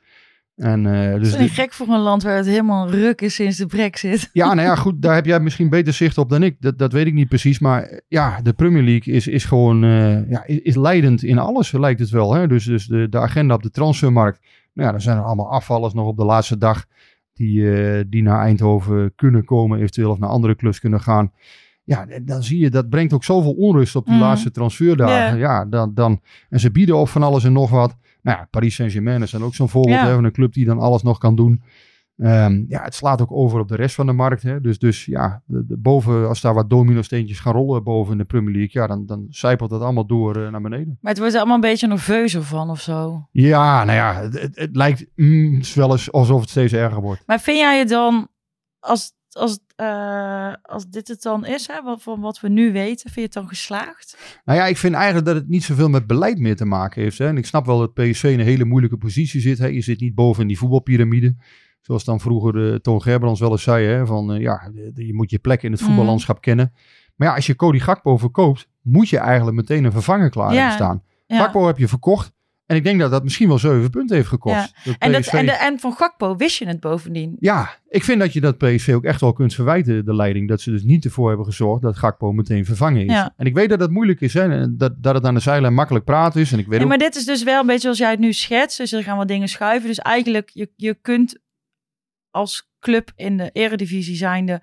En, 0.57 0.87
eh, 0.87 1.11
Dat 1.11 1.21
dus 1.21 1.33
is 1.33 1.39
niet 1.39 1.51
gek 1.51 1.73
voor 1.73 1.89
een 1.89 2.01
land 2.01 2.23
waar 2.23 2.37
het 2.37 2.47
helemaal 2.47 2.91
ruk 2.91 3.21
is 3.21 3.35
sinds 3.35 3.57
de 3.57 3.67
brexit. 3.67 4.31
ja, 4.33 4.55
nou 4.55 4.69
ja, 4.69 4.75
goed, 4.75 5.03
daar 5.03 5.15
heb 5.15 5.27
jij 5.27 5.41
misschien 5.41 5.69
beter 5.69 5.93
zicht 5.93 6.19
op 6.19 6.31
dan 6.31 6.43
ik. 6.43 6.57
Dat, 6.61 6.79
dat 6.79 6.93
weet 6.93 7.07
ik 7.07 7.13
niet 7.13 7.29
precies. 7.29 7.59
Maar 7.59 8.01
ja, 8.09 8.41
de 8.43 8.53
Premier 8.53 8.83
League 8.83 9.15
is, 9.15 9.27
is 9.27 9.45
gewoon 9.45 9.85
eh, 9.85 10.31
ja, 10.31 10.45
is, 10.47 10.59
is 10.59 10.77
leidend 10.77 11.23
in 11.23 11.39
alles, 11.39 11.73
lijkt 11.73 12.01
het 12.01 12.11
wel. 12.11 12.35
Hè? 12.35 12.47
Dus, 12.47 12.65
dus 12.65 12.87
de, 12.87 13.09
de 13.09 13.19
agenda 13.19 13.55
op 13.55 13.63
de 13.63 13.71
transfermarkt. 13.71 14.41
Nou 14.73 14.87
ja, 14.87 14.93
dan 14.93 15.03
zijn 15.03 15.17
er 15.17 15.25
allemaal 15.25 15.51
afvallers 15.51 15.95
nog 15.95 16.07
op 16.07 16.17
de 16.17 16.25
laatste 16.25 16.59
dag. 16.59 16.85
Die, 17.33 17.73
eh, 17.73 18.05
die 18.07 18.23
naar 18.23 18.41
Eindhoven 18.41 19.13
kunnen 19.15 19.45
komen, 19.45 19.79
eventueel 19.79 20.11
of 20.11 20.19
naar 20.19 20.29
andere 20.29 20.57
clubs 20.57 20.81
kunnen 20.81 21.01
gaan. 21.01 21.33
Ja, 21.85 22.07
dan 22.23 22.43
zie 22.43 22.59
je, 22.59 22.71
dat 22.71 22.89
brengt 22.89 23.13
ook 23.13 23.25
zoveel 23.25 23.53
onrust 23.53 23.97
op 23.97 24.05
die 24.05 24.15
Mhm. 24.15 24.23
laatste 24.23 24.51
transferdagen. 24.51 25.39
Ja. 25.39 25.55
Ja, 25.59 25.65
dan, 25.65 25.95
dan, 25.95 26.21
en 26.49 26.61
ze 26.61 26.71
bieden 26.71 26.97
op 26.97 27.09
van 27.09 27.23
alles 27.23 27.45
en 27.45 27.53
nog 27.53 27.71
wat. 27.71 27.97
Nou 28.23 28.39
ja, 28.39 28.47
Paris 28.51 28.75
Saint-Germain 28.75 29.23
is 29.23 29.31
dan 29.31 29.43
ook 29.45 29.55
zo'n 29.55 29.69
voorbeeld 29.69 30.01
hè, 30.01 30.15
van 30.15 30.25
een 30.25 30.33
club 30.33 30.53
die 30.53 30.65
dan 30.65 30.79
alles 30.79 31.03
nog 31.03 31.19
kan 31.19 31.37
doen. 31.37 31.63
Ehm, 32.17 32.65
ja, 32.69 32.83
het 32.83 32.95
slaat 32.95 33.21
ook 33.23 33.33
over 33.33 33.61
op 33.61 33.69
de 33.69 33.75
rest 33.77 33.95
van 33.95 34.07
de 34.07 34.13
markt. 34.13 34.43
Hè. 34.43 34.61
Dus, 34.61 34.79
dus 34.79 35.05
ja, 35.05 35.43
de, 35.47 35.65
de- 35.67 35.77
boven, 35.77 36.29
als 36.29 36.41
daar 36.41 36.55
wat 36.55 36.71
domino-steentjes 36.71 37.41
gaan 37.41 37.53
rollen 37.53 37.83
boven 37.85 38.13
in 38.13 38.19
de 38.19 38.25
Premier 38.25 38.55
League, 38.55 38.83
ja, 38.83 38.87
dan, 38.89 39.07
dan 39.07 39.27
zijpelt 39.29 39.71
dat 39.71 39.81
allemaal 39.81 40.07
door 40.07 40.37
eh, 40.45 40.51
naar 40.51 40.61
beneden. 40.61 40.99
Maar 41.01 41.11
het 41.11 41.19
wordt 41.19 41.33
er 41.35 41.39
allemaal 41.41 41.59
een 41.63 41.71
beetje 41.71 41.87
nerveuzer 41.87 42.43
van 42.43 42.71
of 42.71 42.81
zo. 42.81 43.29
Ja, 43.33 43.85
nou 43.85 43.97
ja, 43.99 44.15
het, 44.23 44.41
het, 44.41 44.57
het 44.59 44.77
lijkt 44.77 45.07
mm, 45.15 45.61
wel 45.75 45.91
eens 45.91 46.13
alsof 46.13 46.41
het 46.41 46.51
steeds 46.51 46.73
erger 46.73 47.01
wordt. 47.01 47.23
Maar 47.27 47.41
vind 47.41 47.59
jij 47.59 47.79
het 47.79 47.89
dan, 47.89 48.29
als, 48.79 49.13
als, 49.37 49.59
eh, 49.77 50.53
als 50.63 50.87
dit 50.89 51.09
het 51.09 51.23
dan 51.23 51.47
is, 51.47 51.67
hè, 51.67 51.83
wat, 51.83 52.03
van 52.03 52.21
wat 52.21 52.41
we 52.41 52.49
nu 52.49 52.73
weten, 52.73 53.03
vind 53.11 53.15
je 53.15 53.21
het 53.23 53.33
dan 53.33 53.49
geslaagd? 53.49 54.17
Nou 54.45 54.59
ja, 54.59 54.67
ik 54.67 54.77
vind 54.77 54.95
eigenlijk 54.95 55.27
dat 55.27 55.35
het 55.35 55.49
niet 55.49 55.65
zoveel 55.65 55.89
met 55.89 56.07
beleid 56.07 56.39
meer 56.39 56.57
te 56.57 56.65
maken 56.65 57.03
heeft. 57.03 57.19
Hè. 57.19 57.27
En 57.27 57.37
ik 57.37 57.47
snap 57.47 57.67
wel 57.67 57.79
dat 57.79 57.95
PSV 57.95 58.25
in 58.25 58.39
een 58.41 58.47
hele 58.47 58.65
moeilijke 58.65 58.97
positie 58.97 59.41
zit. 59.41 59.59
Hè. 59.59 59.67
Je 59.67 59.81
zit 59.81 60.01
niet 60.01 60.15
boven 60.15 60.43
in 60.43 60.49
die 60.49 60.59
voetbalpyramide. 60.59 61.37
Zoals 61.81 62.05
dan 62.05 62.21
vroeger 62.21 62.73
eh, 62.73 62.79
Toon 62.79 63.03
Gerbrands 63.03 63.41
wel 63.41 63.51
eens 63.51 63.63
zei. 63.63 63.87
Hè, 63.87 64.07
van 64.07 64.33
eh, 64.33 64.41
ja, 64.41 64.71
je 64.95 65.15
moet 65.15 65.31
je 65.31 65.39
plek 65.39 65.63
in 65.63 65.71
het 65.73 65.81
Mhm. 65.81 65.89
voetballandschap 65.91 66.41
kennen. 66.41 66.73
Maar 67.17 67.29
ja, 67.29 67.35
als 67.35 67.47
je 67.47 67.57
Cody 67.57 67.79
Gakpo 67.79 68.17
verkoopt, 68.17 68.69
moet 68.83 69.09
je 69.09 69.19
eigenlijk 69.19 69.57
meteen 69.57 69.85
een 69.85 69.93
vervanger 69.93 70.31
klaar 70.31 70.53
Ja, 70.53 70.57
hebben 70.57 70.75
staan. 70.75 71.03
Ja. 71.27 71.39
Gakpo 71.39 71.67
heb 71.67 71.79
je 71.79 71.89
verkocht. 71.89 72.33
En 72.67 72.77
ik 72.77 72.85
denk 72.85 73.01
dat 73.01 73.11
dat 73.11 73.23
misschien 73.23 73.49
wel 73.49 73.59
zeven 73.59 73.91
punten 73.91 74.17
heeft 74.17 74.29
gekost. 74.29 74.55
Ja. 74.55 74.69
Dat 74.85 74.97
En, 74.99 75.13
dat, 75.13 75.21
PSV 75.21 75.33
en, 75.33 75.47
de, 75.47 75.53
en 75.53 75.79
van 75.79 75.93
Gakpo 75.93 76.37
wist 76.37 76.59
je 76.59 76.67
het 76.67 76.81
bovendien. 76.81 77.37
Ja, 77.41 77.79
ik 77.89 78.05
vind 78.05 78.21
dat 78.21 78.33
je 78.33 78.41
dat 78.41 78.59
PSV 78.59 78.93
ook 78.95 79.05
echt 79.05 79.21
wel 79.21 79.33
kunt 79.33 79.55
verwijten, 79.55 80.05
de 80.05 80.15
leiding. 80.15 80.49
Dat 80.49 80.61
ze 80.61 80.71
dus 80.71 80.83
niet 80.83 81.05
ervoor 81.05 81.29
hebben 81.29 81.47
gezorgd 81.47 81.83
dat 81.83 81.97
Gakpo 81.97 82.33
meteen 82.33 82.65
vervangen 82.65 83.05
is. 83.05 83.13
Ja. 83.13 83.33
En 83.37 83.47
ik 83.47 83.55
weet 83.55 83.69
dat 83.69 83.79
dat 83.79 83.91
moeilijk 83.91 84.21
is, 84.21 84.35
hè. 84.35 84.43
en 84.43 84.75
Dat, 84.79 85.03
dat 85.03 85.15
het 85.15 85.25
aan 85.25 85.35
de 85.35 85.41
zijlijn 85.41 85.75
makkelijk 85.75 86.05
praten 86.05 86.41
is. 86.41 86.53
En 86.53 86.59
ik 86.59 86.65
weet 86.65 86.75
Nee, 86.75 86.83
ook... 86.83 86.89
maar 86.89 86.99
dit 86.99 87.17
is 87.17 87.25
dus 87.25 87.43
wel 87.43 87.61
een 87.61 87.67
beetje 87.67 87.81
zoals 87.81 87.99
jij 87.99 88.11
het 88.11 88.21
nu 88.21 88.33
schetst. 88.33 88.79
Dus 88.79 88.93
er 88.93 89.03
gaan 89.03 89.17
wat 89.17 89.29
dingen 89.29 89.49
schuiven. 89.49 89.89
Dus 89.89 89.99
eigenlijk, 89.99 90.51
je, 90.53 90.71
je 90.77 90.95
kunt 90.95 91.39
als 92.31 92.71
club 92.81 93.13
in 93.17 93.37
de 93.37 93.51
eredivisie 93.53 94.17
zijnde 94.17 94.63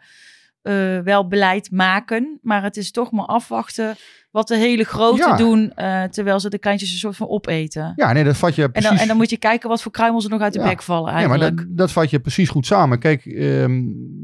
eh, 0.62 1.00
wel 1.00 1.28
beleid 1.28 1.72
maken. 1.72 2.40
Maar 2.42 2.64
het 2.64 2.78
is 2.78 2.92
toch 2.92 3.12
maar 3.12 3.26
afwachten 3.26 3.96
wat 4.32 4.48
de 4.48 4.58
hele 4.58 4.84
grote 4.84 5.18
Ja. 5.18 5.36
doen. 5.36 5.72
eh, 5.76 6.04
terwijl 6.04 6.40
ze 6.40 6.50
de 6.50 6.60
kleintjes 6.60 6.92
een 6.92 6.98
soort 6.98 7.16
van 7.16 7.28
opeten. 7.30 7.94
Ja, 7.96 8.12
nee, 8.14 8.24
dat 8.24 8.38
vat 8.38 8.56
je 8.56 8.64
En 8.64 8.72
precies... 8.72 8.90
dan, 8.90 9.00
en 9.00 9.08
dan 9.08 9.18
moet 9.18 9.30
je 9.30 9.38
kijken 9.38 9.70
wat 9.70 9.82
voor 9.82 9.92
kruimels 9.92 10.24
er 10.24 10.30
nog 10.30 10.42
uit 10.42 10.54
de 10.54 10.60
Ja. 10.60 10.68
bek 10.68 10.82
vallen 10.82 11.06
ja, 11.14 11.20
maar 11.28 11.30
eigenlijk. 11.30 11.58
dat, 11.58 11.78
dat 11.78 11.92
vat 11.92 12.10
je 12.10 12.20
precies 12.20 12.50
goed 12.50 12.66
samen. 12.66 13.00
Kijk, 13.00 13.22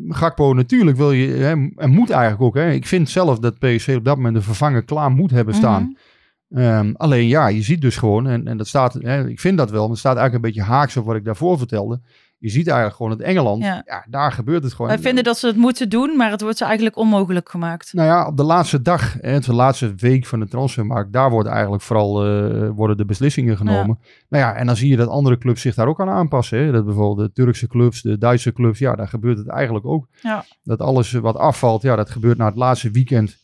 Gakpo 0.10 0.54
natuurlijk 0.54 0.98
wil 0.98 1.12
je... 1.12 1.28
Hè, 1.28 1.52
en 1.76 1.90
moet 1.90 2.10
eigenlijk 2.10 2.42
ook. 2.42 2.56
Hè. 2.56 2.72
Ik 2.72 2.86
vind 2.86 3.10
zelf 3.10 3.40
dat 3.40 3.60
PSV 3.60 3.94
op 3.98 4.06
dat 4.06 4.16
moment 4.16 4.36
een 4.36 4.42
vervanger 4.42 4.84
klaar 4.84 5.12
moet 5.12 5.32
hebben 5.32 5.54
staan. 5.54 5.82
Mhm. 5.84 6.62
Ehm, 6.62 6.92
alleen 6.94 7.28
ja, 7.28 7.48
je 7.48 7.62
ziet 7.62 7.82
dus 7.82 7.98
gewoon, 7.98 8.28
en, 8.28 8.48
en 8.48 8.58
dat 8.58 8.68
staat, 8.68 8.94
hè, 8.94 9.28
ik 9.28 9.40
vind 9.40 9.58
dat 9.58 9.70
wel, 9.72 9.82
maar 9.82 9.90
het 9.90 10.00
staat 10.00 10.18
eigenlijk 10.18 10.46
een 10.46 10.52
beetje 10.54 10.72
haaks 10.72 10.98
op 10.98 11.06
wat 11.06 11.16
ik 11.16 11.26
daarvoor 11.26 11.58
vertelde. 11.58 12.02
Je 12.40 12.50
ziet 12.50 12.68
eigenlijk 12.68 12.96
gewoon 12.96 13.12
het 13.12 13.22
Engeland, 13.22 13.64
Ja. 13.64 13.82
ja. 13.86 14.06
daar 14.10 14.32
gebeurt 14.32 14.64
het 14.64 14.74
gewoon. 14.74 14.88
Wij 14.88 15.00
vinden 15.00 15.24
dat 15.24 15.38
ze 15.38 15.48
het 15.48 15.56
moeten 15.56 15.90
doen, 15.90 16.18
maar 16.18 16.32
het 16.32 16.42
wordt 16.42 16.58
ze 16.58 16.64
eigenlijk 16.66 16.98
onmogelijk 16.98 17.50
gemaakt. 17.50 17.94
Nou 17.94 18.08
ja, 18.08 18.28
op 18.28 18.38
de 18.38 18.44
laatste 18.44 18.82
dag, 18.82 19.18
hè, 19.22 19.40
de 19.40 19.54
laatste 19.54 19.94
week 19.96 20.26
van 20.26 20.40
de 20.40 20.48
transfermarkt, 20.48 21.14
daar 21.14 21.30
worden 21.30 21.52
eigenlijk 21.52 21.84
vooral 21.84 22.26
eh, 22.26 22.70
worden 22.70 22.98
de 22.98 23.06
beslissingen 23.06 23.58
genomen. 23.58 24.00
Nou 24.30 24.44
ja, 24.44 24.54
en 24.56 24.66
dan 24.66 24.76
zie 24.76 24.90
je 24.90 24.98
dat 24.98 25.10
andere 25.10 25.38
clubs 25.38 25.62
zich 25.62 25.76
daar 25.76 25.88
ook 25.88 26.02
aan 26.02 26.10
aanpassen. 26.10 26.60
Hè. 26.60 26.72
Dat 26.72 26.86
bijvoorbeeld 26.86 27.28
de 27.28 27.44
Turkse 27.44 27.68
clubs, 27.68 28.02
de 28.02 28.18
Duitse 28.18 28.54
clubs, 28.54 28.80
ja, 28.80 28.96
daar 28.96 29.08
gebeurt 29.08 29.38
het 29.38 29.48
eigenlijk 29.48 29.86
ook. 29.86 30.08
Ja. 30.22 30.46
Dat 30.64 30.80
alles 30.82 31.12
wat 31.12 31.36
afvalt, 31.36 31.82
ja, 31.82 31.96
dat 31.96 32.10
gebeurt 32.10 32.38
na 32.38 32.46
het 32.46 32.56
laatste 32.56 32.92
weekend, 32.92 33.38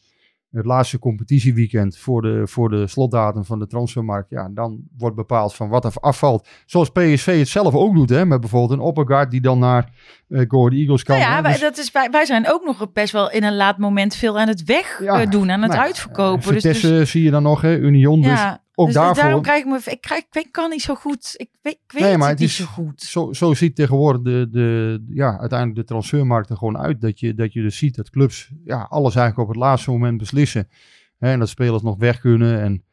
het 0.54 0.66
laatste 0.66 1.00
competitieweekend 1.00 1.98
voor 1.98 2.22
de, 2.22 2.42
voor 2.48 2.70
de 2.70 2.88
slotdatum 2.88 3.46
van 3.46 3.60
de 3.60 3.68
transfermarkt. 3.68 4.30
Ja, 4.30 4.50
dan 4.54 4.80
wordt 4.98 5.16
bepaald 5.16 5.56
van 5.56 5.70
wat 5.70 5.86
er 5.86 5.92
afvalt. 6.00 6.48
Zoals 6.66 6.90
PSV 6.90 7.38
het 7.40 7.48
zelf 7.48 7.74
ook 7.74 7.96
doet, 7.96 8.10
hè, 8.10 8.26
met 8.26 8.40
bijvoorbeeld 8.40 8.80
een 8.80 8.86
Oppergaard 8.86 9.32
die 9.32 9.42
dan 9.42 9.60
naar 9.60 9.90
Go 10.30 10.60
Ahead 10.60 10.74
Eagles 10.74 11.04
kan. 11.04 11.18
Nou 11.18 11.30
ja, 11.30 11.36
hè. 11.36 11.42
wij, 11.42 11.52
Dus- 11.52 11.62
dat 11.62 11.78
is, 11.78 11.92
wij, 11.92 12.10
wij 12.12 12.26
zijn 12.26 12.52
ook 12.52 12.64
nog 12.66 12.92
best 12.94 13.12
wel 13.14 13.32
in 13.32 13.44
een 13.44 13.56
laat 13.56 13.78
moment 13.78 14.16
veel 14.16 14.40
aan 14.40 14.48
het 14.48 14.64
weg 14.64 15.00
Ja, 15.04 15.22
eh, 15.22 15.30
doen, 15.30 15.52
aan 15.52 15.62
het 15.62 15.72
nou 15.72 15.84
uitverkopen. 15.84 16.56
eh, 16.56 16.62
dus, 16.62 16.82
dus, 16.82 17.12
zie 17.12 17.24
je 17.24 17.32
dan 17.32 17.44
nog, 17.44 17.62
hè, 17.62 17.78
Union. 17.78 18.22
Dus 18.22 18.32
ja, 18.32 18.63
ook 18.76 18.86
dus 18.86 18.96
daarvoor- 18.96 19.24
daarom 19.24 19.42
krijg 19.42 19.64
ik 19.64 19.70
me, 19.70 19.80
ik, 19.92 20.02
krijg, 20.02 20.22
ik 20.22 20.28
weet, 20.32 20.52
kan 20.52 20.70
niet 20.70 20.82
zo 20.82 20.96
goed, 20.96 21.34
ik 21.38 21.50
weet, 21.62 21.74
ik 21.74 21.92
weet 21.92 22.02
Nee, 22.04 22.18
maar 22.18 22.30
het, 22.30 22.40
het 22.40 22.50
niet 22.50 22.50
is- 22.50 22.56
zo 22.56 22.66
goed. 22.66 23.02
zo, 23.02 23.34
zo 23.34 23.54
ziet 23.54 23.76
tegenwoordig 23.76 24.22
de, 24.22 24.48
de, 24.52 25.04
ja, 25.10 25.40
uiteindelijk 25.40 25.80
de 25.80 25.86
transfermarkt 25.86 26.50
er 26.50 26.58
gewoon 26.58 26.78
uit. 26.78 27.02
Dat 27.02 27.20
je, 27.20 27.34
dat 27.34 27.54
je 27.54 27.62
dus 27.62 27.78
ziet 27.78 27.96
dat 27.96 28.10
clubs 28.10 28.52
ja, 28.64 28.88
alles 28.90 29.16
eigenlijk 29.16 29.50
op 29.50 29.56
het 29.56 29.64
laatste 29.64 29.92
moment 29.92 30.18
beslissen. 30.18 30.70
Hè, 31.18 31.32
en 31.32 31.40
dat 31.40 31.50
spelers 31.50 31.82
nog 31.82 31.98
weg 31.98 32.20
kunnen. 32.20 32.62
En 32.62 32.86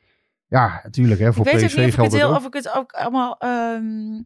ja, 0.49 0.81
natuurlijk, 0.83 1.21
hè, 1.21 1.33
voor 1.33 1.47
ik 1.47 1.53
weet 1.53 1.63
ook 1.63 1.69
PSV 1.69 1.77
niet 1.77 1.87
of 1.89 1.95
ik, 1.97 2.03
het 2.05 2.13
heel, 2.13 2.35
of 2.35 2.47
ik 2.47 2.55
het 2.55 2.75
ook 2.75 2.93
allemaal... 2.93 3.37
ehm, 3.39 4.23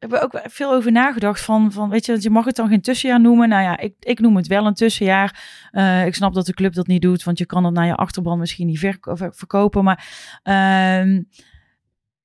ik 0.00 0.10
heb 0.10 0.12
er 0.12 0.22
ook 0.22 0.40
veel 0.50 0.72
over 0.72 0.92
nagedacht 0.92 1.40
van, 1.40 1.72
van, 1.72 1.90
weet 1.90 2.06
je, 2.06 2.16
je 2.20 2.30
mag 2.30 2.44
het 2.44 2.56
dan 2.56 2.68
geen 2.68 2.80
tussenjaar 2.80 3.20
noemen. 3.20 3.48
Nou 3.48 3.62
ja, 3.62 3.78
ik, 3.78 3.94
ik 3.98 4.20
noem 4.20 4.36
het 4.36 4.46
wel 4.46 4.66
een 4.66 4.74
tussenjaar. 4.74 5.42
Eh, 5.70 6.06
ik 6.06 6.14
snap 6.14 6.34
dat 6.34 6.46
de 6.46 6.54
club 6.54 6.74
dat 6.74 6.86
niet 6.86 7.02
doet, 7.02 7.24
want 7.24 7.38
je 7.38 7.46
kan 7.46 7.64
het 7.64 7.74
naar 7.74 7.86
je 7.86 7.94
achterban 7.94 8.38
misschien 8.38 8.66
niet 8.66 8.78
verko- 8.78 9.16
ver- 9.16 9.34
verkopen. 9.34 9.84
Maar 9.84 10.06
ehm, 10.42 11.22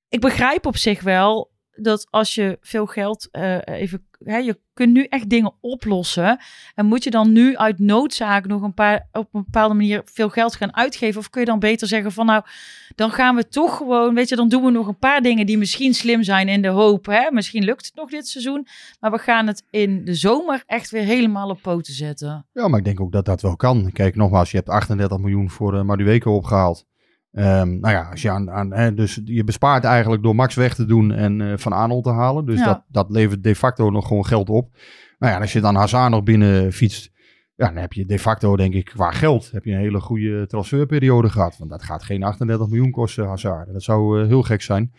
ik 0.09 0.19
begrijp 0.19 0.65
op 0.65 0.77
zich 0.77 1.01
wel 1.01 1.51
dat 1.75 2.07
als 2.09 2.35
je 2.35 2.57
veel 2.61 2.85
geld 2.85 3.27
eh, 3.31 3.57
even, 3.65 4.07
hè, 4.23 4.37
je 4.37 4.59
kunt 4.73 4.93
nu 4.93 5.03
echt 5.03 5.29
dingen 5.29 5.53
oplossen. 5.61 6.39
En 6.75 6.85
moet 6.85 7.03
je 7.03 7.09
dan 7.09 7.31
nu 7.31 7.57
uit 7.57 7.79
noodzaak 7.79 8.47
nog 8.47 8.61
een 8.61 8.73
paar 8.73 9.07
op 9.11 9.27
een 9.33 9.43
bepaalde 9.43 9.73
manier 9.73 10.01
veel 10.05 10.29
geld 10.29 10.55
gaan 10.55 10.75
uitgeven? 10.75 11.19
Of 11.19 11.29
kun 11.29 11.41
je 11.41 11.47
dan 11.47 11.59
beter 11.59 11.87
zeggen 11.87 12.11
van 12.11 12.25
nou, 12.25 12.43
dan 12.95 13.11
gaan 13.11 13.35
we 13.35 13.47
toch 13.47 13.77
gewoon, 13.77 14.13
weet 14.15 14.29
je, 14.29 14.35
dan 14.35 14.49
doen 14.49 14.63
we 14.63 14.71
nog 14.71 14.87
een 14.87 14.97
paar 14.97 15.21
dingen 15.21 15.45
die 15.45 15.57
misschien 15.57 15.93
slim 15.93 16.23
zijn 16.23 16.47
in 16.47 16.61
de 16.61 16.67
hoop. 16.67 17.05
Hè? 17.05 17.31
Misschien 17.31 17.63
lukt 17.63 17.85
het 17.85 17.95
nog 17.95 18.09
dit 18.09 18.27
seizoen, 18.27 18.67
maar 18.99 19.11
we 19.11 19.17
gaan 19.17 19.47
het 19.47 19.63
in 19.69 20.05
de 20.05 20.13
zomer 20.13 20.63
echt 20.65 20.89
weer 20.89 21.03
helemaal 21.03 21.49
op 21.49 21.61
poten 21.61 21.93
zetten. 21.93 22.45
Ja, 22.53 22.67
maar 22.67 22.79
ik 22.79 22.85
denk 22.85 22.99
ook 22.99 23.11
dat 23.11 23.25
dat 23.25 23.41
wel 23.41 23.55
kan. 23.55 23.91
Kijk, 23.91 24.15
nogmaals, 24.15 24.51
je 24.51 24.57
hebt 24.57 24.69
38 24.69 25.17
miljoen 25.17 25.49
voor 25.49 25.73
uh, 25.73 25.81
Madueke 25.81 26.29
opgehaald. 26.29 26.85
Um, 27.37 27.79
nou 27.79 27.93
ja, 27.93 28.07
als 28.11 28.21
je 28.21 28.29
aan, 28.29 28.51
aan 28.51 28.73
hè, 28.73 28.93
dus 28.93 29.21
je 29.25 29.43
bespaart 29.43 29.83
eigenlijk 29.83 30.23
door 30.23 30.35
Max 30.35 30.55
weg 30.55 30.75
te 30.75 30.85
doen 30.85 31.11
en 31.11 31.39
uh, 31.39 31.53
Van 31.57 31.73
Aanholt 31.73 32.03
te 32.03 32.09
halen. 32.09 32.45
Dus 32.45 32.59
Ja. 32.59 32.65
dat, 32.65 32.83
dat 32.87 33.09
levert 33.09 33.43
de 33.43 33.55
facto 33.55 33.89
nog 33.89 34.07
gewoon 34.07 34.25
geld 34.25 34.49
op. 34.49 34.69
Nou 35.19 35.33
ja, 35.33 35.39
als 35.39 35.53
je 35.53 35.61
dan 35.61 35.75
Hazard 35.75 36.11
nog 36.11 36.23
binnen 36.23 36.73
fietst, 36.73 37.11
ja, 37.55 37.65
dan 37.65 37.75
heb 37.75 37.93
je 37.93 38.05
de 38.05 38.19
facto, 38.19 38.55
denk 38.55 38.73
ik, 38.73 38.85
qua 38.85 39.11
geld, 39.11 39.51
heb 39.51 39.65
je 39.65 39.71
een 39.71 39.79
hele 39.79 39.99
goede 39.99 40.47
transferperiode 40.47 41.29
gehad. 41.29 41.57
Want 41.57 41.69
dat 41.69 41.83
gaat 41.83 42.03
geen 42.03 42.23
38 42.23 42.67
miljoen 42.67 42.91
kosten, 42.91 43.27
Hazard. 43.27 43.73
Dat 43.73 43.83
zou 43.83 44.21
uh, 44.21 44.27
heel 44.27 44.43
gek 44.43 44.61
zijn. 44.61 44.93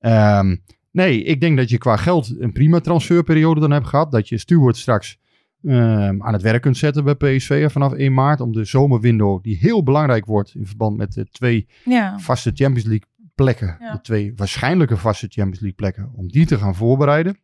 Um, 0.00 0.62
Nee, 0.92 1.22
ik 1.22 1.40
denk 1.40 1.56
dat 1.56 1.70
je 1.70 1.78
qua 1.78 1.96
geld 1.96 2.34
een 2.38 2.52
prima 2.52 2.80
transferperiode 2.80 3.60
dan 3.60 3.70
hebt 3.70 3.86
gehad. 3.86 4.12
Dat 4.12 4.28
je 4.28 4.38
Stuart 4.38 4.76
straks 4.76 5.18
ehm, 5.64 6.22
aan 6.22 6.32
het 6.32 6.42
werk 6.42 6.62
kunt 6.62 6.76
zetten 6.76 7.04
bij 7.04 7.14
PSV 7.14 7.70
vanaf 7.70 7.92
1 7.92 8.14
maart. 8.14 8.40
Om 8.40 8.52
de 8.52 8.64
zomerwindow, 8.64 9.42
die 9.42 9.56
heel 9.60 9.82
belangrijk 9.82 10.26
wordt 10.26 10.54
in 10.54 10.66
verband 10.66 10.96
met 10.96 11.12
de 11.12 11.26
twee 11.30 11.66
Ja. 11.84 12.18
vaste 12.18 12.50
Champions 12.54 12.88
League 12.88 13.08
plekken. 13.34 13.76
Ja. 13.80 13.92
De 13.92 14.00
twee 14.00 14.32
waarschijnlijke 14.36 14.96
vaste 14.96 15.26
Champions 15.28 15.60
League 15.60 15.76
plekken. 15.76 16.10
Om 16.14 16.28
die 16.28 16.46
te 16.46 16.58
gaan 16.58 16.74
voorbereiden. 16.74 17.36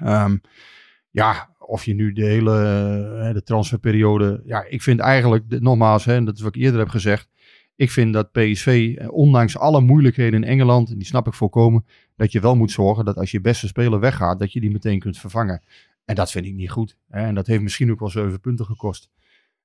Ehm, 0.00 0.36
ja, 1.10 1.50
of 1.58 1.84
je 1.84 1.94
nu 1.94 2.12
de 2.12 2.24
hele 2.24 2.52
eh, 3.26 3.34
de 3.34 3.42
transferperiode... 3.42 4.42
Ja, 4.44 4.64
ik 4.68 4.82
vind 4.82 5.00
eigenlijk, 5.00 5.60
nogmaals, 5.60 6.04
hè, 6.04 6.14
en 6.14 6.24
dat 6.24 6.34
is 6.36 6.40
wat 6.42 6.54
ik 6.56 6.62
eerder 6.62 6.80
heb 6.80 6.88
gezegd. 6.88 7.28
Ik 7.76 7.90
vind 7.90 8.12
dat 8.12 8.32
PSV, 8.32 8.94
eh, 8.98 9.12
ondanks 9.12 9.58
alle 9.58 9.80
moeilijkheden 9.80 10.42
in 10.42 10.48
Engeland, 10.48 10.90
en 10.90 10.96
die 10.98 11.06
snap 11.06 11.26
ik 11.26 11.34
volkomen, 11.34 11.84
dat 12.16 12.32
je 12.32 12.40
wel 12.40 12.56
moet 12.56 12.70
zorgen 12.70 13.04
dat 13.04 13.16
als 13.16 13.30
je 13.30 13.40
beste 13.40 13.66
speler 13.66 14.00
weggaat, 14.00 14.38
dat 14.38 14.52
je 14.52 14.60
die 14.60 14.70
meteen 14.70 14.98
kunt 14.98 15.18
vervangen. 15.18 15.62
En 16.04 16.14
dat 16.14 16.30
vind 16.30 16.46
ik 16.46 16.54
niet 16.54 16.70
goed. 16.70 16.96
Hè? 17.08 17.20
En 17.20 17.34
dat 17.34 17.46
heeft 17.46 17.62
misschien 17.62 17.90
ook 17.90 18.00
wel 18.00 18.08
zeven 18.10 18.40
punten 18.40 18.66
gekost. 18.66 19.10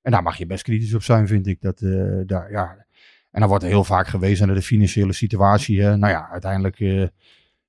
En 0.02 0.12
daar 0.12 0.24
mag 0.24 0.38
je 0.38 0.46
best 0.46 0.64
kritisch 0.64 0.94
op 0.94 1.04
zijn, 1.04 1.28
vind 1.28 1.48
ik. 1.48 1.62
Dat, 1.62 1.82
eh, 1.82 2.20
daar, 2.26 2.52
ja. 2.52 2.86
En 3.32 3.40
dan 3.40 3.50
wordt 3.50 3.64
er 3.64 3.70
heel 3.70 3.84
vaak 3.84 4.08
gewezen 4.08 4.48
naar 4.48 4.56
de 4.56 4.62
financiële 4.62 5.14
situatie. 5.14 5.82
Hè? 5.82 5.98
Nou 5.98 6.14
ja, 6.14 6.30
uiteindelijk, 6.30 6.80
eh, 6.80 7.08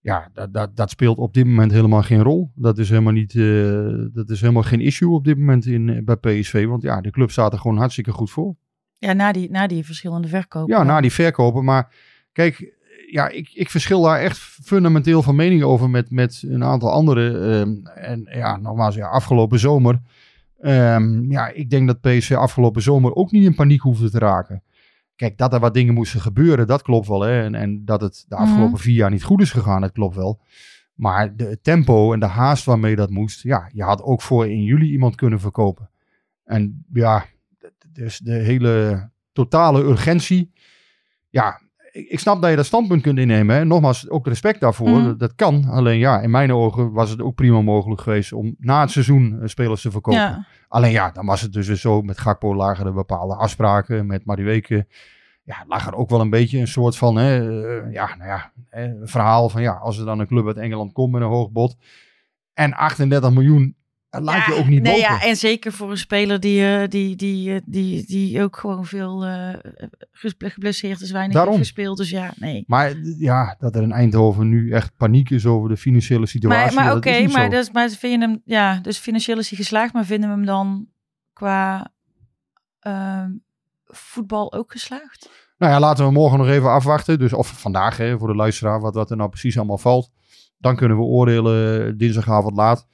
ja, 0.01 0.31
dat, 0.33 0.53
dat, 0.53 0.77
dat 0.77 0.91
speelt 0.91 1.19
op 1.19 1.35
dit 1.35 1.45
moment 1.45 1.73
helemaal 1.73 2.03
geen 2.03 2.23
rol. 2.23 2.51
Dat 2.55 2.79
is 2.79 2.89
helemaal, 2.89 3.13
niet, 3.13 3.35
eh, 3.35 3.93
dat 4.13 4.31
is 4.31 4.41
helemaal 4.41 4.63
geen 4.63 4.81
issue 4.81 5.11
op 5.11 5.25
dit 5.25 5.39
moment 5.39 5.67
in, 5.67 6.05
bij 6.05 6.17
PSV. 6.17 6.67
Want 6.67 6.83
ja, 6.83 7.01
de 7.01 7.11
club 7.11 7.31
staat 7.31 7.53
er 7.53 7.59
gewoon 7.59 7.77
hartstikke 7.77 8.13
goed 8.13 8.31
voor. 8.31 8.57
Ja, 8.99 9.13
na 9.13 9.33
die, 9.33 9.51
na 9.51 9.67
die 9.67 9.85
verschillende 9.85 10.29
verkopen. 10.29 10.77
Ja, 10.77 10.83
na 10.83 11.01
die 11.01 11.13
verkopen. 11.13 11.65
Maar 11.65 11.95
kijk, 12.33 12.78
ja, 13.11 13.29
ik, 13.29 13.51
ik 13.55 13.71
verschil 13.71 14.03
daar 14.03 14.21
echt 14.21 14.39
fundamenteel 14.39 15.23
van 15.23 15.37
mening 15.37 15.63
over 15.63 15.91
met, 15.91 16.11
met 16.11 16.43
een 16.47 16.65
aantal 16.65 16.91
anderen. 16.93 17.53
Ehm, 17.53 17.87
en 18.05 18.29
ja, 18.33 18.57
nogmaals, 18.57 18.95
ja, 18.95 19.07
afgelopen 19.09 19.59
zomer. 19.59 20.01
ehm, 20.61 21.31
ja, 21.31 21.49
ik 21.49 21.71
denk 21.71 21.87
dat 21.87 22.01
PSV 22.01 22.33
afgelopen 22.33 22.83
zomer 22.83 23.15
ook 23.15 23.31
niet 23.31 23.45
in 23.45 23.55
paniek 23.55 23.81
hoefde 23.81 24.11
te 24.11 24.19
raken. 24.19 24.63
Kijk, 25.17 25.39
dat 25.39 25.53
er 25.53 25.61
wat 25.61 25.75
dingen 25.75 25.95
moesten 25.95 26.21
gebeuren, 26.21 26.67
dat 26.67 26.83
klopt 26.83 27.09
wel. 27.09 27.21
Hè? 27.21 27.43
En, 27.43 27.55
en 27.55 27.85
dat 27.85 28.01
het 28.01 28.25
de 28.29 28.35
afgelopen 28.37 28.73
Mhm. 28.73 28.81
vier 28.81 28.95
jaar 28.95 29.11
niet 29.11 29.25
goed 29.25 29.41
is 29.41 29.51
gegaan, 29.51 29.81
dat 29.81 29.93
klopt 29.93 30.17
wel. 30.17 30.41
Maar 30.95 31.37
de 31.37 31.59
tempo 31.63 32.13
en 32.13 32.21
de 32.21 32.27
haast 32.27 32.65
waarmee 32.65 32.97
dat 32.97 33.11
moest, 33.11 33.43
ja, 33.43 33.71
je 33.73 33.83
had 33.83 34.03
ook 34.03 34.23
voor 34.23 34.49
in 34.49 34.63
juli 34.63 34.91
iemand 34.91 35.15
kunnen 35.15 35.41
verkopen. 35.41 35.91
En 36.45 36.85
ja, 36.93 37.25
dus 37.93 38.19
de 38.19 38.33
hele 38.33 39.09
totale 39.33 39.83
urgentie. 39.83 40.53
Ja, 41.31 41.61
ik, 41.93 42.09
ik 42.09 42.19
snap 42.19 42.41
dat 42.41 42.51
je 42.51 42.57
dat 42.57 42.67
standpunt 42.67 43.03
kunt 43.03 43.19
innemen. 43.19 43.57
Hè. 43.57 43.65
Nogmaals, 43.65 44.09
ook 44.09 44.27
respect 44.27 44.61
daarvoor. 44.61 44.89
Mhm. 44.89 45.05
Dat, 45.05 45.19
dat 45.19 45.35
kan. 45.35 45.65
Alleen 45.71 45.99
ja, 45.99 46.21
in 46.21 46.31
mijn 46.31 46.53
ogen 46.53 46.93
was 46.93 47.11
het 47.11 47.23
ook 47.23 47.35
prima 47.35 47.61
mogelijk 47.61 48.01
geweest 48.01 48.33
om 48.33 48.55
na 48.59 48.81
het 48.81 48.91
seizoen 48.91 49.39
eh, 49.41 49.49
spelers 49.49 49.83
te 49.83 49.91
verkopen. 49.91 50.21
Ja. 50.21 50.47
Alleen 50.69 50.93
ja, 50.93 51.11
dan 51.11 51.27
was 51.27 51.41
het 51.41 51.53
dus 51.53 51.67
weer 51.67 51.77
zo. 51.77 52.03
Met 52.03 52.19
Gakpo 52.19 52.55
lagen 52.55 52.87
er 52.87 52.95
bepaalde 52.95 53.35
afspraken. 53.35 54.07
Met 54.07 54.25
Madueke 54.25 54.87
ja, 55.49 55.65
lag 55.67 55.87
er 55.87 55.95
ook 55.95 56.11
wel 56.11 56.21
een 56.21 56.31
beetje 56.31 56.59
een 56.59 56.69
soort 56.69 56.97
van, 56.97 57.17
hè, 57.17 57.37
eh, 57.39 57.93
ja, 57.93 58.15
nou 58.17 58.29
ja, 58.29 58.53
hè, 58.69 59.07
verhaal 59.07 59.49
van 59.49 59.63
ja, 59.63 59.73
als 59.73 59.99
er 59.99 60.05
dan 60.05 60.19
een 60.19 60.27
club 60.27 60.47
uit 60.47 60.57
Engeland 60.57 60.93
komt 60.93 61.13
met 61.13 61.23
een 61.23 61.29
hoog 61.29 61.51
bod. 61.51 61.77
En 62.55 62.75
38 62.75 63.31
miljoen, 63.31 63.77
dat 64.11 64.23
laat 64.23 64.47
je 64.47 64.53
Ja, 64.53 64.59
ook 64.59 64.67
niet 64.67 64.83
nee, 64.83 64.93
lopen. 65.01 65.15
ja, 65.15 65.23
En 65.23 65.37
zeker 65.37 65.73
voor 65.73 65.91
een 65.91 65.99
speler 65.99 66.41
die, 66.41 66.77
eh, 66.77 66.89
die, 66.89 67.17
die, 67.17 67.55
eh, 67.55 67.61
die, 67.65 68.07
die 68.07 68.43
ook 68.43 68.57
gewoon 68.57 68.87
veel 68.87 69.21
ges- 70.13 70.35
geblesseerd 70.39 71.01
is, 71.01 71.11
weinig 71.11 71.35
Daarom. 71.35 71.55
heeft 71.55 71.67
gespeeld. 71.67 71.97
Dus 71.97 72.11
ja, 72.11 72.33
nee. 72.37 72.65
Maar 72.67 72.95
ja, 73.19 73.57
dat 73.59 73.75
er 73.77 73.83
in 73.83 73.93
Eindhoven 73.93 74.49
nu 74.49 74.71
echt 74.73 74.97
paniek 74.97 75.31
is 75.31 75.47
over 75.47 75.69
de 75.69 75.77
financiële 75.77 76.27
situatie. 76.27 76.75
Maar, 76.75 76.85
maar 76.85 76.93
ja, 76.93 76.97
oké, 76.97 77.11
niet 77.21 77.33
maar, 77.33 77.51
dus, 77.51 77.71
maar 77.71 77.89
vind 77.91 78.13
je 78.23 78.29
hem, 78.29 78.43
ja, 78.45 78.79
dus 78.81 78.99
financieel 78.99 79.39
is 79.39 79.49
hij 79.49 79.59
geslaagd, 79.59 79.93
maar 79.93 80.05
vinden 80.05 80.29
we 80.29 80.35
hem 80.35 80.45
dan 80.47 80.87
qua 81.33 81.93
ehm, 82.81 83.31
voetbal 83.85 84.53
ook 84.53 84.73
geslaagd? 84.73 85.31
Nou 85.59 85.73
ja, 85.73 85.81
laten 85.81 86.05
we 86.05 86.13
morgen 86.13 86.39
nog 86.39 86.49
even 86.49 86.71
afwachten. 86.71 87.19
Dus 87.19 87.33
of 87.33 87.49
vandaag 87.61 87.97
hè, 87.97 88.19
voor 88.19 88.29
de 88.29 88.35
luisteraar, 88.35 88.81
wat, 88.81 88.95
wat 88.95 89.11
er 89.11 89.17
nou 89.17 89.31
precies 89.31 89.57
allemaal 89.57 89.79
valt. 89.79 90.11
Dan 90.59 90.77
kunnen 90.77 90.97
we 90.97 91.03
oordelen 91.03 91.99
dinsdagavond 91.99 92.57
laat. 92.57 92.87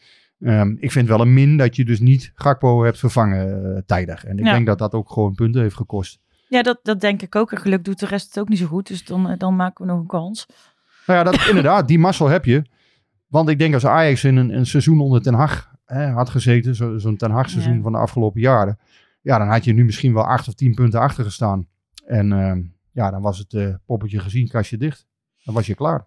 Ehm, 0.45 0.77
ik 0.79 0.93
vind 0.93 1.09
wel 1.09 1.21
een 1.21 1.33
min 1.35 1.57
dat 1.57 1.77
je 1.77 1.85
dus 1.85 2.01
niet 2.01 2.33
Gakpo 2.35 2.83
hebt 2.85 2.99
vervangen 2.99 3.75
eh, 3.77 3.83
tijdig. 3.87 4.25
En 4.25 4.39
ik 4.39 4.45
Ja. 4.45 4.53
denk 4.53 4.67
dat 4.67 4.79
dat 4.79 4.93
ook 4.93 5.11
gewoon 5.11 5.35
punten 5.35 5.61
heeft 5.63 5.77
gekost. 5.77 6.19
Ja, 6.49 6.63
dat, 6.63 6.79
dat 6.83 7.01
denk 7.01 7.23
ik 7.23 7.35
ook. 7.37 7.53
En 7.53 7.59
geluk 7.59 7.85
doet 7.85 7.99
de 7.99 8.07
rest 8.07 8.27
het 8.27 8.39
ook 8.39 8.49
niet 8.49 8.59
zo 8.59 8.67
goed. 8.67 8.87
Dus 8.87 9.05
dan, 9.05 9.29
eh, 9.29 9.39
dan 9.39 9.57
maken 9.57 9.85
we 9.87 9.93
nog 9.93 10.01
een 10.01 10.07
kans. 10.07 10.47
Nou 11.07 11.19
ja, 11.19 11.25
dat, 11.25 11.47
inderdaad, 11.49 11.89
die 11.89 11.99
mazzel 11.99 12.29
heb 12.29 12.45
je. 12.45 12.63
Want 13.27 13.49
ik 13.49 13.59
denk 13.59 13.75
als 13.75 13.87
Ajax 13.87 14.25
in 14.25 14.37
een, 14.37 14.57
een 14.57 14.67
seizoen 14.67 15.01
onder 15.01 15.23
Ten 15.23 15.35
Hag 15.35 15.71
hè, 15.85 16.07
had 16.07 16.29
gezeten, 16.31 16.75
zo- 16.75 16.99
zo'n 16.99 17.17
Ten 17.17 17.31
Hag 17.31 17.51
seizoen 17.51 17.77
Ja. 17.77 17.83
van 17.83 17.93
de 17.93 17.99
afgelopen 17.99 18.41
jaren. 18.41 18.79
Ja, 19.21 19.39
dan 19.39 19.49
had 19.49 19.65
je 19.65 19.73
nu 19.73 19.85
misschien 19.85 20.13
wel 20.15 20.25
acht 20.27 20.49
of 20.49 20.55
tien 20.55 20.75
punten 20.75 21.01
achter 21.01 21.25
gestaan. 21.25 21.67
En 22.07 22.33
ehm, 22.33 22.63
ja, 22.93 23.11
dan 23.11 23.23
was 23.23 23.39
het 23.39 23.53
eh, 23.55 23.75
poppetje 23.87 24.19
gezien, 24.19 24.49
kastje 24.49 24.77
dicht. 24.77 25.07
Dan 25.45 25.55
was 25.55 25.67
je 25.67 25.75
klaar. 25.75 26.07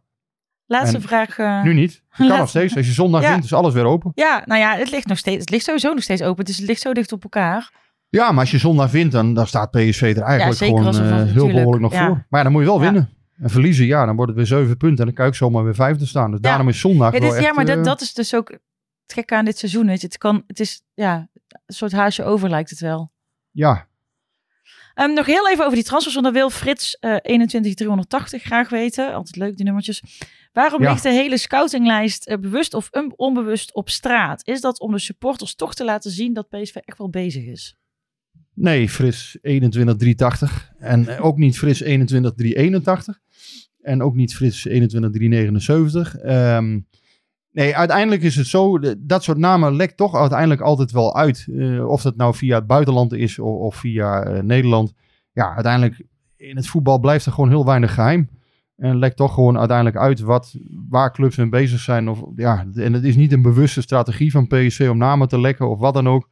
Laatste 0.67 0.95
En 0.95 1.01
vraag. 1.01 1.38
eh, 1.38 1.63
Nu 1.63 1.73
niet. 1.73 2.03
Kan 2.17 2.27
Laat- 2.27 2.39
nog 2.39 2.49
steeds. 2.49 2.75
Als 2.75 2.86
je 2.86 2.91
zondag 2.91 3.21
Ja. 3.21 3.32
wint, 3.32 3.43
is 3.43 3.53
alles 3.53 3.73
weer 3.73 3.86
open. 3.86 4.12
Ja, 4.15 4.41
nou 4.45 4.60
ja, 4.62 4.75
het 4.75 4.89
ligt 4.91 5.08
nog 5.08 5.17
steeds. 5.17 5.39
Het 5.39 5.49
ligt 5.49 5.63
sowieso 5.65 5.93
nog 5.93 6.03
steeds 6.03 6.21
open. 6.21 6.45
Dus 6.45 6.58
het 6.58 6.67
ligt 6.67 6.82
zo 6.82 6.93
dicht 6.93 7.12
op 7.12 7.23
elkaar. 7.23 7.71
Ja, 8.10 8.32
maar 8.32 8.39
als 8.39 8.51
je 8.51 8.58
zondag 8.58 8.91
wint, 8.91 9.12
dan, 9.12 9.34
dan 9.34 9.47
staat 9.47 9.71
PSV 9.71 10.13
er 10.17 10.21
eigenlijk 10.23 10.58
gewoon 10.60 10.95
eh, 10.95 11.23
heel 11.34 11.47
behoorlijk 11.47 11.82
nog 11.84 11.91
ja. 11.93 12.06
voor. 12.06 12.15
Maar 12.15 12.39
ja, 12.39 12.43
dan 12.43 12.51
moet 12.51 12.62
je 12.62 12.67
wel 12.67 12.80
winnen. 12.80 13.10
En 13.38 13.49
verliezen, 13.49 13.86
ja, 13.86 14.06
dan 14.06 14.15
wordt 14.15 14.32
het 14.36 14.38
weer 14.49 14.60
zeven 14.60 14.77
punten. 14.77 14.99
En 14.99 15.06
dan 15.06 15.13
kan 15.13 15.25
ook 15.25 15.36
zomaar 15.36 15.63
weer 15.63 15.75
vijfde 15.75 16.06
staan. 16.06 16.32
Dus 16.32 16.39
daarom 16.39 16.69
is 16.69 16.80
zondag 16.80 17.17
Ja, 17.19 17.39
ja 17.39 17.53
maar 17.53 17.65
dat, 17.65 17.77
eh, 17.77 17.84
dat 17.84 18.01
is 18.01 18.13
dus 18.13 18.36
ook 18.36 18.49
het 18.49 19.13
gekke 19.13 19.36
aan 19.36 19.45
dit 19.45 19.58
seizoen. 19.58 19.88
Weet 19.88 20.01
je. 20.01 20.08
Het, 20.08 20.17
kan, 20.17 20.43
het 20.47 20.60
is 20.60 20.82
ja, 20.93 21.27
een 21.65 21.75
soort 21.75 21.91
haasje 21.91 22.23
over 22.23 22.49
lijkt 22.49 22.69
het 22.69 22.80
wel. 22.80 23.12
Ja, 23.51 23.88
Ehm, 24.97 25.13
nog 25.13 25.25
heel 25.25 25.49
even 25.49 25.63
over 25.63 25.75
die 25.75 25.83
transfers, 25.86 26.13
want 26.13 26.25
dan 26.25 26.36
wil 26.36 26.49
Frits 26.49 26.97
eh 26.99 27.15
21380 27.15 28.43
graag 28.43 28.69
weten. 28.69 29.13
Altijd 29.13 29.36
leuk, 29.36 29.55
die 29.55 29.65
nummertjes. 29.65 30.03
Waarom 30.53 30.81
Ja. 30.81 30.91
ligt 30.91 31.03
de 31.03 31.10
hele 31.10 31.38
scoutinglijst 31.38 32.25
eh, 32.27 32.38
bewust 32.38 32.73
of 32.73 32.89
onbewust 33.15 33.73
op 33.73 33.89
straat? 33.89 34.47
Is 34.47 34.62
dat 34.62 34.79
om 34.79 34.91
de 34.91 34.99
supporters 34.99 35.55
toch 35.55 35.75
te 35.75 35.83
laten 35.86 36.12
zien 36.12 36.33
dat 36.33 36.49
PSV 36.49 36.75
echt 36.75 36.97
wel 36.97 37.10
bezig 37.10 37.45
is? 37.45 37.75
Nee, 38.53 38.89
Fris 38.89 39.38
21380. 39.41 40.71
En 40.79 41.07
eh, 41.07 41.25
ook 41.25 41.38
niet 41.38 41.57
Fris 41.57 41.77
21381. 41.77 43.19
En 43.81 44.01
ook 44.01 44.15
niet 44.15 44.36
Fris 44.36 44.62
21379. 44.62 46.15
Ehm 46.17 46.79
nee, 47.58 47.76
uiteindelijk 47.76 48.22
is 48.22 48.36
het 48.36 48.48
zo. 48.48 48.80
dat 48.98 49.24
soort 49.24 49.38
namen 49.38 49.76
lekt 49.76 49.98
toch 49.98 50.15
uiteindelijk 50.15 50.62
altijd 50.62 50.91
wel 50.91 51.15
uit. 51.15 51.48
Eh, 51.58 51.89
of 51.89 52.02
dat 52.02 52.15
nou 52.15 52.36
via 52.36 52.56
het 52.56 52.67
buitenland 52.67 53.13
is 53.13 53.39
of, 53.39 53.60
of 53.60 53.76
via 53.76 54.24
eh, 54.24 54.41
Nederland. 54.43 54.93
Ja, 55.32 55.54
uiteindelijk 55.54 56.02
in 56.36 56.56
het 56.56 56.67
voetbal 56.67 57.00
blijft 57.00 57.26
er 57.26 57.32
gewoon 57.32 57.50
heel 57.50 57.65
weinig 57.65 57.93
geheim. 57.93 58.30
En 58.76 58.98
lekt 58.98 59.17
toch 59.17 59.34
gewoon 59.34 59.58
uiteindelijk 59.58 59.98
uit 59.98 60.20
wat, 60.20 60.56
waar 60.89 61.13
clubs 61.13 61.36
mee 61.36 61.50
bezig 61.50 61.80
zijn. 61.80 62.10
Of, 62.10 62.24
ja, 62.36 62.65
en 62.76 62.93
het 62.93 63.04
is 63.04 63.15
niet 63.15 63.32
een 63.32 63.41
bewuste 63.41 63.82
strategie 63.82 64.32
van 64.32 64.48
PSV 64.48 64.88
om 64.91 64.98
namen 64.98 65.28
te 65.28 65.39
lekken 65.39 65.70
of 65.70 65.80
wat 65.80 65.93
dan 65.93 66.08
ook. 66.08 66.30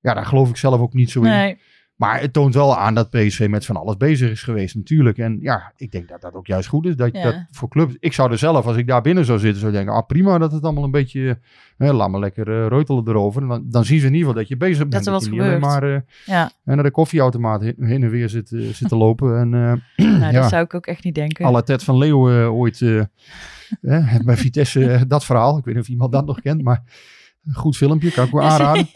Ja, 0.00 0.14
daar 0.14 0.26
geloof 0.26 0.48
ik 0.48 0.56
zelf 0.56 0.80
ook 0.80 0.94
niet 0.94 1.10
zo 1.10 1.22
in. 1.22 1.28
Nee. 1.28 1.58
Maar 1.96 2.20
het 2.20 2.32
toont 2.32 2.54
wel 2.54 2.76
aan 2.76 2.94
dat 2.94 3.10
PSV 3.10 3.46
met 3.50 3.66
van 3.66 3.76
alles 3.76 3.96
bezig 3.96 4.30
is 4.30 4.42
geweest 4.42 4.74
natuurlijk. 4.74 5.18
En 5.18 5.38
ja, 5.40 5.72
ik 5.76 5.90
denk 5.92 6.08
dat 6.08 6.20
dat 6.20 6.34
ook 6.34 6.46
juist 6.46 6.68
goed 6.68 6.86
is. 6.86 6.96
Dat, 6.96 7.12
Ja. 7.12 7.22
dat 7.22 7.34
voor 7.50 7.68
clubs... 7.68 7.96
Ik 7.98 8.12
zou 8.12 8.30
er 8.30 8.38
zelf, 8.38 8.66
als 8.66 8.76
ik 8.76 8.86
daar 8.86 9.02
binnen 9.02 9.24
zou 9.24 9.38
zitten, 9.38 9.60
zou 9.60 9.72
denken... 9.72 9.94
Ah, 9.94 10.06
prima 10.06 10.38
dat 10.38 10.52
het 10.52 10.62
allemaal 10.62 10.84
een 10.84 10.90
beetje... 10.90 11.38
eh, 11.78 11.90
laat 11.92 12.10
maar 12.10 12.20
lekker 12.20 12.48
eh, 12.62 12.66
reutelen 12.68 13.08
erover. 13.08 13.48
Dan, 13.48 13.64
dan 13.70 13.84
zien 13.84 14.00
ze 14.00 14.06
in 14.06 14.12
ieder 14.14 14.26
geval 14.28 14.40
dat 14.42 14.48
je 14.50 14.56
bezig 14.56 14.88
bent. 14.88 15.06
er 15.06 15.12
wat 15.12 15.24
je 15.24 15.30
niet 15.30 15.40
alleen 15.40 15.52
gebeurt. 15.52 15.72
maar 15.80 15.94
eh, 15.94 16.00
Ja, 16.26 16.50
naar 16.64 16.82
de 16.82 16.90
koffieautomaat 16.90 17.60
heen 17.62 18.02
en 18.02 18.10
weer 18.10 18.28
zit, 18.28 18.52
eh, 18.52 18.60
zit 18.68 18.88
te 18.88 18.96
lopen. 18.96 19.38
En 19.38 19.54
eh 19.54 20.06
nou, 20.20 20.32
Ja. 20.32 20.40
dat 20.40 20.50
zou 20.50 20.64
ik 20.64 20.74
ook 20.74 20.86
echt 20.86 21.04
niet 21.04 21.14
denken. 21.14 21.50
la 21.50 21.62
Ted 21.62 21.84
van 21.84 21.98
Leeuwen 21.98 22.42
eh, 22.42 22.54
ooit... 22.54 22.80
eh, 22.82 22.98
eh, 23.80 24.20
bij 24.24 24.36
Vitesse, 24.36 24.90
eh, 24.90 25.02
dat 25.08 25.24
verhaal. 25.24 25.58
Ik 25.58 25.64
weet 25.64 25.74
niet 25.74 25.82
of 25.84 25.88
iemand 25.90 26.12
dat 26.12 26.26
nog 26.26 26.40
kent, 26.40 26.62
maar... 26.62 26.82
Een 27.46 27.54
goed 27.54 27.76
filmpje, 27.76 28.10
kan 28.10 28.24
ik 28.26 28.30
wel 28.32 28.42
aanraden. 28.50 28.88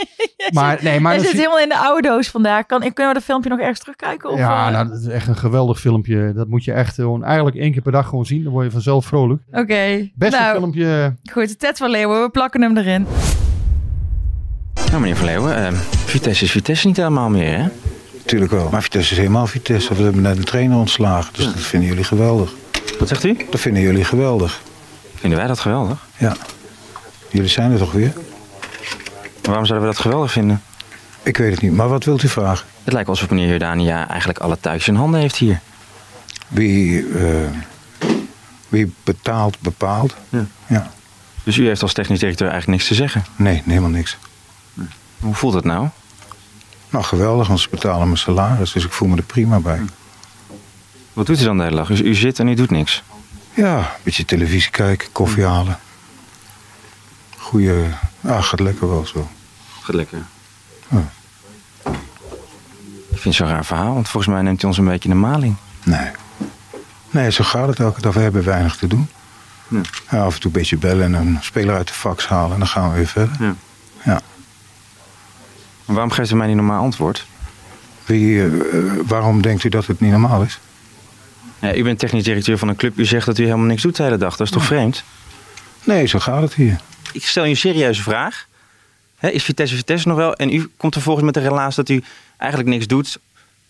Maar 0.59 0.79
nee, 0.83 1.01
maar 1.01 1.13
Hij 1.13 1.21
zit 1.21 1.31
zie- 1.31 1.39
helemaal 1.39 1.61
in 1.61 1.69
de 1.69 1.79
oude 1.79 2.09
doos 2.09 2.29
vandaag. 2.29 2.67
Kan, 2.67 2.81
kunnen 2.81 3.07
we 3.09 3.13
dat 3.15 3.23
filmpje 3.23 3.51
nog 3.51 3.59
ergens 3.59 3.79
terugkijken? 3.79 4.31
Of, 4.31 4.39
ja, 4.39 4.67
eh? 4.67 4.73
nou, 4.73 4.89
dat 4.89 5.01
is 5.01 5.07
echt 5.07 5.29
een 5.29 5.37
geweldig 5.37 5.81
filmpje. 5.81 6.33
Dat 6.35 6.49
moet 6.49 6.65
je 6.65 6.73
echt 6.73 6.95
gewoon 6.95 7.25
eigenlijk 7.25 7.57
één 7.57 7.73
keer 7.73 7.83
per 7.83 7.93
dag 7.93 8.09
gewoon 8.09 8.27
zien. 8.27 8.43
Dan 8.43 8.53
word 8.53 8.65
je 8.65 8.71
vanzelf 8.71 9.07
vrolijk. 9.07 9.43
Oké. 9.53 10.11
Beste 10.15 10.39
nou, 10.41 10.57
filmpje. 10.59 11.15
goed. 11.33 11.59
Ted 11.59 11.79
van 11.79 11.91
Leeuwen, 11.91 12.23
we 12.23 12.31
plakken 12.31 12.63
hem 12.63 12.77
erin. 12.77 13.07
Nou, 14.75 15.01
meneer 15.01 15.17
Van 15.17 15.27
Leeuwen, 15.27 15.57
eh, 15.67 15.73
Vitesse 16.05 16.45
is 16.45 16.51
Vitesse 16.51 16.87
niet 16.87 16.97
helemaal 16.97 17.29
meer, 17.31 17.59
hè? 17.59 17.69
Tuurlijk 18.25 18.51
wel. 18.53 18.69
Maar 18.71 18.83
Vitesse 18.83 19.13
is 19.13 19.19
helemaal 19.19 19.47
Vitesse. 19.47 19.95
We 19.95 20.03
hebben 20.03 20.23
net 20.23 20.37
een 20.37 20.45
trainer 20.45 20.77
ontslagen. 20.79 21.33
Dus 21.35 21.45
dat 21.45 21.55
vinden 21.55 21.89
jullie 21.89 22.05
geweldig. 22.05 22.53
Wat 22.99 23.09
zegt 23.09 23.25
u? 23.25 23.37
Dat 23.51 23.61
vinden 23.61 23.83
jullie 23.83 24.05
geweldig. 24.05 24.61
Vinden 25.15 25.39
wij 25.39 25.49
dat 25.49 25.59
geweldig? 25.59 26.07
Ja. 26.17 26.37
Jullie 27.31 27.49
zijn 27.49 27.73
er 27.73 27.79
toch 27.79 27.93
weer? 27.93 28.13
Waarom 29.43 29.67
zouden 29.67 29.89
we 29.89 29.95
dat 29.95 30.03
geweldig 30.03 30.33
vinden? 30.33 30.63
Ik 31.23 31.37
weet 31.37 31.51
het 31.51 31.61
niet. 31.61 31.73
Maar 31.73 31.89
wat 31.89 32.05
wilt 32.05 32.23
u 32.23 32.29
vragen? 32.29 32.67
Het 32.85 32.93
lijkt 32.93 33.09
alsof 33.09 33.31
meneer 33.31 33.49
Jordania 33.49 34.09
eigenlijk 34.09 34.39
alle 34.39 34.59
thuis 34.61 34.89
in 34.89 34.95
handen 34.95 35.21
heeft 35.21 35.37
hier. 35.37 35.61
Wie... 36.49 37.09
eh, 37.19 37.49
Wie 38.69 38.93
betaalt, 39.05 39.61
bepaalt. 39.61 40.15
Ja. 40.29 40.47
Ja. 40.67 40.91
Dus 41.45 41.57
u 41.57 41.67
heeft 41.67 41.83
als 41.83 41.93
technisch 41.93 42.19
directeur 42.19 42.49
eigenlijk 42.49 42.79
niks 42.79 42.89
te 42.91 42.97
zeggen. 43.03 43.25
Nee, 43.37 43.63
helemaal 43.67 43.91
niks. 43.91 44.17
Hoe 45.21 45.35
voelt 45.35 45.55
het 45.55 45.65
nou? 45.65 45.89
Nou, 46.91 47.05
geweldig, 47.05 47.47
want 47.47 47.61
ze 47.61 47.69
betalen 47.71 48.07
mijn 48.07 48.19
salaris, 48.19 48.73
dus 48.73 48.85
ik 48.85 48.93
voel 48.93 49.09
me 49.09 49.17
er 49.17 49.23
prima 49.23 49.59
bij. 49.59 49.81
Wat 51.13 51.27
doet 51.27 51.41
u 51.41 51.45
dan 51.45 51.57
de 51.57 51.63
hele 51.63 51.77
dag? 51.77 51.87
Dus 51.89 52.01
u 52.01 52.15
zit 52.15 52.39
en 52.39 52.49
u 52.49 52.55
doet 52.55 52.71
niks. 52.71 53.03
Ja, 53.55 53.79
een 53.79 53.85
beetje 54.03 54.25
televisie 54.25 54.71
kijken, 54.71 55.09
koffie 55.13 55.45
halen. 55.45 55.79
Goeie, 57.51 57.85
ja, 58.21 58.41
gaat 58.41 58.61
lekker 58.61 58.89
wel 58.89 59.07
zo. 59.07 59.29
Gaat 59.81 59.95
lekker. 59.95 60.19
Ja. 60.89 61.11
Ik 63.11 63.19
vind 63.19 63.25
het 63.25 63.35
zo'n 63.35 63.47
raar 63.47 63.65
verhaal, 63.65 63.95
want 63.95 64.09
volgens 64.09 64.33
mij 64.33 64.43
neemt 64.43 64.61
hij 64.61 64.71
ons 64.71 64.79
een 64.79 64.85
beetje 64.85 65.09
in 65.09 65.15
de 65.15 65.21
maling. 65.21 65.57
Nee. 65.85 66.11
Nee, 67.11 67.31
zo 67.31 67.45
gaat 67.45 67.69
het 67.69 67.81
elke 67.81 68.01
dag. 68.01 68.15
We 68.15 68.21
hebben 68.21 68.45
weinig 68.45 68.77
te 68.77 68.87
doen. 68.87 69.09
Ja. 69.69 69.81
Ja, 70.11 70.25
af 70.25 70.35
en 70.35 70.41
toe 70.41 70.51
een 70.51 70.59
beetje 70.59 70.77
bellen 70.77 71.15
en 71.15 71.15
een 71.15 71.39
speler 71.41 71.75
uit 71.75 71.89
de 71.89 71.95
fax 71.95 72.27
halen 72.29 72.53
en 72.53 72.59
dan 72.59 72.69
gaan 72.69 72.91
we 72.91 72.97
weer 72.97 73.07
verder. 73.07 73.37
Ja. 73.41 73.55
Ja. 74.05 74.21
Maar 75.85 75.95
waarom 75.95 76.11
geeft 76.11 76.31
u 76.31 76.37
mij 76.37 76.47
niet 76.47 76.57
normaal 76.57 76.83
antwoord? 76.83 77.27
Wie, 78.05 78.45
eh, 78.45 78.51
waarom 79.07 79.43
denkt 79.43 79.65
u 79.65 79.69
dat 79.69 79.87
het 79.87 80.01
niet 80.01 80.11
normaal 80.11 80.43
is? 80.43 80.61
Ja, 81.59 81.75
u 81.75 81.83
bent 81.83 81.99
technisch 81.99 82.25
directeur 82.25 82.59
van 82.59 82.69
een 82.69 82.77
club. 82.77 82.99
U 82.99 83.05
zegt 83.05 83.27
dat 83.27 83.39
u 83.39 83.45
helemaal 83.45 83.67
niks 83.67 83.83
doet 83.83 83.97
de 83.97 84.03
hele 84.03 84.17
dag. 84.17 84.37
Dat 84.37 84.47
is 84.47 84.53
toch 84.53 84.65
vreemd? 84.65 85.05
Nee, 85.85 86.07
zo 86.07 86.19
gaat 86.19 86.43
het 86.43 86.55
hier. 86.55 86.81
Ik 87.13 87.25
stel 87.25 87.45
je 87.45 87.51
een 87.51 87.57
serieuze 87.57 88.03
vraag. 88.03 88.49
Is 89.21 89.45
Vitesse 89.45 89.77
Vitesse 89.77 90.09
nog 90.09 90.17
wel? 90.17 90.35
En 90.35 90.53
u 90.53 90.71
komt 90.77 90.93
vervolgens 90.93 91.25
met 91.25 91.35
de 91.35 91.41
relaas 91.41 91.75
dat 91.75 91.89
u 91.89 92.03
eigenlijk 92.37 92.71
niks 92.71 92.87
doet. 92.87 93.19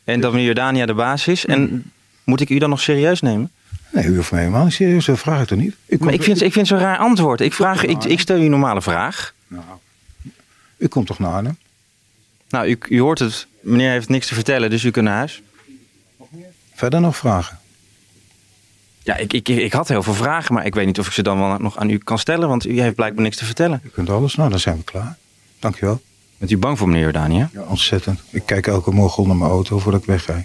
En 0.04 0.20
dat 0.20 0.30
meneer 0.30 0.46
Jordania 0.46 0.86
de 0.86 0.94
baas 0.94 1.26
is. 1.26 1.46
En 1.46 1.92
moet 2.24 2.40
ik 2.40 2.50
u 2.50 2.58
dan 2.58 2.70
nog 2.70 2.80
serieus 2.80 3.20
nemen? 3.20 3.50
Nee, 3.90 4.04
u 4.04 4.16
hoeft 4.16 4.32
me 4.32 4.38
helemaal 4.38 4.64
niet 4.64 4.72
serieus. 4.72 5.04
Dat 5.04 5.18
vraag 5.18 5.42
ik 5.42 5.48
toch 5.48 5.58
niet? 5.58 5.74
U 5.86 5.96
Maar 6.00 6.12
ik 6.12 6.22
vind, 6.22 6.42
ik 6.42 6.52
vind 6.52 6.66
zo'n 6.66 6.78
raar 6.78 6.98
antwoord. 6.98 7.40
Ik, 7.40 7.52
vraag, 7.52 7.84
ik, 7.84 8.04
ik 8.04 8.20
stel 8.20 8.36
u 8.36 8.44
een 8.44 8.50
normale 8.50 8.82
vraag. 8.82 9.34
u 10.76 10.86
komt 10.86 11.06
toch 11.06 11.18
naar 11.18 11.32
Arnhem? 11.32 11.58
Nou, 12.48 12.68
u, 12.68 12.78
u 12.88 13.00
hoort 13.00 13.18
het. 13.18 13.46
Meneer 13.60 13.90
heeft 13.90 14.08
niks 14.08 14.26
te 14.26 14.34
vertellen, 14.34 14.70
dus 14.70 14.84
u 14.84 14.90
kunt 14.90 15.04
naar 15.04 15.16
huis. 15.16 15.42
Verder 16.74 17.00
nog 17.00 17.16
vragen? 17.16 17.59
Ja, 19.02 19.16
ik, 19.16 19.32
ik, 19.32 19.48
ik 19.48 19.72
had 19.72 19.88
heel 19.88 20.02
veel 20.02 20.14
vragen, 20.14 20.54
maar 20.54 20.66
ik 20.66 20.74
weet 20.74 20.86
niet 20.86 20.98
of 20.98 21.06
ik 21.06 21.12
ze 21.12 21.22
dan 21.22 21.38
wel 21.38 21.56
nog 21.58 21.76
aan 21.78 21.90
u 21.90 21.98
kan 21.98 22.18
stellen. 22.18 22.48
Want 22.48 22.66
u 22.66 22.80
heeft 22.80 22.94
blijkbaar 22.94 23.22
niks 23.22 23.36
te 23.36 23.44
vertellen. 23.44 23.80
U 23.84 23.88
kunt 23.88 24.10
alles. 24.10 24.34
Nou, 24.34 24.50
dan 24.50 24.58
zijn 24.58 24.76
we 24.76 24.84
klaar. 24.84 25.16
Dankjewel. 25.58 26.00
Bent 26.38 26.50
u 26.52 26.58
bang 26.58 26.78
voor 26.78 26.86
meneer 26.88 27.02
Jordania? 27.02 27.50
Ja, 27.52 27.62
ontzettend. 27.62 28.20
Ik 28.30 28.42
kijk 28.46 28.66
elke 28.66 28.90
morgen 28.90 29.22
onder 29.22 29.36
mijn 29.38 29.50
auto 29.50 29.78
voordat 29.78 30.00
ik 30.00 30.06
wegga. 30.06 30.44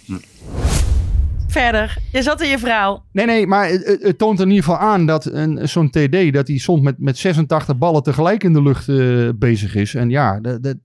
Verder, 1.47 1.97
je 2.11 2.21
zat 2.21 2.41
in 2.41 2.49
je 2.49 2.59
verhaal. 2.59 3.03
Nee, 3.11 3.25
nee, 3.25 3.47
maar 3.47 3.67
het, 3.69 3.97
het- 4.01 4.17
toont 4.17 4.39
in 4.39 4.47
ieder 4.49 4.63
geval 4.63 4.79
aan 4.79 5.05
dat 5.05 5.25
een, 5.25 5.69
zo'n 5.69 5.89
TD, 5.89 6.33
dat 6.33 6.47
hij 6.47 6.57
soms 6.57 6.81
met, 6.81 6.95
met 6.99 7.17
86 7.17 7.77
ballen 7.77 8.03
tegelijk 8.03 8.43
in 8.43 8.53
de 8.53 8.61
lucht 8.61 8.89
eh, 8.89 9.29
bezig 9.35 9.75
is. 9.75 9.93
En 9.95 10.09
ja, 10.09 10.39
dat, 10.39 10.63
dat, 10.63 10.75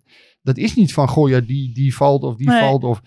dat 0.42 0.56
is 0.56 0.74
niet 0.74 0.92
van, 0.92 1.08
goh, 1.08 1.28
ja, 1.28 1.40
die, 1.40 1.72
die 1.74 1.94
valt 1.96 2.22
of 2.22 2.36
die 2.36 2.48
Nee. 2.48 2.60
valt. 2.60 2.84
Of, 2.84 3.00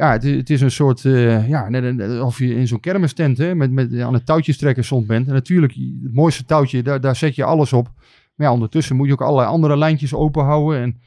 ja, 0.00 0.12
het, 0.12 0.24
is- 0.24 0.36
het 0.36 0.50
is 0.50 0.60
een 0.60 0.70
soort, 0.70 1.04
eh, 1.04 1.48
ja, 1.48 1.68
net 1.68 1.82
een- 1.84 2.22
of 2.22 2.38
je 2.38 2.54
in 2.54 2.66
zo'n 2.68 2.80
kermistent 2.80 3.38
hè, 3.38 3.54
met, 3.54 3.70
met, 3.70 4.00
aan 4.00 4.14
het 4.14 4.26
touwtjes 4.26 4.56
trekken 4.56 4.84
soms 4.84 5.06
bent. 5.06 5.26
En 5.28 5.32
natuurlijk, 5.32 5.72
het 6.02 6.12
mooiste 6.14 6.44
touwtje, 6.44 6.82
daar, 6.82 7.00
daar 7.00 7.16
zet 7.16 7.34
je 7.34 7.44
alles 7.44 7.72
op. 7.72 7.90
Maar 8.34 8.46
ja, 8.46 8.52
ondertussen 8.52 8.96
moet 8.96 9.06
je 9.06 9.12
ook 9.12 9.20
allerlei 9.22 9.48
andere 9.48 9.76
lijntjes 9.76 10.14
open 10.14 10.44
houden. 10.44 10.80
En 10.82 11.00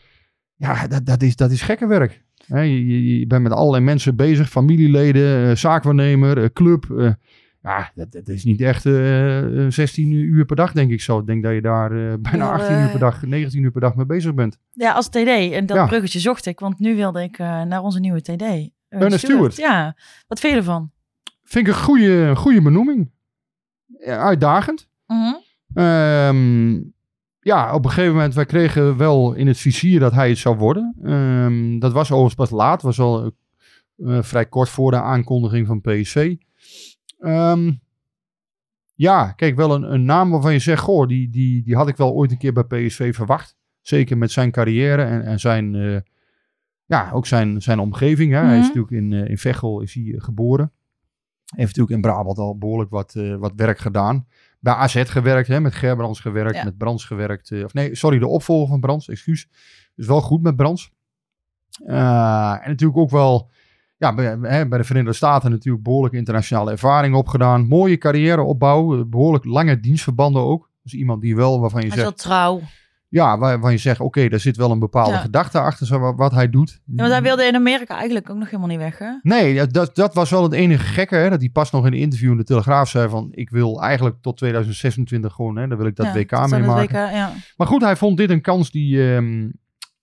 ja, 0.56 0.88
dat, 0.88 1.06
dat, 1.06 1.22
is, 1.22 1.36
dat 1.36 1.52
is 1.52 1.62
gekke 1.62 1.88
werk. 1.88 2.24
Hè, 2.48 2.60
je, 2.62 3.28
bent 3.28 3.44
met 3.44 3.52
allerlei 3.52 3.84
mensen 3.84 4.16
bezig, 4.16 4.50
familieleden, 4.50 5.50
eh, 5.50 5.56
zaakwaarnemer, 5.56 6.38
eh, 6.44 6.50
club. 6.54 6.86
ja, 7.62 7.92
dat, 7.96 8.12
dat 8.12 8.28
is 8.28 8.44
niet 8.44 8.62
echt 8.62 8.86
eh, 8.86 9.44
16 9.70 10.12
uur 10.12 10.46
per 10.46 10.56
dag, 10.56 10.72
denk 10.72 10.92
ik 10.92 11.02
zo. 11.02 11.20
Ik 11.20 11.26
denk 11.26 11.44
dat 11.44 11.54
je 11.54 11.62
daar 11.62 11.90
bijna 12.20 12.38
Nou, 12.38 12.54
18 12.60 12.80
uur 12.80 12.90
per 12.90 13.00
dag, 13.00 13.26
19 13.26 13.64
uur 13.64 13.72
per 13.72 13.82
dag 13.82 13.96
mee 13.96 14.06
bezig 14.06 14.34
bent. 14.34 14.60
Ja, 14.72 14.92
als 14.94 15.10
TD. 15.10 15.28
En 15.52 15.66
dat 15.66 15.78
Ja. 15.78 15.86
bruggetje 15.88 16.20
zocht 16.20 16.46
ik, 16.46 16.60
want 16.60 16.80
nu 16.80 16.96
wilde 16.96 17.24
ik 17.24 17.38
naar 17.38 17.82
onze 17.82 18.00
nieuwe 18.00 18.22
TD. 18.22 18.70
Ernest 19.02 19.26
Stewart. 19.26 19.56
Ja, 19.56 19.96
wat 20.28 20.40
vind 20.40 20.54
je 20.54 20.60
ervan? 20.60 20.92
Vind 21.44 21.68
ik 21.68 21.74
een 21.74 21.80
goede, 21.80 22.36
goede 22.36 22.62
benoeming. 22.62 23.12
Ja, 23.86 24.18
uitdagend. 24.18 24.90
Mhm. 25.08 25.34
Ehm, 25.74 26.74
ja, 27.40 27.74
op 27.74 27.86
een 27.86 27.92
gegeven 27.92 28.14
moment, 28.14 28.34
wij 28.34 28.46
kregen 28.46 28.98
wel 28.98 29.34
in 29.34 29.48
het 29.48 29.58
vizier 29.58 30.00
dat 30.00 30.14
hij 30.14 30.30
het 30.30 30.38
zou 30.38 30.58
worden. 30.58 30.96
Ehm, 31.04 31.80
dat 31.80 31.92
was 31.92 32.12
overigens 32.12 32.36
pas 32.36 32.50
laat, 32.50 32.82
was 32.82 33.00
al 33.00 33.32
eh, 33.98 34.22
vrij 34.22 34.46
kort 34.46 34.70
voor 34.70 34.92
de 34.92 35.02
aankondiging 35.02 35.68
van 35.68 35.82
PSV. 35.82 36.36
Ehm, 37.20 37.72
ja, 38.96 39.32
kijk, 39.32 39.56
wel 39.56 39.76
een, 39.76 39.94
een 39.94 40.06
naam 40.06 40.30
waarvan 40.30 40.54
je 40.54 40.60
zegt, 40.60 40.82
goh, 40.82 41.08
die, 41.08 41.30
die, 41.30 41.64
die 41.64 41.76
had 41.76 41.88
ik 41.88 41.98
wel 41.98 42.14
ooit 42.14 42.32
een 42.32 42.38
keer 42.38 42.54
bij 42.54 42.64
PSV 42.64 43.16
verwacht. 43.16 43.56
Zeker 43.82 44.18
met 44.18 44.32
zijn 44.32 44.52
carrière 44.52 45.04
en, 45.04 45.24
en 45.24 45.40
zijn, 45.40 45.76
eh, 45.76 45.98
ja, 46.94 47.12
ook 47.14 47.26
zijn, 47.28 47.62
zijn 47.62 47.80
omgeving. 47.80 48.32
Hè. 48.32 48.38
Hij 48.40 48.58
is 48.60 48.68
Mhm. 48.70 48.78
natuurlijk 48.80 48.92
in, 48.92 49.14
eh, 49.14 49.30
in 49.30 49.38
Veghel 49.38 49.82
is 49.82 49.94
hij, 49.94 50.04
eh, 50.16 50.22
geboren. 50.22 50.72
Heeft 51.56 51.76
natuurlijk 51.78 51.96
in 51.96 52.02
Brabant 52.02 52.38
al 52.38 52.58
behoorlijk 52.58 52.90
wat, 52.90 53.16
eh, 53.16 53.36
wat 53.36 53.52
werk 53.56 53.78
gedaan. 53.78 54.28
Bij 54.60 54.74
AZ 54.74 55.04
gewerkt, 55.06 55.48
hè, 55.48 55.60
met 55.60 55.76
Gerbrands 55.76 56.20
gewerkt, 56.20 56.56
Ja. 56.56 56.64
met 56.64 56.78
Brands 56.78 57.06
gewerkt. 57.06 57.52
of 57.64 57.74
nee, 57.74 57.96
sorry, 57.96 58.20
de 58.20 58.28
opvolger 58.28 58.68
van 58.68 58.80
Brands, 58.80 59.10
excuus. 59.10 59.48
Dus 59.96 60.08
wel 60.08 60.22
goed 60.22 60.42
met 60.42 60.56
Brands. 60.56 60.92
En 61.86 62.62
natuurlijk 62.66 62.98
ook 62.98 63.10
wel 63.10 63.50
ja, 63.98 64.14
bij, 64.14 64.26
hè, 64.42 64.68
bij 64.68 64.78
de 64.78 64.84
Verenigde 64.84 65.14
Staten 65.16 65.52
natuurlijk 65.52 65.84
behoorlijk 65.84 66.14
internationale 66.16 66.72
ervaring 66.72 67.16
opgedaan. 67.16 67.68
Mooie 67.68 67.98
carrièreopbouw, 67.98 68.98
eh, 69.00 69.06
behoorlijk 69.08 69.46
lange 69.46 69.80
dienstverbanden 69.80 70.42
ook. 70.42 70.72
Dus 70.84 70.94
iemand 70.94 71.22
die 71.22 71.36
wel, 71.36 71.60
waarvan 71.60 71.82
je 71.82 71.88
Hij 71.88 71.98
is 71.98 72.04
zegt, 72.04 72.24
wel 72.24 72.36
trouw. 72.36 72.62
Ja, 73.14 73.38
waar- 73.38 73.38
waarvan 73.52 73.72
je 73.72 73.78
zegt, 73.78 74.00
oké, 74.00 74.30
daar 74.30 74.40
zit 74.40 74.58
wel 74.58 74.72
een 74.72 74.80
bepaalde 74.80 75.12
Ja. 75.12 75.18
gedachte 75.20 75.60
achter 75.60 76.16
wat, 76.16 76.32
hij 76.32 76.50
doet. 76.50 76.82
Ja, 76.86 76.94
want 76.96 77.12
hij 77.12 77.22
wilde 77.22 77.44
in 77.46 77.56
Amerika 77.56 77.96
eigenlijk 77.96 78.30
ook 78.30 78.38
nog 78.38 78.46
helemaal 78.46 78.68
niet 78.68 78.78
weg, 78.78 78.98
hè? 78.98 79.12
Nee, 79.22 79.68
dat, 79.68 79.96
dat 79.96 80.14
was 80.14 80.30
wel 80.30 80.44
het 80.44 80.54
enige 80.54 80.84
gekke. 80.84 81.16
Hè, 81.16 81.30
dat 81.30 81.40
hij 81.40 81.50
pas 81.50 81.72
nog 81.72 81.86
in 81.86 81.94
een 81.94 82.00
interview 82.00 82.32
in 82.32 82.38
de 82.38 82.44
Telegraaf 82.44 82.90
zei 82.90 83.10
van... 83.10 83.28
ik 83.32 83.50
wil 83.50 83.82
eigenlijk 83.82 84.16
tot 84.22 84.38
2026 84.38 85.34
gewoon... 85.34 85.56
Hè, 85.56 85.68
dan 85.68 85.78
wil 85.78 85.88
ik 85.88 85.96
dat 85.96 86.06
Ja, 86.06 86.14
WK 86.14 86.50
meemaken. 86.50 87.12
Ja. 87.12 87.34
Maar 87.58 87.68
goed, 87.68 87.82
hij 87.82 87.96
vond 87.96 88.18
dit 88.18 88.30
een 88.30 88.42
kans 88.42 88.72
die, 88.72 89.14
ehm, 89.14 89.50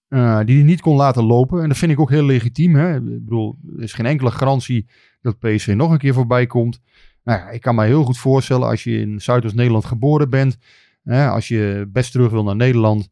eh, 0.09 0.41
die 0.45 0.57
hij 0.57 0.65
niet 0.65 0.81
kon 0.81 0.97
laten 0.97 1.25
lopen. 1.25 1.63
En 1.63 1.69
dat 1.69 1.79
vind 1.79 1.93
ik 1.93 2.01
ook 2.01 2.11
heel 2.11 2.25
legitiem. 2.25 2.75
Hè. 2.75 2.95
Ik 2.97 3.05
bedoel, 3.25 3.59
er 3.77 3.83
is 3.83 3.93
geen 3.93 4.07
enkele 4.07 4.31
garantie 4.31 4.87
dat 5.23 5.39
PSV 5.39 5.73
nog 5.77 5.91
een 5.91 5.99
keer 5.99 6.15
voorbij 6.15 6.47
komt. 6.47 6.81
Nou 7.25 7.39
ja, 7.39 7.49
ik 7.51 7.61
kan 7.61 7.75
me 7.75 7.85
heel 7.85 8.05
goed 8.05 8.19
voorstellen 8.19 8.69
als 8.69 8.85
je 8.85 8.99
in 9.01 9.21
Zuidoost-Nederland 9.21 9.85
geboren 9.85 10.31
bent. 10.31 10.59
Als 11.11 11.49
je 11.49 11.89
best 11.93 12.13
terug 12.13 12.31
wil 12.31 12.45
naar 12.45 12.57
Nederland. 12.57 13.09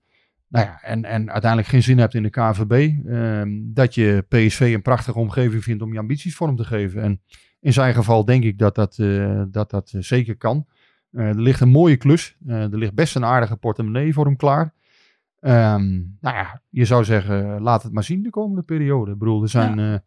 Nou 0.48 0.66
ja, 0.66 0.80
en, 0.82 1.04
en 1.04 1.30
uiteindelijk 1.30 1.70
geen 1.70 1.82
zin 1.82 1.98
hebt 1.98 2.14
in 2.14 2.22
de 2.22 2.30
KNVB. 2.30 2.92
ehm, 3.06 3.48
dat 3.62 3.94
je 3.94 4.24
PSV 4.28 4.60
een 4.74 4.82
prachtige 4.82 5.18
omgeving 5.18 5.62
vindt 5.62 5.82
om 5.82 5.92
je 5.92 5.98
ambities 5.98 6.36
vorm 6.36 6.56
te 6.56 6.64
geven. 6.64 7.02
En 7.02 7.20
in 7.60 7.72
zijn 7.72 7.94
geval 7.94 8.24
denk 8.24 8.44
ik 8.44 8.58
dat 8.58 8.74
dat, 8.74 8.98
eh, 8.98 9.42
dat, 9.48 9.70
dat 9.70 9.92
eh, 9.94 10.00
zeker 10.02 10.36
kan. 10.36 10.66
Eh, 11.12 11.26
er 11.28 11.40
ligt 11.40 11.60
een 11.60 11.68
mooie 11.68 11.96
klus. 11.96 12.36
Eh, 12.46 12.62
er 12.72 12.78
ligt 12.78 12.94
best 12.94 13.16
een 13.16 13.24
aardige 13.24 13.56
portemonnee 13.56 14.12
voor 14.12 14.24
hem 14.24 14.36
klaar. 14.36 14.74
Ehm, 15.40 15.86
nou 16.20 16.36
ja, 16.36 16.62
je 16.68 16.84
zou 16.84 17.04
zeggen, 17.04 17.60
laat 17.60 17.82
het 17.82 17.92
maar 17.92 18.04
zien 18.04 18.22
de 18.22 18.30
komende 18.30 18.62
periode. 18.62 19.12
Ik 19.12 19.18
bedoel, 19.18 19.42
er 19.42 19.48
zijn, 19.48 19.78
ja. 19.78 20.02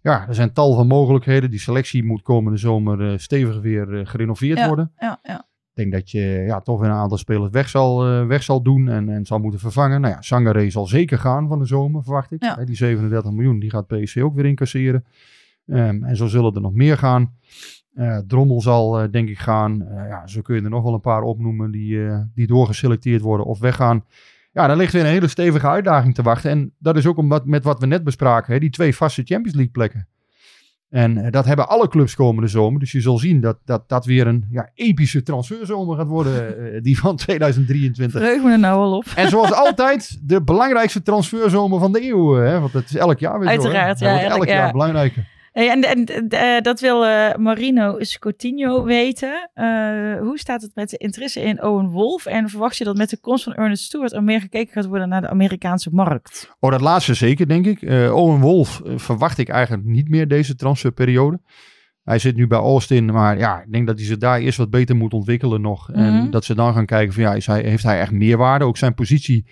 ja, 0.00 0.28
er 0.28 0.34
zijn 0.34 0.52
tal 0.52 0.74
van 0.74 0.86
mogelijkheden. 0.86 1.50
Die 1.50 1.60
selectie 1.60 2.04
moet 2.04 2.22
komende 2.22 2.58
zomer 2.58 3.10
eh, 3.12 3.18
stevig 3.18 3.60
weer 3.60 3.98
eh, 3.98 4.06
gerenoveerd 4.06 4.58
Ja, 4.58 4.66
worden. 4.66 4.92
ja, 4.98 5.18
ja. 5.22 5.46
Ik 5.74 5.80
denk 5.80 5.92
dat 5.92 6.10
je 6.10 6.20
ja, 6.46 6.60
toch 6.60 6.80
weer 6.80 6.90
een 6.90 6.96
aantal 6.96 7.18
spelers 7.18 7.50
weg 7.50 7.68
zal, 7.68 8.06
eh, 8.06 8.26
weg 8.26 8.42
zal 8.42 8.62
doen 8.62 8.88
en, 8.88 9.08
en 9.08 9.26
zal 9.26 9.38
moeten 9.38 9.60
vervangen. 9.60 10.00
Nou 10.00 10.14
ja, 10.14 10.22
Sangaré 10.22 10.70
zal 10.70 10.86
zeker 10.86 11.18
gaan 11.18 11.48
van 11.48 11.58
de 11.58 11.66
zomer, 11.66 12.02
verwacht 12.02 12.32
ik. 12.32 12.42
Ja. 12.42 12.64
Die 12.64 12.76
37 12.76 13.32
miljoen, 13.32 13.58
die 13.58 13.70
gaat 13.70 13.86
PSV 13.86 14.20
ook 14.22 14.34
weer 14.34 14.44
incasseren. 14.44 15.04
Ehm, 15.66 16.04
en 16.04 16.16
zo 16.16 16.26
zullen 16.26 16.54
er 16.54 16.60
nog 16.60 16.74
meer 16.74 16.98
gaan. 16.98 17.34
Eh, 17.94 18.18
Drommel 18.18 18.60
zal 18.60 19.00
eh, 19.00 19.10
denk 19.10 19.28
ik 19.28 19.38
gaan. 19.38 19.86
Ja, 20.08 20.26
zo 20.26 20.40
kun 20.40 20.54
je 20.54 20.62
er 20.62 20.70
nog 20.70 20.82
wel 20.82 20.94
een 20.94 21.00
paar 21.00 21.22
opnoemen 21.22 21.70
die, 21.70 21.98
die 22.34 22.46
doorgeselecteerd 22.46 23.20
worden 23.20 23.46
of 23.46 23.58
weggaan. 23.58 24.04
Ja, 24.52 24.66
daar 24.66 24.76
ligt 24.76 24.92
weer 24.92 25.02
een 25.02 25.08
hele 25.08 25.28
stevige 25.28 25.68
uitdaging 25.68 26.14
te 26.14 26.22
wachten. 26.22 26.50
En 26.50 26.72
dat 26.78 26.96
is 26.96 27.06
ook 27.06 27.16
omdat, 27.16 27.46
met 27.46 27.64
wat 27.64 27.80
we 27.80 27.86
net 27.86 28.04
bespraken, 28.04 28.52
hè, 28.52 28.58
die 28.58 28.70
twee 28.70 28.96
vaste 28.96 29.22
Champions 29.24 29.54
League 29.54 29.72
plekken. 29.72 30.08
En 30.94 31.24
eh, 31.24 31.30
dat 31.30 31.44
hebben 31.44 31.68
alle 31.68 31.88
clubs 31.88 32.14
komende 32.14 32.48
zomer. 32.48 32.80
Dus 32.80 32.92
je 32.92 33.00
zal 33.00 33.18
zien 33.18 33.40
dat 33.40 33.58
dat, 33.64 33.88
dat 33.88 34.04
weer 34.04 34.26
een 34.26 34.44
ja, 34.50 34.70
epische 34.74 35.22
transferzomer 35.22 35.96
gaat 35.96 36.06
worden. 36.06 36.34
eh, 36.74 36.82
die 36.82 36.98
van 36.98 37.16
2023. 37.16 38.20
Vreug 38.20 38.42
me 38.42 38.50
er 38.50 38.58
nou 38.58 38.78
al 38.78 38.96
op. 38.96 39.04
En 39.16 39.28
zoals 39.28 39.52
altijd, 39.66 40.18
de 40.22 40.42
belangrijkste 40.42 41.02
transferzomer 41.02 41.78
van 41.78 41.92
de 41.92 42.08
eeuw. 42.08 42.34
Hè? 42.34 42.60
Want 42.60 42.72
het 42.72 42.84
is 42.84 42.96
elk 42.96 43.18
jaar 43.18 43.38
weer 43.38 43.48
zo, 43.48 43.54
hè? 43.54 43.60
Uiteraard, 43.62 44.00
Hij 44.00 44.22
ja, 44.22 44.30
elk 44.30 44.46
jaar 44.46 44.56
jaar. 44.56 44.72
belangrijker. 44.72 45.32
En 45.54 45.82
en 45.82 46.28
eh, 46.28 46.60
dat 46.60 46.80
wil 46.80 47.06
eh, 47.06 47.34
Marino 47.36 47.96
Scotinho 47.98 48.84
weten. 48.84 49.50
Eh, 49.54 49.64
hoe 50.20 50.38
staat 50.38 50.62
het 50.62 50.70
met 50.74 50.90
de 50.90 50.96
interesse 50.96 51.40
in 51.40 51.62
Owen 51.62 51.88
Wolf? 51.88 52.26
En 52.26 52.48
verwacht 52.48 52.76
je 52.76 52.84
dat 52.84 52.96
met 52.96 53.10
de 53.10 53.20
komst 53.20 53.44
van 53.44 53.54
Ernest 53.54 53.84
Stewart 53.84 54.12
er 54.12 54.22
meer 54.22 54.40
gekeken 54.40 54.72
gaat 54.72 54.86
worden 54.86 55.08
naar 55.08 55.20
de 55.20 55.28
Amerikaanse 55.28 55.90
markt? 55.92 56.50
Oh, 56.60 56.70
dat 56.70 56.80
laatste 56.80 57.14
zeker, 57.14 57.48
denk 57.48 57.66
ik. 57.66 57.82
Owen 58.12 58.40
Wolf 58.40 58.82
verwacht 58.84 59.38
ik 59.38 59.48
eigenlijk 59.48 59.84
niet 59.84 60.08
meer 60.08 60.28
deze 60.28 60.54
transferperiode. 60.54 61.40
Hij 62.04 62.18
zit 62.18 62.36
nu 62.36 62.46
bij 62.46 62.58
Austin, 62.58 63.04
maar 63.04 63.38
ja, 63.38 63.62
ik 63.62 63.72
denk 63.72 63.86
dat 63.86 63.98
hij 63.98 64.06
zich 64.06 64.18
daar 64.18 64.38
eerst 64.40 64.58
wat 64.58 64.70
beter 64.70 64.96
moet 64.96 65.12
ontwikkelen 65.12 65.60
nog. 65.60 65.88
Mhm. 65.88 65.98
En 65.98 66.30
dat 66.30 66.44
ze 66.44 66.54
dan 66.54 66.72
gaan 66.74 66.86
kijken 66.86 67.14
van 67.14 67.22
ja, 67.22 67.34
is 67.34 67.46
hij, 67.46 67.62
heeft 67.62 67.82
hij 67.82 68.00
echt 68.00 68.12
meerwaarde? 68.12 68.64
Ook 68.64 68.76
zijn 68.76 68.94
positie, 68.94 69.46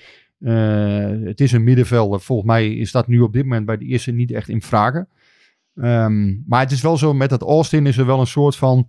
het 1.25 1.41
is 1.41 1.53
een 1.53 1.65
middenvelder. 1.65 2.21
Volgens 2.21 2.49
mij 2.49 2.75
is 2.75 2.93
dat 2.93 3.07
nu 3.07 3.21
op 3.21 3.33
dit 3.33 3.43
moment 3.43 3.67
bij 3.67 3.77
de 3.77 3.85
eerste 3.85 4.13
niet 4.13 4.33
echt 4.33 4.49
in 4.49 4.63
vragen. 4.63 5.09
Ehm, 5.75 6.35
maar 6.47 6.61
het 6.61 6.71
is 6.71 6.83
wel 6.83 6.97
zo, 6.97 7.15
met 7.15 7.31
dat 7.31 7.43
Austin 7.43 7.87
is 7.87 7.99
er 7.99 8.07
wel 8.07 8.21
een 8.21 8.27
soort 8.27 8.57
van 8.57 8.89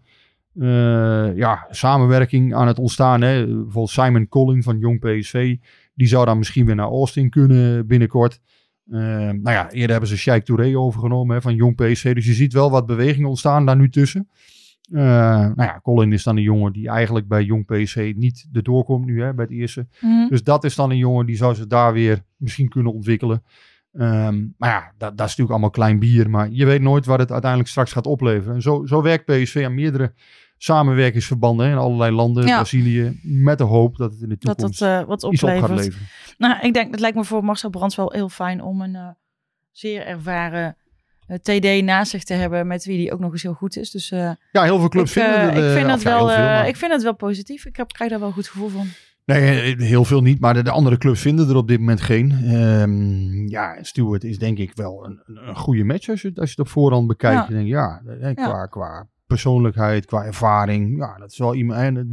eh, 0.60 1.36
ja, 1.36 1.68
samenwerking 1.70 2.56
aan 2.56 2.68
het 2.68 2.80
ontstaan. 2.80 3.22
Hè? 3.22 3.46
Bijvoorbeeld 3.46 3.90
Simon 3.90 4.28
Collin 4.28 4.64
van 4.64 4.78
Jong 4.78 5.00
PSV, 5.00 5.56
die 5.94 6.08
zou 6.08 6.26
dan 6.26 6.38
misschien 6.38 6.66
weer 6.66 6.76
naar 6.76 6.88
Austin 6.88 7.30
kunnen 7.30 7.88
binnenkort. 7.88 8.40
Ehm, 8.92 9.42
nou 9.42 9.56
ja, 9.56 9.72
eerder 9.72 9.92
hebben 9.92 10.10
ze 10.10 10.18
Sheikh 10.18 10.46
Touré 10.46 10.78
overgenomen 10.78 11.36
hè, 11.36 11.42
van 11.42 11.56
Jong 11.56 11.76
PSV. 11.76 12.16
Dus 12.16 12.26
je 12.26 12.34
ziet 12.34 12.54
wel 12.54 12.72
wat 12.72 12.86
beweging 12.86 13.26
ontstaan 13.26 13.66
daar 13.66 13.76
nu 13.76 13.90
tussen. 13.90 14.30
Eh, 14.92 15.02
nou 15.40 15.64
ja, 15.64 15.80
Colin 15.84 16.14
is 16.14 16.24
dan 16.24 16.38
een 16.38 16.44
jongen 16.44 16.74
die 16.74 16.90
eigenlijk 16.90 17.28
bij 17.28 17.44
Jong 17.44 17.66
PSV 17.66 18.14
niet 18.16 18.48
erdoor 18.54 18.84
komt 18.84 19.06
nu 19.06 19.22
hè, 19.22 19.34
bij 19.34 19.46
het 19.46 19.54
eerste. 19.54 19.88
Mhm. 20.02 20.28
Dus 20.30 20.44
dat 20.44 20.64
is 20.64 20.76
dan 20.76 20.90
een 20.92 20.98
jongen 20.98 21.26
die 21.26 21.36
zou 21.36 21.54
ze 21.54 21.68
daar 21.68 21.94
weer 21.94 22.24
misschien 22.38 22.70
kunnen 22.70 22.94
ontwikkelen. 22.94 23.44
Ehm, 23.94 24.46
maar 24.58 24.70
ja, 24.70 24.80
dat, 24.98 24.98
dat 24.98 25.12
is 25.12 25.18
natuurlijk 25.20 25.50
allemaal 25.50 25.70
klein 25.70 26.00
bier. 26.00 26.30
Maar 26.30 26.50
je 26.52 26.66
weet 26.66 26.82
nooit 26.82 27.06
wat 27.06 27.20
het 27.20 27.32
uiteindelijk 27.32 27.70
straks 27.70 27.92
gaat 27.92 28.06
opleveren. 28.08 28.56
En 28.56 28.62
zo, 28.62 28.86
zo 28.86 29.02
werkt 29.02 29.26
PSV 29.26 29.62
aan 29.66 29.76
meerdere 29.76 30.14
samenwerkingsverbanden 30.58 31.66
hè, 31.66 31.72
in 31.72 31.78
allerlei 31.78 32.12
landen, 32.16 32.46
Ja. 32.46 32.56
Brazilië. 32.56 33.20
Met 33.24 33.58
de 33.58 33.64
hoop 33.64 33.98
dat 33.98 34.12
het 34.12 34.22
in 34.22 34.30
de 34.30 34.36
Dat 34.40 34.58
toekomst 34.58 34.80
dat 34.80 35.02
eh, 35.02 35.08
wat 35.08 35.24
iets 35.24 35.44
op 35.44 35.50
gaat 35.50 35.70
leveren. 35.70 36.08
Nou, 36.38 36.60
ik 36.62 36.74
denk, 36.74 36.92
het 36.92 37.00
lijkt 37.00 37.16
me 37.18 37.24
voor 37.24 37.44
Marcel 37.44 37.70
Brands 37.70 37.96
wel 37.96 38.12
heel 38.12 38.30
fijn 38.30 38.62
om 38.62 38.82
een 38.82 38.96
eh, 38.96 39.08
zeer 39.72 40.06
ervaren 40.06 40.78
eh, 41.28 41.38
TD 41.38 41.84
naast 41.84 42.12
zich 42.12 42.24
te 42.24 42.34
hebben, 42.34 42.68
met 42.68 42.86
wie 42.86 42.98
die 42.98 43.14
ook 43.14 43.20
nog 43.20 43.32
eens 43.32 43.44
heel 43.44 43.54
goed 43.54 43.78
is. 43.78 43.92
Dus 43.92 44.12
eh, 44.12 44.32
Ja, 44.52 44.64
heel 44.64 44.80
veel 44.80 44.90
clubs 44.90 45.16
ik, 45.16 45.24
vinden 45.24 45.42
het, 45.42 45.56
ik 45.64 45.78
vind 45.78 45.92
het 45.92 46.02
ja, 46.02 46.10
wel, 46.10 46.28
heel 46.28 46.36
veel, 46.36 46.46
maar- 46.46 46.68
ik 46.68 46.76
vind 46.76 46.92
het 46.92 47.04
wel 47.04 47.16
positief. 47.16 47.66
Ik 47.66 47.76
heb, 47.76 47.92
krijg 47.92 48.10
daar 48.10 48.20
wel 48.20 48.28
een 48.28 48.34
goed 48.34 48.48
gevoel 48.48 48.70
van. 48.70 48.88
Nee, 49.26 49.76
eh, 49.76 49.80
heel 49.80 50.06
veel 50.06 50.22
niet, 50.22 50.40
maar 50.40 50.54
de, 50.54 50.64
de 50.64 50.72
andere 50.72 50.98
clubs 50.98 51.22
vinden 51.22 51.50
er 51.50 51.56
op 51.56 51.68
dit 51.68 51.80
moment 51.80 52.02
geen. 52.02 52.32
Ehm, 52.32 53.48
ja, 53.48 53.78
Stewart 53.82 54.24
is 54.24 54.40
denk 54.40 54.58
ik 54.58 54.72
wel 54.76 55.06
een, 55.06 55.22
een, 55.26 55.56
goede 55.56 55.84
match 55.84 56.10
als 56.10 56.22
je, 56.22 56.32
als 56.36 56.50
je 56.50 56.56
het 56.56 56.66
op 56.66 56.68
voorhand 56.68 57.08
bekijkt. 57.08 57.48
Ja. 57.48 57.48
Je 57.48 57.54
denkt, 57.54 57.70
ja, 57.70 58.02
eh, 58.20 58.34
qua, 58.34 58.66
qua 58.66 59.08
persoonlijkheid, 59.28 60.06
qua 60.06 60.24
ervaring, 60.24 60.98
ja, 60.98 61.18
dat 61.18 61.32
is 61.32 61.38
wel 61.38 61.56
iemand. 61.56 61.80
En, 61.80 61.98
eh, 61.98 62.04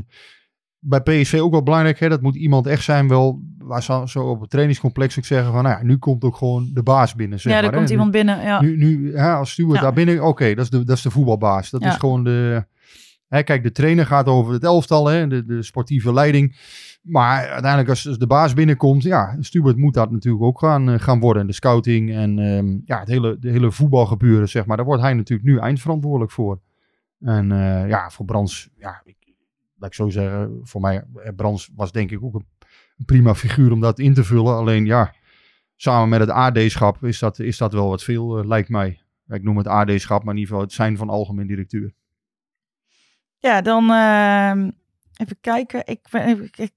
bij 0.78 1.00
PSV 1.00 1.38
ook 1.40 1.50
wel 1.50 1.62
belangrijk, 1.62 1.98
hè, 2.00 2.08
dat 2.08 2.20
moet 2.20 2.36
iemand 2.36 2.66
echt 2.66 2.82
zijn, 2.84 3.08
wel, 3.08 3.40
waar 3.58 3.82
ze 3.82 4.02
zo 4.04 4.24
op 4.28 4.40
het 4.40 4.50
trainingscomplex 4.50 5.18
ook 5.18 5.24
zeggen 5.24 5.52
van, 5.52 5.62
nou 5.62 5.76
ja, 5.78 5.84
nu 5.84 5.96
komt 5.96 6.24
ook 6.24 6.36
gewoon 6.36 6.70
de 6.74 6.82
baas 6.82 7.14
binnen. 7.14 7.40
Zeg 7.40 7.52
ja, 7.52 7.58
er 7.58 7.64
maar, 7.64 7.72
hè. 7.72 7.76
komt 7.78 7.88
Nu- 7.88 7.94
iemand 7.94 8.12
binnen. 8.12 8.42
Ja. 8.42 8.60
nu, 8.60 8.76
nu 8.76 9.12
ja, 9.12 9.36
als 9.36 9.50
Stuart 9.50 9.74
Ja. 9.74 9.80
daar 9.80 9.92
binnen, 9.92 10.24
oké, 10.24 10.54
dat, 10.54 10.64
is 10.64 10.70
de, 10.70 10.84
dat 10.84 10.96
is 10.96 11.02
de 11.02 11.10
voetbalbaas. 11.10 11.70
Dat 11.70 11.82
Ja. 11.82 11.88
is 11.88 11.96
gewoon 11.96 12.24
de. 12.24 12.64
Hè, 13.28 13.42
kijk, 13.42 13.62
de 13.62 13.72
trainer 13.72 14.06
gaat 14.06 14.26
over 14.26 14.52
het 14.52 14.64
elftal, 14.64 15.06
hè, 15.06 15.26
de, 15.26 15.44
de 15.44 15.62
sportieve 15.62 16.12
leiding. 16.12 16.56
Maar 17.00 17.48
uiteindelijk, 17.48 17.88
als, 17.88 18.02
de 18.02 18.26
baas 18.26 18.54
binnenkomt, 18.54 19.02
ja, 19.02 19.36
Stuart 19.40 19.76
moet 19.76 19.94
dat 19.94 20.10
natuurlijk 20.10 20.44
ook 20.44 20.58
gaan, 20.58 20.90
eh, 20.90 20.98
gaan 20.98 21.20
worden. 21.20 21.46
De 21.46 21.52
scouting 21.52 22.12
en 22.12 22.38
ehm, 22.38 22.78
ja, 22.84 22.98
het 22.98 23.08
hele, 23.08 23.38
de 23.38 23.50
hele 23.50 23.70
voetbalgebeuren, 23.70 24.48
zeg 24.48 24.66
maar. 24.66 24.76
Daar 24.76 24.86
wordt 24.86 25.02
hij 25.02 25.14
natuurlijk 25.14 25.48
nu 25.48 25.58
eindverantwoordelijk 25.58 26.30
voor. 26.30 26.60
En 27.20 27.52
eh, 27.52 27.88
ja, 27.88 28.10
voor 28.10 28.24
Brands, 28.24 28.70
ja, 28.76 29.00
ik, 29.04 29.16
laat 29.76 29.90
ik 29.90 29.94
zo 29.94 30.08
zeggen, 30.08 30.60
voor 30.62 30.80
mij, 30.80 31.04
eh, 31.14 31.34
Brands 31.36 31.70
was 31.74 31.92
denk 31.92 32.10
ik 32.10 32.22
ook 32.22 32.34
een, 32.34 32.46
prima 33.04 33.34
figuur 33.34 33.72
om 33.72 33.80
dat 33.80 33.98
in 33.98 34.14
te 34.14 34.24
vullen. 34.24 34.54
Alleen 34.54 34.84
ja, 34.84 35.14
samen 35.76 36.08
met 36.08 36.20
het 36.20 36.30
AD-schap 36.30 37.04
is 37.04 37.18
dat, 37.18 37.38
is 37.38 37.58
dat 37.58 37.72
wel 37.72 37.88
wat 37.88 38.02
veel, 38.02 38.46
lijkt 38.46 38.68
mij. 38.68 39.00
Ik 39.28 39.42
noem 39.42 39.56
het 39.56 39.66
AD-schap, 39.66 40.24
maar 40.24 40.34
in 40.34 40.40
ieder 40.40 40.54
geval 40.54 40.60
het 40.60 40.72
zijn 40.72 40.96
van 40.96 41.08
algemeen 41.08 41.46
directeur. 41.46 41.92
Ja, 43.38 43.60
dan 43.60 43.90
ehm, 43.90 44.70
even 45.20 45.36
kijken. 45.40 45.82
Ik, 45.84 46.00
ben- 46.10 46.28
ik, 46.28 46.56
ik- 46.56 46.72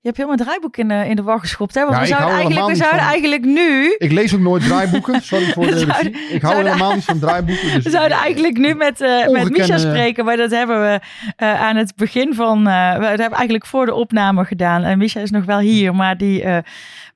je 0.00 0.08
hebt 0.14 0.26
mijn 0.26 0.38
draaiboek 0.38 0.76
in 0.76 0.88
de, 0.88 1.04
in 1.08 1.16
de 1.16 1.22
war 1.22 1.40
geschopt. 1.40 1.74
Hè? 1.74 1.80
Want 1.80 1.94
Ja, 1.94 2.00
we 2.00 2.06
zouden, 2.06 2.28
eigenlijk, 2.30 2.66
we 2.66 2.72
helemaal 2.72 2.88
zouden 2.88 3.08
eigenlijk 3.10 3.44
nu... 3.44 3.94
Ik 3.98 4.12
lees 4.12 4.34
ook 4.34 4.40
nooit 4.40 4.62
draaiboeken, 4.64 5.22
sorry 5.22 5.52
voor 5.52 5.66
de 5.66 5.78
zouden- 5.88 6.14
Ik 6.32 6.42
hou 6.42 6.56
helemaal 6.56 6.94
niet 6.94 7.04
van 7.04 7.18
draaiboeken. 7.18 7.74
Dus 7.74 7.84
We 7.84 7.90
zouden 7.90 8.16
eigenlijk 8.18 8.56
nu 8.58 8.74
met, 8.74 9.00
eh 9.00 9.28
met 9.28 9.50
Misha 9.50 9.78
spreken, 9.78 10.24
maar 10.24 10.36
dat 10.36 10.50
hebben 10.50 10.80
we 10.80 11.00
eh, 11.36 11.60
aan 11.60 11.76
het 11.76 11.92
begin 11.96 12.34
van... 12.34 12.66
eh, 12.66 12.92
we 12.94 12.98
dat 13.00 13.08
hebben 13.08 13.28
we 13.28 13.34
eigenlijk 13.34 13.66
voor 13.66 13.86
de 13.86 13.94
opname 13.94 14.44
gedaan. 14.44 14.82
En 14.82 14.98
Misha 14.98 15.20
is 15.20 15.30
nog 15.30 15.44
wel 15.44 15.58
hier, 15.58 15.94
maar 15.94 16.16
die 16.16 16.42
eh, 16.42 16.58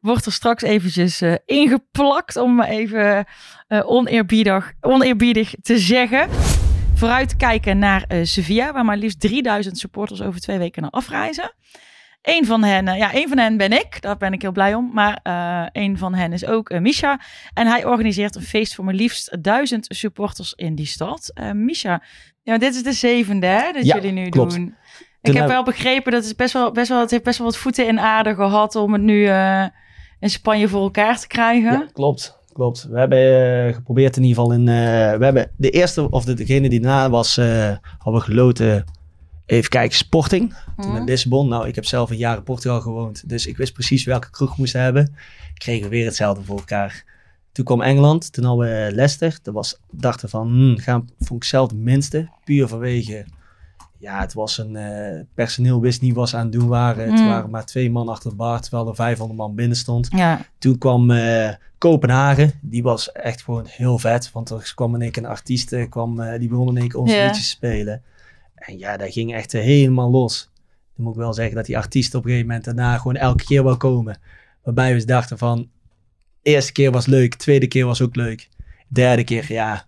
wordt 0.00 0.26
er 0.26 0.32
straks 0.32 0.62
eventjes 0.62 1.20
eh, 1.20 1.34
ingeplakt 1.46 2.36
om 2.36 2.62
even 2.62 3.24
eh, 3.68 3.90
oneerbiedig, 3.90 4.72
oneerbiedig 4.80 5.54
te 5.62 5.78
zeggen. 5.78 6.28
Vooruit 7.02 7.36
kijken 7.36 7.78
naar 7.78 8.04
eh, 8.08 8.18
Sevilla, 8.22 8.72
waar 8.72 8.84
maar 8.84 8.96
liefst 8.96 9.20
3000 9.20 9.78
supporters 9.78 10.22
over 10.22 10.40
twee 10.40 10.58
weken 10.58 10.82
naar 10.82 10.90
afreizen. 10.90 11.52
Eén 12.22 12.46
van 12.46 12.62
hen, 12.64 12.88
eh, 12.88 12.98
ja, 12.98 13.12
één 13.12 13.28
van 13.28 13.38
hen 13.38 13.56
ben 13.56 13.72
ik. 13.72 14.00
Daar 14.02 14.16
ben 14.16 14.32
ik 14.32 14.42
heel 14.42 14.52
blij 14.52 14.74
om. 14.74 14.90
Maar 14.92 15.20
eh 15.22 15.66
één 15.72 15.98
van 15.98 16.14
hen 16.14 16.32
is 16.32 16.46
ook 16.46 16.80
Misha. 16.80 17.20
En 17.54 17.66
hij 17.66 17.84
organiseert 17.84 18.34
een 18.34 18.42
feest 18.42 18.74
voor 18.74 18.84
maar 18.84 18.94
liefst 18.94 19.42
duizend 19.42 19.86
supporters 19.88 20.52
in 20.52 20.74
die 20.74 20.86
stad. 20.86 21.32
Misha, 21.52 22.02
ja, 22.42 22.58
dit 22.58 22.74
is 22.74 22.82
de 22.82 22.92
zevende 22.92 23.46
hè, 23.46 23.72
dat 23.72 23.84
Ja, 23.84 23.94
jullie 23.94 24.12
nu 24.12 24.28
klopt. 24.28 24.54
doen. 24.54 24.74
Ik 25.22 25.32
heb 25.32 25.34
heb- 25.34 25.48
wel 25.48 25.62
begrepen 25.64 26.12
dat 26.12 26.24
het 26.24 26.36
best 26.36 26.52
wel, 26.52 26.72
best 26.72 26.88
wel, 26.88 27.00
het 27.00 27.10
heeft 27.10 27.24
best 27.24 27.38
wel 27.38 27.46
wat 27.46 27.56
voeten 27.56 27.86
in 27.86 28.00
aarde 28.00 28.34
gehad 28.34 28.76
om 28.76 28.92
het 28.92 29.02
nu 29.02 29.28
in 30.20 30.30
Spanje 30.30 30.68
voor 30.68 30.82
elkaar 30.82 31.18
te 31.18 31.26
krijgen. 31.26 31.72
Ja, 31.72 31.86
klopt. 31.92 32.40
Klopt. 32.52 32.82
We 32.90 32.98
hebben 32.98 33.18
eh, 33.68 33.74
geprobeerd 33.74 34.16
in 34.16 34.22
ieder 34.22 34.42
geval 34.42 34.52
in... 34.58 34.68
eh, 34.68 34.74
we 35.18 35.24
hebben 35.24 35.50
de 35.56 35.70
eerste, 35.70 36.10
of 36.10 36.24
de, 36.24 36.34
degene 36.34 36.68
die 36.68 36.80
na 36.80 37.10
was, 37.10 37.36
eh 37.36 37.76
hadden 37.98 38.20
we 38.22 38.26
geloten... 38.26 38.84
Even 39.46 39.70
kijken, 39.70 39.96
Sporting. 39.96 40.54
Toen 40.76 40.88
Mhm. 40.88 40.96
in 40.96 41.04
Lissabon. 41.04 41.48
Nou, 41.48 41.68
ik 41.68 41.74
heb 41.74 41.84
zelf 41.84 42.10
een 42.10 42.16
jaar 42.16 42.36
in 42.36 42.42
Portugal 42.42 42.80
gewoond. 42.80 43.28
Dus 43.28 43.46
ik 43.46 43.56
wist 43.56 43.72
precies 43.72 44.04
welke 44.04 44.30
kroeg 44.30 44.48
we 44.48 44.54
moesten 44.58 44.80
hebben. 44.80 45.14
Kregen 45.54 45.82
we 45.82 45.88
weer 45.88 46.04
hetzelfde 46.04 46.44
voor 46.44 46.56
elkaar. 46.58 47.04
Toen 47.52 47.64
kwam 47.64 47.80
Engeland. 47.82 48.32
Toen 48.32 48.44
hadden 48.44 48.66
we 48.66 48.90
Leicester. 48.94 49.38
Dat 49.42 49.54
was, 49.54 49.78
dachten 49.90 50.28
van, 50.28 50.46
hmm, 50.48 50.78
gaan, 50.78 51.08
vond 51.18 51.42
ik 51.42 51.48
zelf 51.48 51.68
de 51.68 51.74
minste. 51.76 52.28
Puur 52.44 52.68
vanwege... 52.68 53.24
Ja, 53.98 54.20
het 54.20 54.32
was 54.32 54.58
een... 54.58 54.76
eh, 54.76 55.20
personeel 55.34 55.80
wist 55.80 56.00
niet 56.00 56.14
wat 56.14 56.28
ze 56.28 56.36
aan 56.36 56.42
het 56.42 56.52
doen 56.52 56.68
waren. 56.68 57.10
Het 57.10 57.20
Mm. 57.20 57.26
waren 57.28 57.50
maar 57.50 57.66
twee 57.66 57.90
man 57.90 58.08
achter 58.08 58.30
de 58.30 58.36
bar. 58.36 58.60
Terwijl 58.60 58.88
er 58.88 58.94
500 58.94 59.38
man 59.40 59.54
binnen 59.54 59.76
stond. 59.76 60.08
Ja. 60.10 60.40
Toen 60.58 60.78
kwam 60.78 61.10
Kopenhagen. 61.82 62.52
Die 62.60 62.82
was 62.82 63.12
echt 63.12 63.42
gewoon 63.42 63.64
heel 63.66 63.98
vet. 63.98 64.32
Want 64.32 64.50
er 64.50 64.72
kwam 64.74 64.94
in 64.94 65.02
één 65.02 65.10
keer 65.10 65.22
een 65.22 65.28
artiest. 65.28 65.72
eh, 65.72 65.88
Kwam, 65.88 66.20
eh, 66.20 66.38
die 66.38 66.48
begon 66.48 66.68
in 66.68 66.76
één 66.76 66.88
keer 66.88 67.00
onze 67.00 67.14
liedjes 67.22 67.44
te 67.44 67.56
spelen. 67.56 68.02
En 68.54 68.78
ja, 68.78 68.96
dat 68.96 69.12
ging 69.12 69.34
echt 69.34 69.52
helemaal 69.52 70.10
los. 70.10 70.50
Dan 70.94 71.04
moet 71.04 71.14
ik 71.14 71.20
wel 71.20 71.32
zeggen 71.34 71.54
dat 71.54 71.66
die 71.66 71.76
artiest 71.76 72.14
op 72.14 72.22
een 72.24 72.28
gegeven 72.28 72.46
moment 72.46 72.64
daarna 72.64 72.96
gewoon 72.96 73.16
elke 73.16 73.44
keer 73.44 73.64
wil 73.64 73.76
komen. 73.76 74.18
Waarbij 74.62 74.94
we 74.94 75.04
dachten 75.04 75.38
van... 75.38 75.68
Eerste 76.42 76.72
keer 76.72 76.90
was 76.90 77.06
leuk. 77.06 77.34
Tweede 77.34 77.66
keer 77.66 77.86
was 77.86 78.02
ook 78.02 78.16
leuk. 78.16 78.48
Derde 78.88 79.24
keer, 79.24 79.52
ja... 79.52 79.84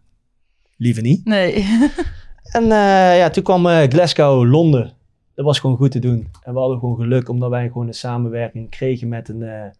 Liever 0.76 1.02
niet. 1.02 1.24
Nee. 1.24 1.52
En 2.42 2.62
eh, 2.62 3.18
ja, 3.18 3.30
toen 3.30 3.42
kwam 3.42 3.66
Glasgow, 3.66 4.44
Londen. 4.50 4.92
Dat 5.34 5.44
was 5.44 5.58
gewoon 5.58 5.76
goed 5.76 5.90
te 5.90 5.98
doen. 5.98 6.28
En 6.42 6.52
we 6.52 6.58
hadden 6.58 6.78
gewoon 6.78 6.96
geluk 6.96 7.28
omdat 7.28 7.50
wij 7.50 7.66
gewoon 7.66 7.86
een 7.86 7.94
samenwerking 7.94 8.70
kregen 8.70 9.08
met 9.08 9.28
een, 9.28 9.72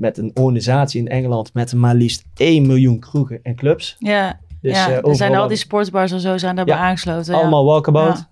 met 0.00 0.18
een 0.18 0.30
organisatie 0.34 1.00
in 1.00 1.08
Engeland 1.08 1.54
met 1.54 1.74
maar 1.74 1.94
liefst 1.94 2.24
1 2.36 2.66
miljoen 2.66 2.98
kroegen 2.98 3.40
en 3.42 3.54
clubs. 3.54 3.96
Ja, 3.98 4.40
Dus, 4.60 4.76
ja 4.76 4.88
eh, 4.90 5.08
er 5.08 5.16
zijn 5.16 5.34
al 5.36 5.48
die 5.48 5.56
sportsbars 5.56 6.12
en 6.12 6.20
zo 6.20 6.38
zijn 6.38 6.56
daarbij 6.56 6.74
Ja, 6.74 6.80
aangesloten. 6.80 7.34
ja. 7.34 7.40
Allemaal 7.40 7.64
walkabout. 7.64 8.16
Ja. 8.16 8.28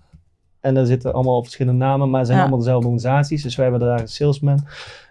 En 0.59 0.73
daar 0.73 0.85
zitten 0.85 1.13
allemaal 1.13 1.43
verschillende 1.43 1.85
namen, 1.85 2.09
maar 2.09 2.17
het 2.19 2.27
zijn 2.27 2.39
Ja. 2.39 2.43
allemaal 2.45 2.63
dezelfde 2.63 2.87
organisaties. 2.89 3.43
Dus 3.43 3.55
wij 3.55 3.69
hebben 3.69 3.87
daar 3.87 3.99
een 3.99 4.07
salesman. 4.07 4.55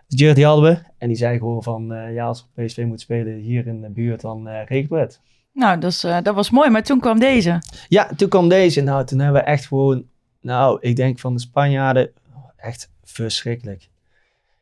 Dus 0.09 0.21
Jared 0.21 0.37
die 0.37 0.45
hadden 0.45 0.65
we. 0.71 0.79
En 0.99 1.09
die 1.09 1.17
zei 1.17 1.39
gewoon 1.39 1.63
van, 1.63 1.93
eh, 1.93 2.15
ja, 2.15 2.27
als 2.27 2.49
we 2.55 2.65
PSV 2.65 2.85
moet 2.87 3.01
spelen 3.01 3.35
hier 3.35 3.67
in 3.67 3.81
de 3.81 3.91
buurt, 3.91 4.21
dan 4.21 4.49
regelen 4.49 4.89
we 4.99 4.99
het. 4.99 5.21
Nou, 5.53 5.81
eh, 6.03 6.17
dat 6.23 6.35
was 6.35 6.51
mooi. 6.51 6.71
Maar 6.71 6.83
toen 6.83 7.01
kwam 7.01 7.19
deze. 7.19 7.59
Ja, 7.89 8.11
toen 8.17 8.29
kwam 8.29 8.49
deze. 8.49 8.81
Nou, 8.81 9.05
toen 9.05 9.19
hebben 9.19 9.41
we 9.43 9.47
echt 9.47 9.67
gewoon... 9.67 10.05
Nou, 10.41 10.79
ik 10.81 10.97
denk 10.97 11.19
van 11.19 11.35
de 11.35 11.41
Spanjaarden... 11.41 12.11
Echt 12.57 12.91
verschrikkelijk. 13.05 13.89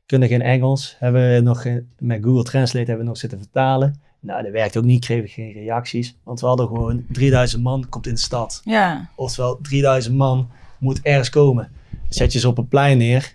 Kunnen 0.07 0.29
geen 0.29 0.43
Engels. 0.43 0.97
Hebben 0.99 1.35
we 1.35 1.41
nog 1.41 1.65
met 1.99 2.23
Google 2.25 2.43
Translate 2.43 2.87
hebben 2.87 2.99
we 3.05 3.11
nog 3.11 3.19
zitten 3.19 3.39
vertalen. 3.39 4.01
Nou, 4.21 4.43
dat 4.43 4.53
werkt 4.53 4.77
ook 4.77 4.85
niet. 4.85 5.05
Kregen 5.05 5.25
we 5.25 5.29
geen 5.31 5.53
reacties. 5.53 6.17
Want 6.25 6.41
we 6.41 6.47
hadden 6.47 6.67
gewoon 6.67 7.05
3000 7.13 7.63
man 7.63 7.89
komt 7.89 8.07
in 8.07 8.15
de 8.15 8.21
stad. 8.21 8.61
Ja. 8.65 9.09
Oftewel, 9.17 9.59
3000 9.63 10.15
man 10.17 10.51
moet 10.79 11.01
ergens 11.03 11.31
komen. 11.31 11.71
Zet 12.09 12.33
je 12.33 12.39
ze 12.39 12.49
op 12.49 12.59
een 12.59 12.69
plein 12.69 12.99
neer. 12.99 13.35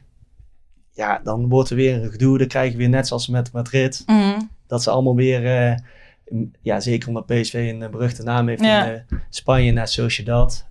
Ja, 0.91 1.21
dan 1.23 1.49
wordt 1.49 1.69
er 1.69 1.75
weer 1.75 2.03
een 2.03 2.11
gedoe. 2.11 2.37
Dan 2.37 2.47
krijg 2.47 2.71
je 2.71 2.77
weer 2.77 2.89
net 2.89 3.07
zoals 3.07 3.27
met 3.27 3.51
Madrid. 3.51 4.03
Mhm. 4.05 4.39
Dat 4.67 4.83
ze 4.83 4.89
allemaal 4.89 5.15
weer... 5.15 5.45
eh, 5.45 5.77
ja, 6.61 6.79
zeker 6.79 7.07
omdat 7.07 7.25
PSV 7.25 7.53
een 7.73 7.83
eh, 7.83 7.89
beruchte 7.89 8.23
naam 8.23 8.47
heeft 8.47 8.61
Ja. 8.63 8.85
in 8.85 8.93
eh, 9.09 9.17
Spanje 9.29 9.71
naar 9.71 9.87
Sociedad. 9.87 10.67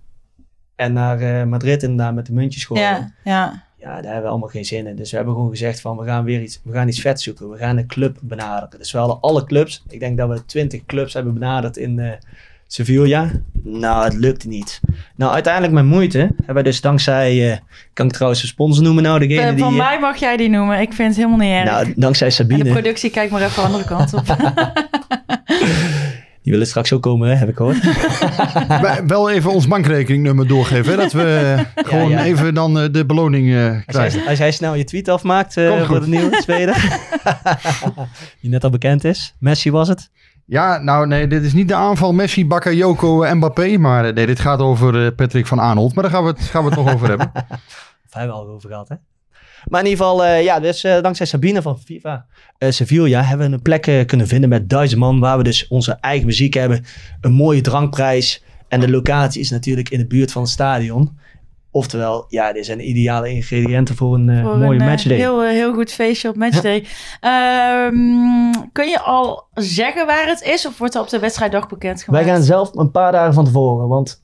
En 0.75 0.93
naar 0.93 1.19
eh, 1.19 1.45
Madrid 1.47 1.83
inderdaad 1.83 2.13
met 2.13 2.25
de 2.25 2.33
muntjes 2.33 2.65
gooien. 2.65 2.83
Ja, 2.83 3.13
ja. 3.23 3.63
Ja, 3.81 3.93
daar 3.93 4.03
hebben 4.03 4.21
we 4.21 4.27
allemaal 4.29 4.49
geen 4.49 4.65
zin 4.65 4.87
in. 4.87 4.95
Dus 4.95 5.09
we 5.09 5.15
hebben 5.15 5.33
gewoon 5.33 5.49
gezegd 5.49 5.81
van 5.81 5.97
we 5.97 6.05
gaan 6.05 6.23
weer 6.23 6.41
iets, 6.41 6.59
we 6.63 6.73
gaan 6.73 6.87
iets 6.87 7.01
vet 7.01 7.21
zoeken. 7.21 7.49
We 7.49 7.57
gaan 7.57 7.77
een 7.77 7.87
club 7.87 8.17
benaderen. 8.21 8.79
Dus 8.79 8.91
we 8.91 8.97
hadden 8.97 9.19
alle 9.21 9.43
clubs. 9.43 9.83
Ik 9.89 9.99
denk 9.99 10.17
dat 10.17 10.29
we 10.29 10.45
20 10.45 10.85
clubs 10.85 11.13
hebben 11.13 11.33
benaderd 11.33 11.77
in 11.77 11.99
eh, 11.99 12.11
Sevilla? 12.67 13.31
Nou, 13.63 14.03
het 14.03 14.13
lukte 14.13 14.47
niet. 14.47 14.79
Nou, 15.15 15.33
uiteindelijk 15.33 15.73
met 15.73 15.85
moeite 15.85 16.17
hebben 16.17 16.53
wij 16.53 16.63
dus 16.63 16.81
dankzij... 16.81 17.51
eh, 17.51 17.57
kan 17.93 18.05
ik 18.05 18.11
trouwens 18.11 18.41
een 18.41 18.47
sponsor 18.47 18.83
noemen 18.83 19.03
nou? 19.03 19.19
Degene 19.19 19.41
Eh, 19.41 19.49
die, 19.55 19.63
van 19.63 19.75
mij 19.75 19.99
mag 19.99 20.17
jij 20.17 20.37
die 20.37 20.49
noemen. 20.49 20.79
Ik 20.81 20.93
vind 20.93 21.07
het 21.07 21.17
helemaal 21.17 21.47
niet 21.47 21.51
erg. 21.51 21.65
Nou, 21.65 21.93
dankzij 21.95 22.27
en 22.27 22.33
de 22.33 22.53
Sabine. 22.53 22.71
productie 22.71 23.09
kijkt 23.09 23.31
maar 23.31 23.41
even 23.41 23.55
de 23.55 23.61
andere 23.61 23.83
kant 23.83 24.13
op. 24.13 24.25
Die 26.41 26.51
willen 26.51 26.67
straks 26.67 26.93
ook 26.93 27.01
komen, 27.01 27.29
hè, 27.29 27.35
heb 27.35 27.49
ik 27.49 27.55
gehoord. 27.55 27.79
Wel 29.07 29.29
even 29.29 29.51
ons 29.51 29.67
bankrekeningnummer 29.67 30.47
doorgeven. 30.47 30.91
Hè, 30.91 30.97
dat 30.97 31.11
we 31.11 31.57
gewoon 31.75 32.09
ja. 32.09 32.23
even 32.23 32.53
dan 32.53 32.79
eh, 32.79 32.91
de 32.91 33.05
beloning 33.05 33.53
eh, 33.53 33.73
Als 33.73 33.83
krijgen. 33.85 34.19
hij, 34.19 34.29
als 34.29 34.39
hij 34.39 34.51
snel 34.51 34.73
je 34.73 34.83
tweet 34.83 35.07
afmaakt 35.07 35.57
eh, 35.57 35.85
voor 35.87 35.99
de 35.99 36.07
nieuwe 36.07 36.41
speler. 36.41 37.01
die 38.41 38.49
net 38.49 38.63
al 38.63 38.69
bekend 38.69 39.03
is. 39.03 39.35
Messi 39.39 39.71
was 39.71 39.87
het. 39.87 40.09
Ja, 40.45 40.77
nou 40.77 41.07
nee, 41.07 41.27
dit 41.27 41.43
is 41.43 41.53
niet 41.53 41.67
de 41.67 41.75
aanval 41.75 42.13
Messi, 42.13 42.47
Bakayoko, 42.47 43.21
en 43.23 43.37
Mbappé. 43.37 43.77
Maar 43.77 44.13
nee, 44.13 44.25
dit 44.25 44.39
gaat 44.39 44.59
over 44.59 45.05
eh, 45.05 45.15
Patrick 45.15 45.47
van 45.47 45.61
Aanholt. 45.61 45.93
Maar 45.93 46.03
daar 46.03 46.13
gaan 46.13 46.23
we 46.23 46.29
het, 46.29 46.41
gaan 46.41 46.63
we 46.63 46.69
het 46.69 46.77
nog 46.77 46.93
over 46.93 47.07
hebben. 47.07 47.31
Daar 47.33 47.59
hebben 48.09 48.35
we 48.35 48.41
al 48.41 48.49
over 48.49 48.69
gehad, 48.69 48.89
hè? 48.89 48.95
Maar 49.69 49.81
in 49.81 49.87
ieder 49.87 50.05
geval, 50.05 50.25
eh, 50.25 50.43
ja, 50.43 50.59
dus 50.59 50.83
eh, 50.83 51.01
dankzij 51.01 51.25
Sabine 51.25 51.61
van 51.61 51.79
FIFA 51.79 52.25
eh, 52.57 52.71
Sevilla 52.71 53.21
hebben 53.21 53.47
we 53.47 53.53
een 53.53 53.61
plek 53.61 54.07
kunnen 54.07 54.27
vinden 54.27 54.49
met 54.49 54.69
duizend 54.69 54.99
man. 54.99 55.19
Waar 55.19 55.37
we 55.37 55.43
dus 55.43 55.67
onze 55.67 55.97
eigen 56.01 56.25
muziek 56.25 56.53
hebben. 56.53 56.85
Een 57.21 57.31
mooie 57.31 57.61
drankprijs. 57.61 58.43
En 58.67 58.79
de 58.79 58.89
locatie 58.89 59.41
is 59.41 59.49
natuurlijk 59.49 59.89
in 59.89 59.99
de 59.99 60.07
buurt 60.07 60.31
van 60.31 60.41
het 60.41 60.51
stadion. 60.51 61.19
Oftewel, 61.71 62.25
ja, 62.27 62.53
dit 62.53 62.65
zijn 62.65 62.89
ideale 62.89 63.29
ingrediënten 63.29 63.95
voor 63.95 64.15
een 64.15 64.41
Voor 64.43 64.57
mooie 64.57 64.79
een 64.79 64.85
matchday. 64.85 65.17
heel, 65.17 65.41
heel 65.41 65.73
goed 65.73 65.91
feestje 65.91 66.29
op 66.29 66.35
matchday. 66.35 66.79
Ehm, 67.19 68.51
kun 68.71 68.89
je 68.89 68.99
al 68.99 69.47
zeggen 69.53 70.05
waar 70.05 70.27
het 70.27 70.41
is? 70.41 70.67
Of 70.67 70.77
wordt 70.77 70.93
dat 70.93 71.03
op 71.03 71.09
de 71.09 71.19
wedstrijddag 71.19 71.67
bekendgemaakt? 71.67 72.25
Wij 72.25 72.33
gaan 72.33 72.43
zelf 72.43 72.75
een 72.75 72.91
paar 72.91 73.11
dagen 73.11 73.33
van 73.33 73.45
tevoren, 73.45 73.87
want 73.87 74.23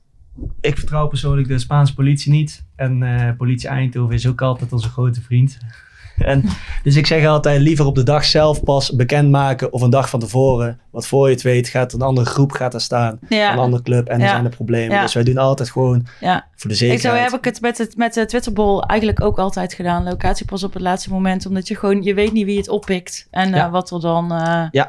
ik 0.60 0.76
vertrouw 0.78 1.06
persoonlijk 1.06 1.48
de 1.48 1.58
Spaanse 1.58 1.94
politie 1.94 2.32
niet. 2.32 2.64
En 2.76 3.02
eh, 3.02 3.36
politie 3.36 3.68
Eindhoven 3.68 4.14
is 4.14 4.26
ook 4.26 4.42
altijd 4.42 4.72
onze 4.72 4.88
grote 4.88 5.20
vriend. 5.20 5.58
En, 6.18 6.44
dus 6.82 6.96
ik 6.96 7.06
zeg 7.06 7.26
altijd 7.26 7.60
liever 7.60 7.84
op 7.86 7.94
de 7.94 8.02
dag 8.02 8.24
zelf 8.24 8.62
pas 8.62 8.94
bekendmaken 8.96 9.72
of 9.72 9.82
een 9.82 9.90
dag 9.90 10.08
van 10.10 10.20
tevoren. 10.20 10.80
Want 10.90 11.06
voor 11.06 11.26
je 11.28 11.32
het 11.34 11.42
weet 11.42 11.68
gaat 11.68 11.92
een 11.92 12.02
andere 12.02 12.26
groep 12.26 12.52
gaat 12.52 12.74
er 12.74 12.80
staan. 12.80 13.18
Ja. 13.28 13.52
Een 13.52 13.58
andere 13.58 13.82
club 13.82 14.08
en 14.08 14.14
er 14.20 14.24
Ja. 14.26 14.30
zijn 14.30 14.44
er 14.44 14.50
problemen. 14.50 14.96
Ja. 14.96 15.02
Dus 15.02 15.14
wij 15.14 15.22
doen 15.24 15.38
altijd 15.38 15.70
gewoon 15.70 16.06
Ja. 16.20 16.46
voor 16.56 16.70
de 16.70 16.76
Ik, 16.76 16.80
zekerheid. 16.80 17.00
zo 17.16 17.22
heb 17.22 17.32
ik 17.38 17.44
het 17.44 17.60
met, 17.60 17.78
het 17.78 17.96
met 17.96 18.14
de 18.14 18.26
Twitterbol 18.26 18.82
eigenlijk 18.84 19.22
ook 19.22 19.38
altijd 19.38 19.72
gedaan. 19.74 20.04
Locatie 20.04 20.46
pas 20.46 20.64
op 20.64 20.72
het 20.72 20.82
laatste 20.82 21.10
moment. 21.10 21.46
Omdat 21.46 21.68
je 21.68 21.76
gewoon, 21.76 22.02
je 22.02 22.14
weet 22.14 22.32
niet 22.32 22.44
wie 22.44 22.56
het 22.58 22.68
oppikt. 22.68 23.26
En 23.30 23.54
eh, 23.54 23.70
wat 23.70 23.90
er 23.90 24.00
dan 24.00 24.32
eh, 24.32 24.82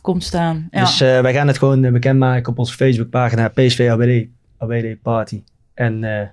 komt 0.00 0.24
staan. 0.24 0.68
Ja. 0.70 0.80
Dus 0.80 0.98
wij 0.98 1.32
gaan 1.32 1.46
het 1.46 1.58
gewoon 1.58 1.92
bekendmaken 1.92 2.52
op 2.52 2.58
onze 2.58 2.74
Facebookpagina 2.74 3.48
PSV 3.48 3.88
ABD, 3.90 4.26
ABD 4.62 5.02
Party. 5.02 5.42
En 5.74 6.04
eh, 6.04 6.26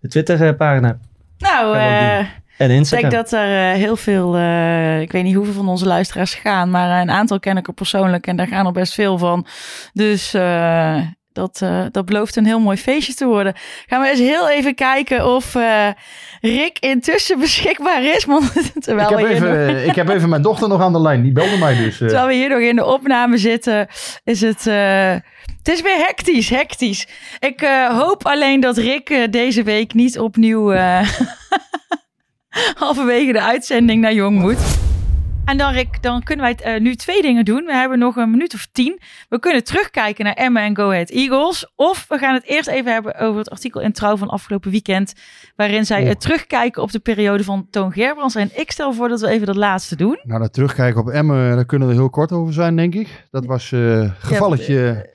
de 0.00 0.08
Twitter-pagina 0.08 0.98
nou, 1.38 1.64
we 1.64 1.70
ook 1.70 1.74
eh, 1.76 2.18
en 2.58 2.70
ik 2.70 2.76
Instagram. 2.76 3.10
denk 3.10 3.22
dat 3.22 3.32
er 3.40 3.70
eh, 3.72 3.76
heel 3.78 3.96
veel, 3.96 4.36
eh, 4.36 5.00
ik 5.00 5.12
weet 5.12 5.24
niet 5.24 5.34
hoeveel 5.34 5.54
van 5.54 5.68
onze 5.68 5.86
luisteraars 5.86 6.34
gaan. 6.34 6.70
Maar 6.70 6.90
eh, 6.96 7.00
een 7.00 7.10
aantal 7.10 7.40
ken 7.40 7.56
ik 7.56 7.66
er 7.66 7.72
persoonlijk. 7.72 8.26
En 8.26 8.36
daar 8.36 8.46
gaan 8.46 8.66
er 8.66 8.72
best 8.72 8.94
veel 8.94 9.18
van. 9.18 9.46
Dus... 9.92 10.34
eh, 10.34 10.98
dat, 11.32 11.60
eh, 11.62 11.84
dat 11.90 12.04
belooft 12.04 12.36
een 12.36 12.44
heel 12.46 12.60
mooi 12.60 12.76
feestje 12.76 13.14
te 13.14 13.26
worden. 13.26 13.54
Gaan 13.86 14.00
we 14.00 14.08
eens 14.08 14.18
heel 14.18 14.48
even 14.50 14.74
kijken 14.74 15.26
of 15.34 15.54
eh, 15.54 15.88
Rick 16.40 16.78
intussen 16.78 17.38
beschikbaar 17.38 18.04
is. 18.04 18.24
Want 18.30 18.52
terwijl 18.84 19.18
ik, 19.18 19.26
we 19.26 19.32
heb 19.32 19.42
nog- 19.42 19.52
even, 19.52 19.86
ik 19.88 19.94
heb 19.94 20.08
even 20.08 20.28
mijn 20.28 20.42
dochter 20.42 20.68
nog 20.68 20.80
aan 20.80 20.92
de 20.92 21.00
lijn. 21.00 21.22
Die 21.22 21.32
belde 21.32 21.56
mij 21.58 21.76
dus. 21.76 21.92
eh. 22.00 22.06
Terwijl 22.08 22.26
we 22.26 22.34
hier 22.34 22.48
nog 22.48 22.58
in 22.58 22.76
de 22.76 22.84
opname 22.84 23.36
zitten, 23.38 23.86
is 24.24 24.40
het. 24.40 24.66
Het 25.64 25.74
is 25.74 25.82
weer 25.82 25.96
hectisch, 25.96 26.48
hectisch. 26.48 27.08
Ik 27.38 27.62
eh, 27.62 27.98
hoop 27.98 28.26
alleen 28.26 28.60
dat 28.60 28.76
Rick 28.76 29.10
eh, 29.10 29.30
deze 29.30 29.62
week 29.62 29.94
niet 29.94 30.18
opnieuw 30.18 30.72
eh, 30.72 31.08
halverwege 32.80 33.32
de 33.32 33.42
uitzending 33.42 34.00
naar 34.00 34.14
Jong 34.14 34.40
moet. 34.40 34.58
En 35.44 35.56
dan, 35.56 35.72
Rick, 35.72 36.02
dan 36.02 36.22
kunnen 36.22 36.54
wij 36.58 36.78
nu 36.78 36.94
twee 36.94 37.22
dingen 37.22 37.44
doen. 37.44 37.64
We 37.64 37.74
hebben 37.74 37.98
nog 37.98 38.16
een 38.16 38.30
minuut 38.30 38.54
of 38.54 38.66
tien. 38.72 39.00
We 39.28 39.38
kunnen 39.38 39.64
terugkijken 39.64 40.24
naar 40.24 40.34
Emma 40.34 40.60
en 40.60 40.76
Go 40.76 40.90
Ahead 40.90 41.10
Eagles. 41.10 41.72
Of 41.76 42.04
we 42.08 42.18
gaan 42.18 42.34
het 42.34 42.44
eerst 42.44 42.68
even 42.68 42.92
hebben 42.92 43.18
over 43.18 43.38
het 43.38 43.50
artikel 43.50 43.80
in 43.80 43.92
Trouw 43.92 44.16
van 44.16 44.28
afgelopen 44.28 44.70
weekend. 44.70 45.12
Waarin 45.56 45.86
zij 45.86 46.14
terugkijken 46.14 46.82
op 46.82 46.90
de 46.90 46.98
periode 46.98 47.44
van 47.44 47.66
Toon 47.70 47.92
Gerbrands. 47.92 48.34
En 48.34 48.50
ik 48.54 48.70
stel 48.70 48.92
voor 48.92 49.08
dat 49.08 49.20
we 49.20 49.28
even 49.28 49.46
dat 49.46 49.56
laatste 49.56 49.96
doen. 49.96 50.18
Nou, 50.22 50.40
dat 50.40 50.52
terugkijken 50.52 51.00
op 51.00 51.08
Emmen, 51.08 51.54
daar 51.54 51.64
kunnen 51.64 51.88
we 51.88 51.94
heel 51.94 52.10
kort 52.10 52.32
over 52.32 52.52
zijn, 52.52 52.76
denk 52.76 52.94
ik. 52.94 53.26
Dat 53.30 53.46
was 53.46 53.72
eh 53.72 54.10
gevalletje 54.18 55.12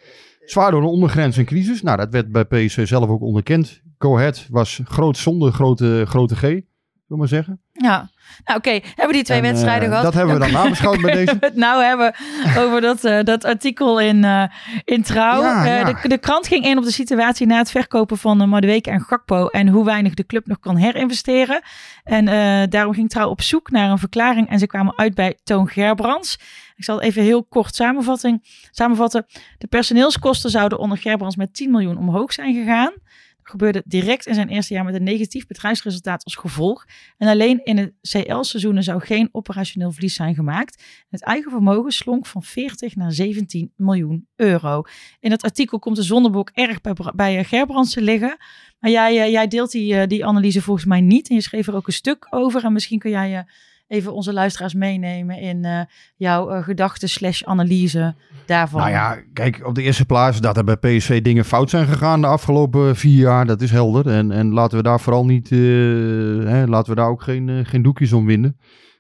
zwaar 0.52 0.72
door 0.72 0.82
de 0.82 0.88
ondergrens 0.88 1.38
en 1.38 1.45
crisis. 1.45 1.82
Nou, 1.82 1.97
dat 1.97 2.10
werd 2.10 2.32
bij 2.32 2.45
PSV 2.45 2.88
zelf 2.88 3.10
ook 3.10 3.22
onderkend. 3.22 3.82
Go 3.97 4.18
Ahead 4.18 4.47
was 4.50 4.82
groot 4.84 5.18
zonder 5.18 5.52
grote, 5.52 6.04
grote 6.08 6.36
G, 6.36 6.41
we 6.41 7.18
maar 7.18 7.28
zeggen. 7.28 7.62
Ja, 7.72 8.10
nou 8.45 8.58
oké, 8.58 8.80
hebben 8.95 9.14
die 9.14 9.24
twee 9.24 9.38
En, 9.38 9.43
eh, 9.43 9.50
wedstrijden 9.50 9.88
gehad. 9.88 10.04
dat 10.04 10.14
hebben 10.14 10.34
we 10.34 10.39
dan 10.39 10.52
nabeschouwd 10.52 11.02
bij 11.02 11.14
deze. 11.26 11.38
Het 11.39 11.56
nou 11.56 11.84
hebben 11.84 12.14
over 12.58 12.82
dat, 12.82 13.04
eh, 13.04 13.24
dat 13.24 13.45
artikel 13.45 14.00
in, 14.00 14.24
eh, 14.24 14.43
in 14.84 15.02
Trouw. 15.02 15.41
Ja, 15.41 15.66
ja. 15.66 15.84
de, 15.84 16.08
de 16.08 16.18
krant 16.18 16.47
ging 16.47 16.66
in 16.66 16.78
op 16.78 16.84
de 16.84 16.91
situatie 16.91 17.47
na 17.47 17.58
het 17.58 17.72
verkopen 17.72 18.18
van 18.18 18.41
uh, 18.41 18.47
Madueke 18.47 18.89
en 18.89 19.02
Gakpo 19.02 19.47
en 19.47 19.68
hoe 19.68 19.86
weinig 19.86 20.14
de 20.14 20.26
club 20.26 20.47
nog 20.47 20.60
kan 20.60 20.76
herinvesteren. 20.76 21.62
En 22.04 22.26
daarom 22.70 22.93
ging 22.93 23.10
Trouw 23.10 23.30
op 23.30 23.41
zoek 23.41 23.72
naar 23.72 23.89
een 23.89 23.97
verklaring 23.97 24.50
en 24.50 24.60
ze 24.60 24.68
kwamen 24.68 24.97
uit 24.97 25.14
bij 25.14 25.38
Toon 25.43 25.68
Gerbrands. 25.68 26.39
Ik 26.80 26.86
zal 26.86 26.96
het 26.96 27.06
even 27.06 27.24
heel 27.24 27.44
kort 27.44 27.76
samenvatting, 27.76 28.68
samenvatten. 28.72 29.26
De 29.58 29.68
personeelskosten 29.68 30.50
zouden 30.50 30.80
onder 30.80 30.98
Gerbrands 30.98 31.36
met 31.36 31.54
10 31.54 31.72
miljoen 31.72 31.98
omhoog 31.98 32.34
zijn 32.34 32.54
gegaan. 32.54 32.94
Dat 33.38 33.58
gebeurde 33.58 33.84
direct 33.86 34.26
in 34.26 34.34
zijn 34.34 34.50
eerste 34.50 34.74
jaar 34.74 34.84
met 34.84 34.96
een 34.96 35.04
negatief 35.04 35.48
bedrijfsresultaat 35.48 36.24
als 36.24 36.36
gevolg. 36.36 36.86
En 37.18 37.28
alleen 37.28 37.64
in 37.64 37.78
het 37.78 37.94
CL-seizoenen 38.02 38.84
zou 38.84 39.02
geen 39.02 39.30
operationeel 39.32 39.92
verlies 39.92 40.16
zijn 40.16 40.36
gemaakt. 40.36 40.84
Het 41.10 41.24
eigen 41.24 41.52
vermogen 41.52 41.92
slonk 41.92 42.26
van 42.26 42.44
40 42.44 42.96
naar 42.96 43.12
17 43.12 43.72
miljoen 43.76 44.28
euro. 44.36 44.84
In 45.20 45.32
het 45.32 45.44
artikel 45.44 45.80
komt 45.80 45.96
de 45.96 46.04
zondebok 46.04 46.50
erg 46.54 46.82
bij, 46.82 46.94
bij 47.16 47.38
eh, 47.38 47.46
Gerbrands 47.46 47.94
te 47.94 48.02
liggen. 48.02 48.38
Maar 48.80 48.92
jij, 48.92 49.22
eh, 49.22 49.32
jij 49.32 49.48
deelt 49.48 49.72
die, 49.72 49.96
eh, 49.96 50.08
die 50.08 50.26
analyse 50.26 50.62
volgens 50.62 50.86
mij 50.86 51.02
niet. 51.02 51.30
En 51.30 51.36
je 51.36 51.42
schreef 51.42 51.68
er 51.68 51.76
ook 51.76 51.88
een 51.88 51.94
stuk 51.94 52.28
over. 52.30 52.64
En 52.64 52.74
misschien 52.74 53.00
kun 53.00 53.10
jij 53.10 53.38
eh, 53.38 53.44
even 53.90 54.14
onze 54.14 54.34
luisteraars 54.34 54.74
meenemen 54.74 55.40
in 55.40 55.66
eh, 55.66 55.82
jouw 56.16 56.50
eh, 56.50 56.64
gedachten 56.64 57.10
slash 57.10 57.44
analyse 57.44 58.16
daarvan. 58.46 58.80
Nou 58.80 58.92
ja, 58.92 59.18
kijk, 59.34 59.62
op 59.66 59.76
de 59.76 59.82
eerste 59.82 60.06
plaats 60.06 60.42
dat 60.42 60.58
er 60.58 60.64
bij 60.64 60.78
PSV 60.78 61.22
dingen 61.22 61.46
fout 61.46 61.70
zijn 61.70 61.88
gegaan 61.88 62.22
de 62.22 62.28
afgelopen 62.28 62.96
vier 62.96 63.20
jaar, 63.20 63.46
dat 63.46 63.62
is 63.62 63.72
helder. 63.72 64.08
En, 64.08 64.32
en 64.32 64.54
laten 64.54 64.78
we 64.78 64.84
daar 64.84 65.00
vooral 65.00 65.26
niet, 65.26 65.52
eh, 65.52 65.60
hè, 65.60 66.66
laten 66.66 66.90
we 66.90 66.96
daar 66.96 67.10
ook 67.10 67.22
geen, 67.22 67.50
eh, 67.50 67.60
geen 67.64 67.82
doekjes 67.82 68.14
om 68.14 68.26
winden. 68.26 68.58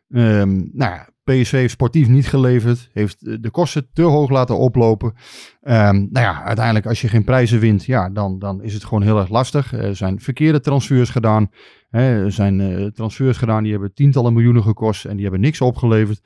Ehm, 0.09 0.55
nou 0.55 0.91
ja, 0.91 1.09
PSV 1.23 1.51
heeft 1.51 1.71
sportief 1.71 2.07
niet 2.07 2.27
geleverd, 2.27 2.89
heeft 2.93 3.27
eh, 3.27 3.35
de 3.41 3.49
kosten 3.49 3.87
te 3.93 4.01
hoog 4.01 4.29
laten 4.29 4.57
oplopen. 4.57 5.13
Ehm, 5.61 5.95
nou 5.95 6.25
ja, 6.25 6.43
uiteindelijk 6.43 6.85
als 6.85 7.01
je 7.01 7.07
geen 7.07 7.23
prijzen 7.23 7.59
wint, 7.59 7.85
ja, 7.85 8.09
dan, 8.09 8.39
dan 8.39 8.63
is 8.63 8.73
het 8.73 8.83
gewoon 8.83 9.03
heel 9.03 9.19
erg 9.19 9.29
lastig. 9.29 9.73
Er 9.73 9.95
zijn 9.95 10.19
verkeerde 10.19 10.59
transfers 10.59 11.09
gedaan. 11.09 11.49
Er 11.89 12.31
zijn 12.31 12.59
eh, 12.61 12.85
transfers 12.85 13.37
gedaan 13.37 13.63
die 13.63 13.71
hebben 13.71 13.93
tientallen 13.93 14.33
miljoenen 14.33 14.63
gekost 14.63 15.05
en 15.05 15.13
die 15.13 15.21
hebben 15.21 15.41
niks 15.41 15.61
opgeleverd. 15.61 16.21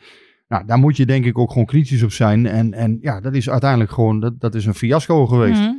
Nou, 0.48 0.66
daar 0.66 0.78
moet 0.78 0.98
je 0.98 1.06
denk 1.06 1.26
ik 1.26 1.38
ook 1.38 1.52
gewoon 1.52 1.66
kritisch 1.66 2.04
op 2.04 2.12
zijn. 2.12 2.46
En, 2.46 2.74
en 2.74 2.98
ja, 3.02 3.22
dat 3.22 3.34
is 3.34 3.50
uiteindelijk 3.50 3.92
gewoon, 3.92 4.20
dat, 4.20 4.40
dat 4.40 4.56
is 4.56 4.66
een 4.66 4.74
fiasco 4.76 5.26
geweest. 5.28 5.60
Mhm. 5.60 5.72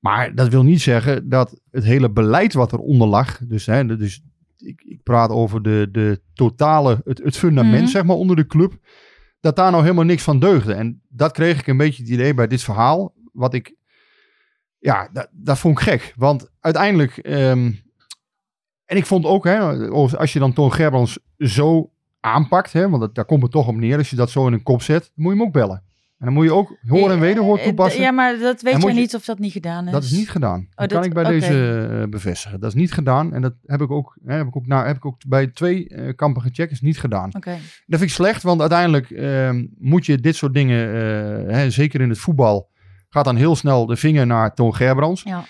Maar 0.00 0.34
dat 0.34 0.48
wil 0.48 0.62
niet 0.64 0.80
zeggen 0.80 1.28
dat 1.28 1.60
het 1.70 1.84
hele 1.84 2.10
beleid 2.10 2.52
wat 2.52 2.72
eronder 2.72 3.08
lag, 3.08 3.38
dus, 3.46 3.66
hè, 3.66 3.96
dus 3.96 4.22
ik, 4.56 4.82
ik 4.82 5.02
praat 5.02 5.30
over 5.30 5.62
de, 5.62 5.88
de 5.92 6.20
totale, 6.34 7.00
het, 7.04 7.20
het 7.24 7.36
fundament 7.36 7.82
Mhm. 7.82 7.90
zeg 7.90 8.04
maar 8.04 8.16
onder 8.16 8.36
de 8.36 8.46
club, 8.46 8.78
dat 9.40 9.56
daar 9.56 9.70
nou 9.70 9.82
helemaal 9.82 10.04
niks 10.04 10.22
van 10.22 10.38
deugde. 10.38 10.74
En 10.74 11.02
dat 11.08 11.32
kreeg 11.32 11.58
ik 11.58 11.66
een 11.66 11.76
beetje 11.76 12.02
het 12.02 12.12
idee 12.12 12.34
bij 12.34 12.46
dit 12.46 12.62
verhaal, 12.62 13.14
wat 13.32 13.54
ik, 13.54 13.74
ja, 14.78 15.08
dat, 15.12 15.28
dat 15.32 15.58
vond 15.58 15.78
ik 15.78 15.84
gek. 15.84 16.12
Want 16.16 16.50
uiteindelijk, 16.60 17.16
ehm, 17.16 17.72
en 18.88 18.96
ik 18.96 19.06
vond 19.06 19.24
ook, 19.24 19.44
hè, 19.44 19.58
als 20.16 20.32
je 20.32 20.38
dan 20.38 20.52
Toon 20.52 20.72
Gerbrands 20.72 21.18
zo 21.38 21.90
aanpakt, 22.20 22.72
hè, 22.72 22.88
want 22.88 23.00
dat, 23.02 23.14
daar 23.14 23.24
komt 23.24 23.42
het 23.42 23.50
toch 23.50 23.68
op 23.68 23.76
neer, 23.76 23.98
als 23.98 24.10
je 24.10 24.16
dat 24.16 24.30
zo 24.30 24.46
in 24.46 24.52
een 24.52 24.62
kop 24.62 24.82
zet, 24.82 25.02
dan 25.02 25.10
moet 25.14 25.32
je 25.32 25.38
hem 25.38 25.46
ook 25.46 25.52
bellen. 25.52 25.82
En 26.18 26.24
dan 26.24 26.34
moet 26.34 26.44
je 26.44 26.52
ook 26.52 26.76
horen 26.88 27.10
en 27.14 27.20
wederhoor 27.20 27.58
Eh, 27.58 27.64
toepassen. 27.64 28.00
Ja, 28.02 28.10
maar 28.10 28.38
dat 28.38 28.62
weet 28.62 28.82
je 28.82 28.92
niet 28.92 29.14
of 29.14 29.24
dat 29.24 29.38
niet 29.38 29.52
gedaan 29.52 29.86
is. 29.86 29.92
Dat 29.92 30.02
is 30.02 30.10
niet 30.10 30.30
gedaan. 30.30 30.60
Dat, 30.60 30.68
Oh, 30.70 30.76
kan 30.76 30.88
dat- 30.88 31.04
ik 31.04 31.12
bij 31.14 31.24
deze 31.24 31.88
eh, 32.02 32.08
bevestigen. 32.08 32.60
Dat 32.60 32.68
is 32.68 32.74
niet 32.80 32.92
gedaan. 32.92 33.32
En 33.34 33.42
dat 33.42 33.54
heb 33.66 33.80
ik 33.80 33.90
ook, 33.90 34.18
hè, 34.24 34.34
heb 34.36 34.46
ik 34.46 34.56
ook, 34.56 34.66
nou, 34.66 34.86
heb 34.86 34.96
ik 34.96 35.04
ook 35.06 35.16
bij 35.28 35.46
twee 35.46 35.88
eh, 35.88 36.14
kampen 36.16 36.42
gecheckt. 36.42 36.72
Is 36.72 36.80
niet 36.80 37.00
gedaan. 37.00 37.30
Oké. 37.36 37.50
Dat 37.86 37.98
vind 37.98 38.02
ik 38.02 38.10
slecht, 38.10 38.42
want 38.42 38.60
uiteindelijk 38.60 39.10
ehm, 39.10 39.66
moet 39.78 40.06
je 40.06 40.18
dit 40.20 40.36
soort 40.36 40.54
dingen, 40.54 40.86
eh, 40.88 41.54
hè, 41.54 41.70
zeker 41.70 42.00
in 42.00 42.08
het 42.08 42.18
voetbal, 42.18 42.70
gaat 43.08 43.24
dan 43.24 43.36
heel 43.36 43.56
snel 43.56 43.86
de 43.86 43.96
vinger 43.96 44.26
naar 44.26 44.54
Toon 44.54 44.74
Gerbrands. 44.74 45.22
Ja. 45.22 45.44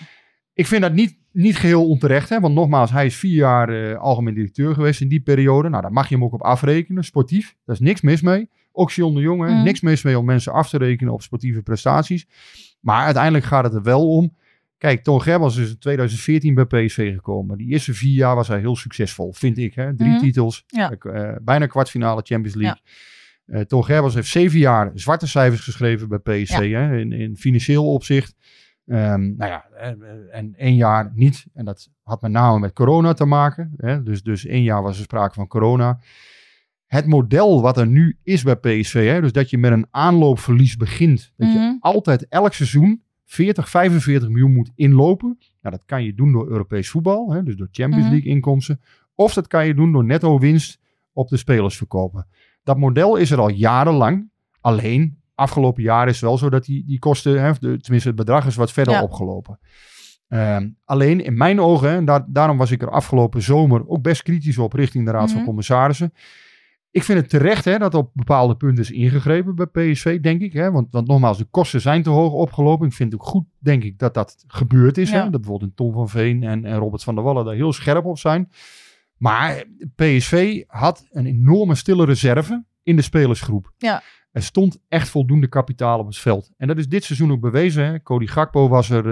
Ik 0.53 0.67
vind 0.67 0.81
dat 0.81 0.93
niet, 0.93 1.17
niet 1.41 1.57
geheel 1.57 1.87
onterecht. 1.87 2.29
Hè? 2.29 2.39
Want 2.39 2.53
nogmaals, 2.55 2.91
hij 2.91 3.05
is 3.05 3.15
vier 3.15 3.35
jaar 3.35 3.69
eh, 3.69 3.97
algemeen 3.97 4.33
directeur 4.33 4.73
geweest 4.73 5.01
in 5.01 5.07
die 5.07 5.19
periode. 5.21 5.69
Nou, 5.69 5.81
daar 5.81 5.91
mag 5.91 6.09
je 6.09 6.15
hem 6.15 6.23
ook 6.23 6.33
op 6.33 6.41
afrekenen, 6.41 7.03
sportief. 7.03 7.55
Daar 7.65 7.75
is 7.75 7.81
niks 7.81 8.01
mis 8.01 8.21
mee. 8.21 8.49
Ook 8.71 8.91
John 8.91 9.15
de 9.15 9.21
Jonge, 9.21 9.49
Mm. 9.51 9.63
niks 9.63 9.81
mis 9.81 10.03
mee 10.03 10.19
om 10.19 10.25
mensen 10.25 10.51
af 10.53 10.69
te 10.69 10.77
rekenen 10.77 11.13
op 11.13 11.21
sportieve 11.21 11.61
prestaties. 11.61 12.27
Maar 12.79 13.03
uiteindelijk 13.05 13.45
gaat 13.45 13.63
het 13.63 13.73
er 13.73 13.81
wel 13.83 14.09
om. 14.09 14.37
Kijk, 14.77 15.03
Toon 15.03 15.21
Gerbels 15.21 15.57
is 15.57 15.69
in 15.69 15.77
2014 15.79 16.53
bij 16.53 16.65
PSV 16.65 17.13
gekomen. 17.13 17.57
Die 17.57 17.67
eerste 17.71 17.93
vier 17.93 18.13
jaar 18.15 18.35
was 18.35 18.47
hij 18.47 18.59
heel 18.59 18.75
succesvol, 18.75 19.33
vind 19.33 19.57
ik. 19.57 19.73
Hè? 19.75 19.95
Drie 19.95 20.09
Mhm. 20.09 20.19
titels, 20.19 20.63
Ja. 20.67 20.91
eh, 20.91 21.35
bijna 21.41 21.65
kwartfinale 21.65 22.21
Champions 22.23 22.55
League. 22.55 22.81
Eh 23.45 23.61
Toon 23.61 23.85
Gerbels 23.85 24.13
heeft 24.13 24.27
zeven 24.29 24.59
jaar 24.59 24.91
zwarte 24.93 25.27
cijfers 25.27 25.61
geschreven 25.61 26.09
bij 26.09 26.17
PSV 26.17 26.71
hè? 26.71 26.97
In, 26.97 27.11
in 27.11 27.35
financieel 27.37 27.93
opzicht. 27.93 28.35
Ehm, 28.89 29.35
nou 29.35 29.51
ja, 29.51 29.65
eh, 29.77 29.91
en 30.31 30.53
één 30.57 30.75
jaar 30.75 31.11
niet. 31.15 31.45
En 31.53 31.65
dat 31.65 31.89
had 32.03 32.21
met 32.21 32.31
name 32.31 32.59
met 32.59 32.73
corona 32.73 33.13
te 33.13 33.25
maken. 33.25 33.73
Hè? 33.77 34.03
Dus, 34.03 34.23
dus 34.23 34.45
één 34.45 34.63
jaar 34.63 34.81
was 34.81 34.97
er 34.97 35.03
sprake 35.03 35.33
van 35.33 35.47
corona. 35.47 35.99
Het 36.85 37.05
model 37.05 37.61
wat 37.61 37.77
er 37.77 37.87
nu 37.87 38.17
is 38.23 38.43
bij 38.43 38.55
PSV, 38.55 39.07
hè? 39.07 39.21
dus 39.21 39.31
dat 39.31 39.49
je 39.49 39.57
met 39.57 39.71
een 39.71 39.87
aanloopverlies 39.91 40.77
begint. 40.77 41.33
Dat 41.37 41.47
Mhm. 41.47 41.57
je 41.57 41.77
altijd 41.79 42.27
elk 42.27 42.53
seizoen 42.53 43.01
40, 43.25 43.69
45 43.69 44.29
miljoen 44.29 44.53
moet 44.53 44.71
inlopen. 44.75 45.37
Nou, 45.61 45.75
dat 45.75 45.85
kan 45.85 46.03
je 46.03 46.13
doen 46.13 46.31
door 46.31 46.49
Europees 46.49 46.89
voetbal, 46.89 47.31
hè? 47.31 47.43
dus 47.43 47.55
door 47.55 47.67
Champions 47.71 48.03
Mhm. 48.05 48.13
League 48.13 48.31
inkomsten. 48.31 48.81
Of 49.15 49.33
dat 49.33 49.47
kan 49.47 49.67
je 49.67 49.73
doen 49.73 49.91
door 49.91 50.03
netto 50.05 50.39
winst 50.39 50.79
op 51.13 51.29
de 51.29 51.37
spelers 51.37 51.77
verkopen. 51.77 52.27
Dat 52.63 52.77
model 52.77 53.15
is 53.15 53.31
er 53.31 53.39
al 53.39 53.49
jarenlang. 53.49 54.29
Alleen, 54.61 55.18
afgelopen 55.39 55.83
jaar 55.83 56.07
is 56.07 56.13
het 56.13 56.21
wel 56.29 56.37
zo 56.37 56.49
dat 56.49 56.65
die, 56.65 56.85
die 56.85 56.99
kosten, 56.99 57.41
hè, 57.41 57.51
de, 57.51 57.57
tenminste 57.79 58.07
het 58.07 58.15
bedrag 58.17 58.45
is 58.45 58.55
wat 58.55 58.71
verder 58.71 58.93
Ja. 58.93 59.01
opgelopen. 59.03 59.59
Ehm, 60.27 60.69
alleen 60.85 61.23
in 61.25 61.37
mijn 61.37 61.59
ogen, 61.61 61.89
en 61.89 62.05
daar, 62.05 62.25
daarom 62.27 62.57
was 62.57 62.71
ik 62.71 62.81
er 62.81 62.89
afgelopen 62.91 63.41
zomer 63.41 63.87
ook 63.87 64.01
best 64.01 64.21
kritisch 64.23 64.57
op 64.57 64.73
richting 64.73 65.05
de 65.05 65.11
Raad 65.11 65.27
van 65.29 65.35
Mhm. 65.37 65.45
Commissarissen. 65.45 66.13
Ik 66.91 67.03
vind 67.03 67.19
het 67.19 67.29
terecht 67.29 67.65
hè, 67.65 67.77
dat 67.77 67.93
op 67.93 68.11
bepaalde 68.13 68.55
punten 68.55 68.83
is 68.83 68.91
ingegrepen 68.91 69.55
bij 69.55 69.65
PSV, 69.65 70.19
denk 70.19 70.41
ik. 70.41 70.53
Hè, 70.53 70.71
want, 70.71 70.87
want 70.91 71.07
nogmaals, 71.07 71.37
de 71.37 71.45
kosten 71.45 71.81
zijn 71.81 72.03
te 72.03 72.09
hoog 72.09 72.31
opgelopen. 72.33 72.87
Ik 72.87 72.93
vind 72.93 73.11
het 73.11 73.21
ook 73.21 73.27
goed, 73.27 73.45
denk 73.59 73.83
ik, 73.83 73.99
dat 73.99 74.13
dat 74.13 74.43
gebeurd 74.47 74.97
is. 74.97 75.09
Ja. 75.09 75.15
Hè, 75.15 75.21
dat 75.29 75.41
bijvoorbeeld 75.41 75.69
een 75.69 75.75
Tom 75.75 75.93
van 75.93 76.09
Veen 76.09 76.43
en, 76.43 76.65
en 76.65 76.77
Robert 76.77 77.03
van 77.03 77.15
der 77.15 77.23
Wallen 77.23 77.45
daar 77.45 77.53
heel 77.53 77.73
scherp 77.73 78.05
op 78.05 78.17
zijn. 78.17 78.49
Maar 79.17 79.63
PSV 79.95 80.63
had 80.67 81.07
een 81.11 81.25
enorme 81.25 81.75
stille 81.75 82.05
reserve 82.05 82.63
in 82.83 82.95
de 82.95 83.01
spelersgroep. 83.01 83.73
Ja. 83.77 84.01
Er 84.31 84.43
stond 84.43 84.77
echt 84.87 85.09
voldoende 85.09 85.47
kapitaal 85.47 85.99
op 85.99 86.05
het 86.05 86.17
veld. 86.17 86.51
En 86.57 86.67
dat 86.67 86.77
is 86.77 86.87
dit 86.87 87.03
seizoen 87.03 87.31
ook 87.31 87.39
bewezen. 87.41 87.85
Hè? 87.85 88.01
Cody 88.03 88.25
Gakpo 88.27 88.67
was 88.69 88.89
er, 88.89 89.05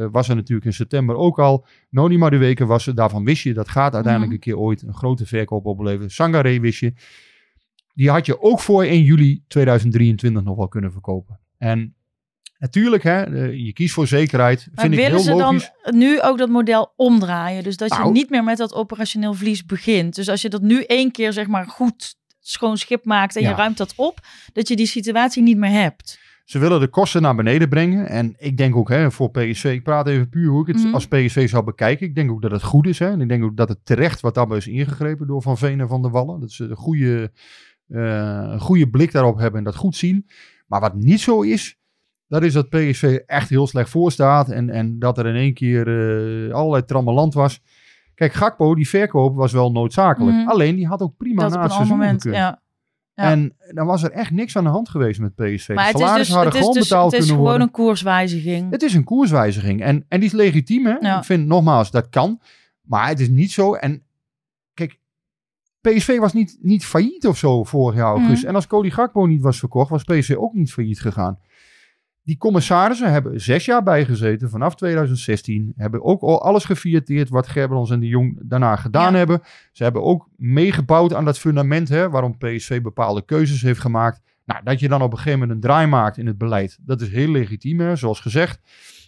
eh, 0.00 0.08
was 0.10 0.28
er 0.28 0.34
natuurlijk 0.34 0.66
in 0.66 0.72
september 0.72 1.16
ook 1.16 1.38
al. 1.38 1.66
Noni 1.90 2.18
Madueke 2.18 2.66
was 2.66 2.86
er. 2.86 2.94
Daarvan 2.94 3.24
wist 3.24 3.42
je, 3.42 3.54
dat 3.54 3.68
gaat 3.68 3.94
uiteindelijk 3.94 4.24
Mhm. 4.24 4.32
een 4.32 4.38
keer 4.40 4.58
ooit 4.58 4.82
een 4.82 4.94
grote 4.94 5.26
verkoop 5.26 5.66
opleveren. 5.66 6.10
Sangaré 6.10 6.60
wist 6.60 6.80
je. 6.80 6.92
Die 7.94 8.10
had 8.10 8.26
je 8.26 8.40
ook 8.42 8.60
voor 8.60 8.82
1 8.84 9.02
juli 9.02 9.44
2023 9.48 10.42
nog 10.42 10.56
wel 10.56 10.68
kunnen 10.68 10.92
verkopen. 10.92 11.40
En 11.58 11.94
natuurlijk, 12.58 13.02
hè, 13.02 13.22
eh, 13.22 13.64
je 13.66 13.72
kiest 13.72 13.94
voor 13.94 14.06
zekerheid. 14.06 14.68
Maar 14.74 14.84
vind 14.84 14.92
ik 14.92 14.98
willen 14.98 15.14
heel 15.14 15.24
ze 15.24 15.34
logisch. 15.34 15.70
dan 15.82 15.98
nu 15.98 16.20
ook 16.22 16.38
dat 16.38 16.48
model 16.48 16.92
omdraaien? 16.96 17.62
Dus 17.62 17.76
dat 17.76 17.88
je 17.92 17.98
Nou. 17.98 18.12
niet 18.12 18.30
meer 18.30 18.44
met 18.44 18.56
dat 18.56 18.74
operationeel 18.74 19.34
verlies 19.34 19.64
begint. 19.64 20.14
Dus 20.14 20.28
als 20.28 20.42
je 20.42 20.48
dat 20.48 20.62
nu 20.62 20.82
één 20.82 21.10
keer 21.10 21.32
zeg 21.32 21.46
maar 21.46 21.66
goed 21.66 22.16
schoon 22.42 22.76
schip 22.76 23.04
maakt 23.04 23.36
en 23.36 23.42
Ja. 23.42 23.48
je 23.48 23.54
ruimt 23.54 23.76
dat 23.76 23.92
op, 23.96 24.18
dat 24.52 24.68
je 24.68 24.76
die 24.76 24.86
situatie 24.86 25.42
niet 25.42 25.56
meer 25.56 25.70
hebt. 25.70 26.20
Ze 26.44 26.58
willen 26.58 26.80
de 26.80 26.88
kosten 26.88 27.22
naar 27.22 27.34
beneden 27.34 27.68
brengen. 27.68 28.08
En 28.08 28.34
ik 28.38 28.56
denk 28.56 28.76
ook 28.76 28.88
hè, 28.88 29.10
voor 29.10 29.30
PSV, 29.30 29.64
ik 29.64 29.82
praat 29.82 30.06
even 30.08 30.28
puur 30.28 30.48
hoe 30.50 30.60
ik 30.68 30.74
het 30.74 30.84
Mhm. 30.84 30.94
als 30.94 31.06
PSV 31.06 31.48
zou 31.48 31.64
bekijken. 31.64 32.06
Ik 32.06 32.14
denk 32.14 32.30
ook 32.30 32.42
dat 32.42 32.50
het 32.50 32.62
goed 32.62 32.86
is. 32.86 32.98
Hè. 32.98 33.10
En 33.10 33.20
ik 33.20 33.28
denk 33.28 33.44
ook 33.44 33.56
dat 33.56 33.68
het 33.68 33.78
terecht 33.84 34.20
wat 34.20 34.34
daarbij 34.34 34.56
is 34.56 34.66
ingegrepen 34.66 35.26
door 35.26 35.42
Van 35.42 35.58
Veen 35.58 35.80
en 35.80 35.88
Van 35.88 36.02
der 36.02 36.10
Wallen. 36.10 36.40
Dat 36.40 36.50
ze 36.50 36.64
een 36.64 36.76
goede, 36.76 37.32
een 37.88 38.60
goede 38.60 38.88
blik 38.90 39.12
daarop 39.12 39.38
hebben 39.38 39.58
en 39.58 39.64
dat 39.64 39.76
goed 39.76 39.96
zien. 39.96 40.26
Maar 40.66 40.80
wat 40.80 40.94
niet 40.94 41.20
zo 41.20 41.40
is, 41.42 41.76
dat 42.28 42.42
is 42.42 42.52
dat 42.52 42.68
PSV 42.68 43.18
echt 43.26 43.48
heel 43.48 43.66
slecht 43.66 43.90
voor 43.90 44.12
staat. 44.12 44.50
En, 44.50 44.70
en 44.70 44.98
dat 44.98 45.18
er 45.18 45.26
in 45.26 45.34
één 45.36 45.54
keer 45.54 45.86
eh, 46.48 46.54
allerlei 46.54 46.84
trammeland 46.84 47.34
was. 47.34 47.60
Kijk, 48.22 48.34
Gakpo, 48.34 48.74
die 48.74 48.88
verkoop 48.88 49.36
was 49.36 49.52
wel 49.52 49.72
noodzakelijk. 49.72 50.36
Mhm. 50.36 50.48
Alleen, 50.48 50.76
die 50.76 50.86
had 50.86 51.02
ook 51.02 51.16
prima 51.16 51.42
dat 51.42 51.52
na 51.52 51.62
het 51.62 51.72
seizoen 51.72 51.96
moment. 51.96 52.22
Ja. 52.22 52.32
Ja. 52.32 52.60
En 53.14 53.56
dan 53.70 53.86
was 53.86 54.02
er 54.02 54.10
echt 54.10 54.30
niks 54.30 54.56
aan 54.56 54.64
de 54.64 54.70
hand 54.70 54.88
geweest 54.88 55.20
met 55.20 55.34
PSV. 55.34 55.68
Maar 55.68 55.76
de 55.76 55.82
het 55.82 55.94
is 55.94 56.00
salarissen 56.00 56.16
dus, 56.16 56.28
hadden 56.28 56.44
het 56.44 56.54
is, 56.54 56.60
gewoon 56.60 56.74
dus, 56.74 56.88
betaald 56.88 57.12
het 57.12 57.20
is 57.20 57.28
gewoon 57.28 57.42
worden. 57.42 57.62
een 57.62 57.70
koerswijziging. 57.70 58.70
Het 58.70 58.82
is 58.82 58.94
een 58.94 59.04
koerswijziging. 59.04 59.82
En, 59.82 60.04
en 60.08 60.20
die 60.20 60.28
is 60.28 60.34
legitiem. 60.34 60.86
Hè? 60.86 60.96
Ja. 61.00 61.18
Ik 61.18 61.24
vind 61.24 61.46
nogmaals, 61.46 61.90
dat 61.90 62.08
kan. 62.08 62.40
Maar 62.82 63.08
het 63.08 63.20
is 63.20 63.28
niet 63.28 63.52
zo. 63.52 63.74
En 63.74 64.02
kijk, 64.74 64.98
PSV 65.80 66.18
was 66.18 66.32
niet, 66.32 66.58
niet 66.60 66.84
failliet 66.84 67.26
of 67.26 67.38
zo 67.38 67.64
vorig 67.64 67.96
jaar 67.96 68.06
augustus. 68.06 68.40
Mhm. 68.40 68.48
En 68.48 68.54
als 68.54 68.66
Cody 68.66 68.90
Gakpo 68.90 69.26
niet 69.26 69.42
was 69.42 69.58
verkocht, 69.58 69.90
was 69.90 70.04
PSV 70.04 70.34
ook 70.38 70.54
niet 70.54 70.72
failliet 70.72 71.00
gegaan. 71.00 71.38
Die 72.24 72.36
commissarissen 72.36 73.12
hebben 73.12 73.40
zes 73.40 73.64
jaar 73.64 73.82
bijgezeten 73.82 74.50
vanaf 74.50 74.74
2016. 74.74 75.72
Hebben 75.76 76.02
ook 76.02 76.22
al 76.22 76.42
alles 76.42 76.64
gefierteerd 76.64 77.28
wat 77.28 77.46
Gerbrands 77.48 77.90
en 77.90 78.00
de 78.00 78.06
Jong 78.06 78.38
daarna 78.42 78.76
gedaan 78.76 79.12
Ja. 79.12 79.18
hebben. 79.18 79.40
Ze 79.72 79.82
hebben 79.82 80.02
ook 80.02 80.28
meegebouwd 80.36 81.14
aan 81.14 81.24
dat 81.24 81.38
fundament 81.38 81.88
hè, 81.88 82.10
waarom 82.10 82.38
PSV 82.38 82.80
bepaalde 82.82 83.24
keuzes 83.24 83.62
heeft 83.62 83.80
gemaakt. 83.80 84.20
Nou, 84.44 84.60
dat 84.64 84.80
je 84.80 84.88
dan 84.88 85.02
op 85.02 85.10
een 85.12 85.18
gegeven 85.18 85.38
moment 85.38 85.56
een 85.56 85.68
draai 85.70 85.86
maakt 85.86 86.18
in 86.18 86.26
het 86.26 86.38
beleid, 86.38 86.78
dat 86.80 87.00
is 87.00 87.08
heel 87.08 87.28
legitiem, 87.30 87.80
hè, 87.80 87.96
zoals 87.96 88.20
gezegd. 88.20 88.60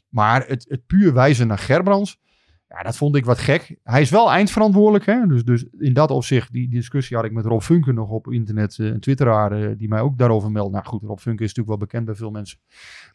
Maar 0.08 0.44
het, 0.46 0.66
het 0.68 0.86
puur 0.86 1.12
wijzen 1.12 1.46
naar 1.46 1.58
Gerbrands, 1.58 2.20
ja, 2.68 2.82
dat 2.82 2.96
vond 2.96 3.16
ik 3.16 3.24
wat 3.24 3.38
gek. 3.38 3.76
Hij 3.82 4.00
is 4.00 4.10
wel 4.10 4.30
eindverantwoordelijk. 4.30 5.06
Hè? 5.06 5.26
Dus, 5.26 5.44
dus 5.44 5.64
in 5.78 5.92
dat 5.92 6.10
opzicht, 6.10 6.52
die 6.52 6.68
discussie 6.68 7.16
had 7.16 7.24
ik 7.24 7.32
met 7.32 7.44
Rob 7.44 7.60
Funke 7.60 7.92
nog 7.92 8.08
op 8.10 8.32
internet. 8.32 8.78
eh, 8.78 8.86
een 8.86 9.00
twitteraar 9.00 9.52
eh, 9.52 9.70
die 9.78 9.88
mij 9.88 10.00
ook 10.00 10.18
daarover 10.18 10.50
meldt. 10.50 10.72
Nou 10.72 10.84
goed, 10.84 11.02
Rob 11.02 11.18
Funke 11.18 11.42
is 11.42 11.48
natuurlijk 11.54 11.68
wel 11.78 11.86
bekend 11.88 12.04
bij 12.04 12.14
veel 12.14 12.30
mensen. 12.30 12.58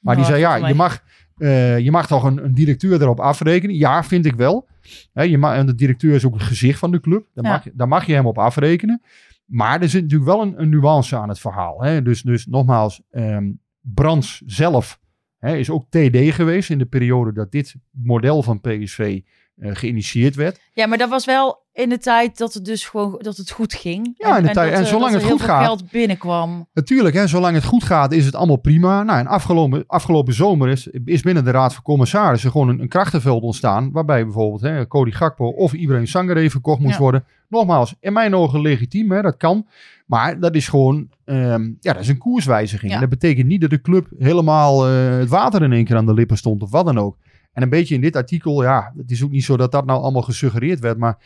Maar 0.02 0.16
die 0.16 0.26
zei, 0.26 0.40
ja, 0.40 0.68
je 0.68 0.74
mag, 0.74 1.04
eh, 1.38 1.80
je 1.80 1.92
mag 1.92 2.08
toch 2.08 2.24
een, 2.24 2.44
een 2.44 2.54
directeur 2.54 3.02
erop 3.02 3.20
afrekenen? 3.20 3.76
Ja, 3.76 4.04
vind 4.04 4.26
ik 4.26 4.36
wel. 4.36 4.68
Hè, 5.14 5.24
je 5.24 5.38
mag, 5.38 5.56
en 5.56 5.66
de 5.66 5.76
directeur 5.76 6.14
is 6.16 6.26
ook 6.26 6.34
het 6.34 6.44
gezicht 6.44 6.80
van 6.80 6.92
de 6.92 7.00
club. 7.00 7.26
Daar, 7.34 7.46
Ja. 7.46 7.52
mag, 7.52 7.64
je- 7.64 7.72
daar 7.76 7.88
mag 7.88 8.06
je 8.06 8.14
hem 8.14 8.26
op 8.26 8.38
afrekenen. 8.38 9.02
Maar 9.46 9.82
er 9.82 9.90
zit 9.90 10.02
natuurlijk 10.02 10.30
wel 10.30 10.42
een, 10.42 10.62
een 10.62 10.70
nuance 10.70 11.16
aan 11.18 11.30
het 11.30 11.40
verhaal. 11.40 11.84
Hè? 11.84 12.02
Dus, 12.02 12.22
dus 12.22 12.46
nogmaals, 12.46 13.02
ehm 13.12 13.52
Brands 13.82 14.42
zelf 14.46 15.00
hè, 15.38 15.56
is 15.56 15.70
ook 15.70 15.86
TD 15.90 16.18
geweest 16.34 16.70
in 16.70 16.78
de 16.78 16.86
periode 16.86 17.34
dat 17.34 17.52
dit 17.52 17.76
model 17.92 18.44
van 18.44 18.62
PSV 18.62 19.22
geïnitieerd 19.62 20.36
werd. 20.36 20.60
Ja, 20.74 20.86
maar 20.88 20.98
dat 20.98 21.10
was 21.10 21.26
wel 21.26 21.68
in 21.74 21.90
de 21.90 21.98
tijd 21.98 22.38
dat 22.38 22.54
het 22.54 22.66
dus 22.66 22.86
gewoon 22.86 23.16
dat 23.22 23.38
het 23.38 23.52
goed 23.52 23.74
ging. 23.74 24.14
Ja, 24.18 24.38
in 24.38 24.44
de 24.44 24.50
tijd- 24.52 24.70
dat, 24.70 24.80
en 24.80 24.86
eh, 24.86 24.90
zolang 24.92 25.14
het 25.14 25.24
goed 25.24 25.42
gaat- 25.42 25.64
geld 25.66 25.92
binnenkwam. 25.92 26.68
Natuurlijk, 26.74 27.16
hè, 27.16 27.28
zolang 27.28 27.56
het 27.56 27.64
goed 27.64 27.84
gaat, 27.84 28.12
is 28.12 28.26
het 28.26 28.36
allemaal 28.36 28.56
prima. 28.58 29.04
Nou, 29.04 29.20
en 29.20 29.28
afgelopen, 29.28 29.84
afgelopen 29.88 30.34
zomer 30.34 30.70
is, 30.70 30.88
is 31.06 31.22
binnen 31.22 31.44
de 31.46 31.52
Raad 31.52 31.74
van 31.74 31.84
Commissarissen 31.84 32.52
gewoon 32.52 32.70
een, 32.70 32.80
een 32.80 32.88
krachtenveld 32.88 33.44
ontstaan. 33.44 33.92
Waarbij 33.92 34.24
bijvoorbeeld 34.24 34.62
hè, 34.62 34.88
Cody 34.88 35.12
Gakpo 35.12 35.48
of 35.48 35.74
Ibrahim 35.74 36.06
Sangaré 36.06 36.50
verkocht 36.50 36.80
moest 36.80 36.94
Ja. 36.94 37.00
worden. 37.00 37.26
Nogmaals, 37.50 37.96
in 38.00 38.14
mijn 38.14 38.36
ogen 38.36 38.62
legitiem, 38.62 39.12
hè, 39.12 39.22
dat 39.22 39.38
kan. 39.38 39.68
Maar 40.06 40.40
dat 40.40 40.56
is 40.56 40.68
gewoon 40.68 41.10
ehm, 41.26 41.64
ja, 41.80 41.94
dat 41.94 42.02
is 42.02 42.08
een 42.08 42.18
koerswijziging. 42.18 42.90
Ja. 42.90 42.96
En 42.96 43.02
dat 43.02 43.20
betekent 43.20 43.48
niet 43.48 43.62
dat 43.62 43.70
de 43.70 43.82
club 43.82 44.08
helemaal 44.18 44.88
eh, 44.88 45.18
het 45.18 45.30
water 45.30 45.62
in 45.64 45.74
één 45.74 45.86
keer 45.86 45.96
aan 45.96 46.06
de 46.06 46.14
lippen 46.14 46.38
stond 46.38 46.62
of 46.64 46.72
wat 46.72 46.86
dan 46.86 46.98
ook. 47.00 47.18
En 47.52 47.62
een 47.62 47.70
beetje 47.70 47.96
in 47.96 48.02
dit 48.02 48.16
artikel, 48.16 48.64
ja, 48.64 48.94
het 48.98 49.12
is 49.12 49.24
ook 49.24 49.32
niet 49.32 49.44
zo 49.44 49.58
dat 49.58 49.72
dat 49.72 49.86
nou 49.86 50.02
allemaal 50.02 50.22
gesuggereerd 50.22 50.80
werd. 50.80 50.98
Maar 50.98 51.18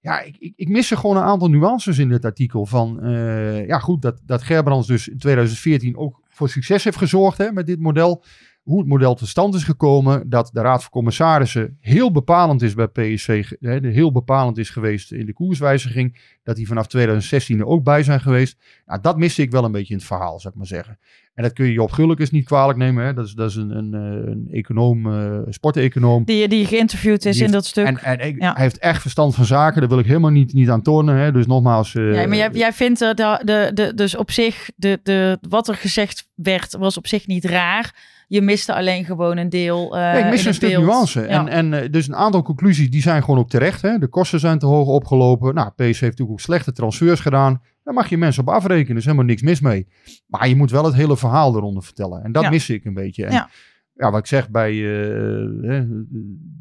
ja, 0.00 0.20
ik, 0.20 0.36
ik, 0.38 0.52
ik 0.56 0.68
mis 0.68 0.90
er 0.90 0.96
gewoon 0.96 1.16
een 1.16 1.22
aantal 1.22 1.48
nuances 1.48 1.98
in 1.98 2.08
dit 2.08 2.24
artikel. 2.24 2.66
Van, 2.66 3.02
eh, 3.02 3.66
ja 3.66 3.78
goed, 3.78 4.02
dat, 4.02 4.20
dat 4.26 4.42
Gerbrands 4.42 4.86
dus 4.86 5.08
in 5.08 5.18
2014 5.18 5.96
ook 5.96 6.20
voor 6.28 6.48
succes 6.48 6.84
heeft 6.84 6.96
gezorgd 6.96 7.38
hè, 7.38 7.52
met 7.52 7.66
dit 7.66 7.80
model. 7.80 8.24
Hoe 8.62 8.78
het 8.78 8.88
model 8.88 9.14
tot 9.14 9.28
stand 9.28 9.54
is 9.54 9.64
gekomen. 9.64 10.28
Dat 10.30 10.50
de 10.52 10.60
Raad 10.60 10.80
van 10.82 10.90
Commissarissen 10.90 11.76
heel 11.80 12.10
bepalend 12.12 12.62
is 12.62 12.74
bij 12.74 12.86
PSV. 12.86 13.50
heel 13.82 14.12
bepalend 14.12 14.58
is 14.58 14.70
geweest 14.70 15.12
in 15.12 15.26
de 15.26 15.32
koerswijziging. 15.32 16.20
Dat 16.42 16.56
die 16.56 16.66
vanaf 16.66 16.86
2016 16.86 17.58
er 17.58 17.66
ook 17.66 17.84
bij 17.84 18.02
zijn 18.02 18.20
geweest. 18.20 18.56
Nou, 18.86 19.00
dat 19.00 19.16
miste 19.16 19.42
ik 19.42 19.50
wel 19.50 19.64
een 19.64 19.72
beetje 19.72 19.92
in 19.92 19.98
het 19.98 20.06
verhaal, 20.06 20.40
zou 20.40 20.52
ik 20.52 20.58
maar 20.58 20.68
zeggen. 20.68 20.98
En 21.34 21.42
dat 21.42 21.52
kun 21.52 21.66
je 21.66 21.72
Job 21.72 21.90
Gullekes 21.90 22.30
niet 22.30 22.44
kwalijk 22.44 22.78
nemen. 22.78 23.04
Hè. 23.04 23.14
Dat, 23.14 23.26
is, 23.26 23.32
dat 23.32 23.50
is 23.50 23.56
een, 23.56 23.70
een, 23.70 23.94
eh, 23.94 24.30
een 24.32 24.48
econoom, 24.50 25.12
eh 25.12 25.38
sporteconoom. 25.48 26.24
Die, 26.24 26.48
die 26.48 26.66
geïnterviewd 26.66 27.24
is 27.24 27.36
Die 27.36 27.44
in 27.44 27.52
heeft- 27.52 27.52
dat 27.52 27.66
stuk. 27.66 27.86
En, 27.86 27.98
en 27.98 28.26
ik- 28.26 28.40
Ja. 28.40 28.52
hij 28.52 28.62
heeft 28.62 28.78
echt 28.78 29.00
verstand 29.00 29.34
van 29.34 29.44
zaken. 29.44 29.80
Daar 29.80 29.88
wil 29.88 29.98
ik 29.98 30.06
helemaal 30.06 30.30
niet, 30.30 30.52
niet 30.52 30.68
aan 30.70 30.82
tornen. 30.82 31.16
Hè. 31.16 31.32
Dus 31.32 31.46
nogmaals. 31.46 31.94
eh, 31.94 32.14
ja, 32.14 32.26
maar 32.26 32.36
jij, 32.36 32.50
jij 32.52 32.72
vindt 32.72 33.00
er 33.00 33.14
de, 33.14 33.40
de, 33.44 33.70
de, 33.74 33.94
dus 33.94 34.16
op 34.16 34.30
zich, 34.30 34.70
de, 34.76 35.00
de, 35.02 35.38
wat 35.48 35.68
er 35.68 35.74
gezegd 35.76 36.28
werd, 36.34 36.76
was 36.78 36.96
op 36.96 37.06
zich 37.06 37.26
niet 37.26 37.44
raar. 37.44 38.10
Je 38.32 38.42
miste 38.42 38.74
alleen 38.74 39.04
gewoon 39.04 39.36
een 39.36 39.48
deel. 39.48 39.96
eh 39.96 40.00
ja, 40.02 40.12
ik 40.12 40.30
mis 40.30 40.44
een 40.44 40.54
stuk 40.54 40.68
beeld. 40.70 40.84
nuance. 40.84 41.20
Ja. 41.20 41.26
En, 41.26 41.48
en 41.48 41.82
eh, 41.82 41.90
dus 41.90 42.08
een 42.08 42.14
aantal 42.16 42.42
conclusies 42.42 42.90
die 42.90 43.02
zijn 43.02 43.20
gewoon 43.24 43.38
ook 43.40 43.48
terecht. 43.50 43.82
Hè. 43.82 43.98
De 43.98 44.06
kosten 44.08 44.40
zijn 44.40 44.58
te 44.58 44.66
hoog 44.66 44.86
opgelopen. 44.88 45.54
Nou, 45.54 45.68
PSV 45.70 45.82
heeft 45.82 46.00
natuurlijk 46.00 46.30
ook 46.30 46.40
slechte 46.40 46.72
transfers 46.72 47.20
gedaan. 47.20 47.62
Daar 47.84 47.94
mag 47.94 48.08
je 48.08 48.16
mensen 48.18 48.42
op 48.42 48.48
afrekenen. 48.54 48.90
Er 48.90 48.96
is 48.96 49.04
helemaal 49.04 49.24
niks 49.26 49.42
mis 49.42 49.60
mee. 49.60 49.86
Maar 50.26 50.48
je 50.48 50.56
moet 50.56 50.70
wel 50.70 50.84
het 50.84 50.94
hele 50.94 51.16
verhaal 51.16 51.56
eronder 51.56 51.82
vertellen. 51.82 52.22
En 52.24 52.32
dat 52.32 52.42
Ja. 52.42 52.50
mis 52.50 52.70
ik 52.70 52.84
een 52.84 52.94
beetje. 52.94 53.24
En, 53.26 53.32
Ja. 53.32 53.48
ja, 53.94 54.10
wat 54.10 54.20
ik 54.20 54.26
zeg, 54.26 54.50
bij, 54.50 54.70
eh, 54.72 55.70
hè, 55.70 55.84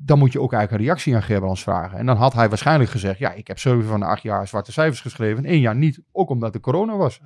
dan 0.06 0.20
moet 0.20 0.32
je 0.32 0.42
ook 0.42 0.54
eigenlijk 0.54 0.72
een 0.72 0.88
reactie 0.88 1.16
aan 1.16 1.24
Gerbrands 1.24 1.64
vragen. 1.64 1.98
En 1.98 2.06
dan 2.06 2.18
had 2.18 2.34
hij 2.34 2.50
waarschijnlijk 2.50 2.90
gezegd, 2.90 3.20
ja, 3.20 3.34
ik 3.34 3.48
heb 3.48 3.60
zeven 3.60 3.84
van 3.86 4.00
de 4.00 4.06
acht 4.06 4.22
jaar 4.24 4.48
zwarte 4.48 4.72
cijfers 4.72 5.02
geschreven. 5.02 5.46
één 5.46 5.60
jaar 5.60 5.76
niet, 5.76 6.00
ook 6.12 6.30
omdat 6.30 6.54
de 6.54 6.60
corona 6.60 6.96
was. 6.98 7.20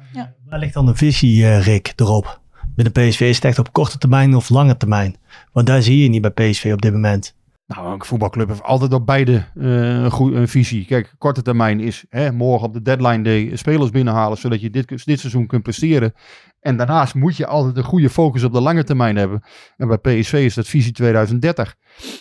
Waar 0.46 0.60
ligt 0.60 0.74
dan 0.74 0.86
de 0.86 0.96
visie, 0.96 1.46
eh, 1.46 1.66
Rick, 1.66 1.93
erop? 1.96 2.43
Binnen 2.76 2.93
PSV 2.93 3.21
is 3.21 3.36
het 3.36 3.45
echt 3.45 3.59
op 3.59 3.73
korte 3.73 3.97
termijn 3.97 4.36
of 4.36 4.49
lange 4.49 4.78
termijn? 4.78 5.15
Want 5.51 5.67
daar 5.67 5.82
zie 5.82 6.03
je 6.03 6.09
niet 6.09 6.21
bij 6.21 6.32
PSV 6.32 6.71
op 6.73 6.82
dit 6.82 6.91
moment. 6.91 7.36
Nou, 7.67 7.93
een 7.93 8.03
voetbalclub 8.03 8.47
heeft 8.47 8.63
altijd 8.63 8.93
op 8.93 9.05
beide 9.05 9.45
eh, 9.55 10.19
een 10.19 10.47
visie. 10.47 10.86
Kijk, 10.86 11.15
korte 11.17 11.41
termijn 11.41 11.80
is 11.80 12.05
hè, 12.09 12.32
morgen 12.32 12.67
op 12.67 12.73
de 12.73 12.82
deadline 12.82 13.23
day 13.23 13.55
spelers 13.55 13.89
binnenhalen, 13.89 14.38
zodat 14.38 14.61
je 14.61 14.69
dit, 14.69 15.05
dit 15.05 15.19
seizoen 15.19 15.47
kunt 15.47 15.63
presteren. 15.63 16.13
En 16.59 16.78
daarnaast 16.78 17.15
moet 17.15 17.38
je 17.38 17.45
altijd 17.45 17.78
een 17.78 17.84
goede 17.84 18.09
focus 18.09 18.43
op 18.43 18.53
de 18.53 18.61
lange 18.61 18.84
termijn 18.84 19.15
hebben. 19.15 19.43
En 19.78 19.88
bij 19.88 19.97
PSV 19.97 20.34
is 20.34 20.53
dat 20.53 20.67
visie 20.67 20.91
2030. 20.91 21.76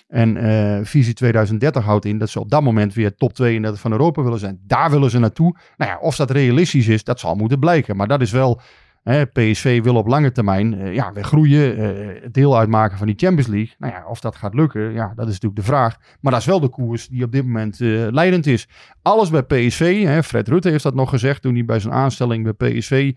En 0.09 0.37
eh, 0.37 0.85
visie 0.85 1.15
2030 1.15 1.85
houdt 1.85 2.05
in 2.05 2.19
dat 2.19 2.31
ze 2.31 2.41
op 2.41 2.51
dat 2.51 2.63
moment 2.63 2.95
weer 2.95 3.15
top 3.15 3.33
32 3.33 3.81
van 3.81 3.93
Europa 3.93 4.23
willen 4.23 4.39
zijn. 4.39 4.61
Daar 4.67 4.91
willen 4.91 5.11
ze 5.11 5.19
naartoe. 5.19 5.57
Nou 5.77 5.91
ja, 5.91 5.99
of 5.99 6.17
dat 6.17 6.31
realistisch 6.31 6.89
is, 6.89 7.05
dat 7.05 7.21
zal 7.21 7.35
moeten 7.35 7.59
blijken. 7.59 7.97
Maar 7.97 8.09
dat 8.09 8.21
is 8.21 8.31
wel 8.31 8.61
PSV 9.05 9.83
wil 9.83 9.97
op 9.97 10.07
lange 10.07 10.33
termijn 10.33 10.75
eh, 10.75 10.95
ja, 10.95 11.13
weer 11.13 11.25
groeien, 11.25 11.77
eh, 11.77 12.29
deel 12.31 12.59
uitmaken 12.59 12.99
van 12.99 13.07
die 13.07 13.17
Champions 13.19 13.47
League. 13.47 13.75
Nou 13.79 13.93
ja, 13.93 14.07
of 14.07 14.21
dat 14.21 14.37
gaat 14.37 14.55
lukken, 14.55 14.93
ja, 14.93 15.13
dat 15.17 15.27
is 15.27 15.33
natuurlijk 15.33 15.61
de 15.61 15.67
vraag. 15.67 15.97
Maar 16.21 16.33
dat 16.33 16.41
is 16.41 16.47
wel 16.47 16.61
de 16.61 16.69
koers 16.69 17.09
die 17.09 17.25
op 17.25 17.33
dit 17.33 17.45
moment 17.45 17.81
eh, 17.81 17.89
leidend 18.11 18.47
is. 18.47 18.69
Alles 19.03 19.31
bij 19.31 19.43
PSV, 19.43 20.03
hè, 20.03 20.23
Fred 20.23 20.49
Rutte 20.49 20.71
heeft 20.71 20.83
dat 20.83 20.95
nog 20.95 21.11
gezegd 21.11 21.43
toen 21.43 21.55
hij 21.55 21.65
bij 21.65 21.79
zijn 21.79 21.95
aanstelling 21.95 22.57
bij 22.57 22.71
PSV 22.71 23.13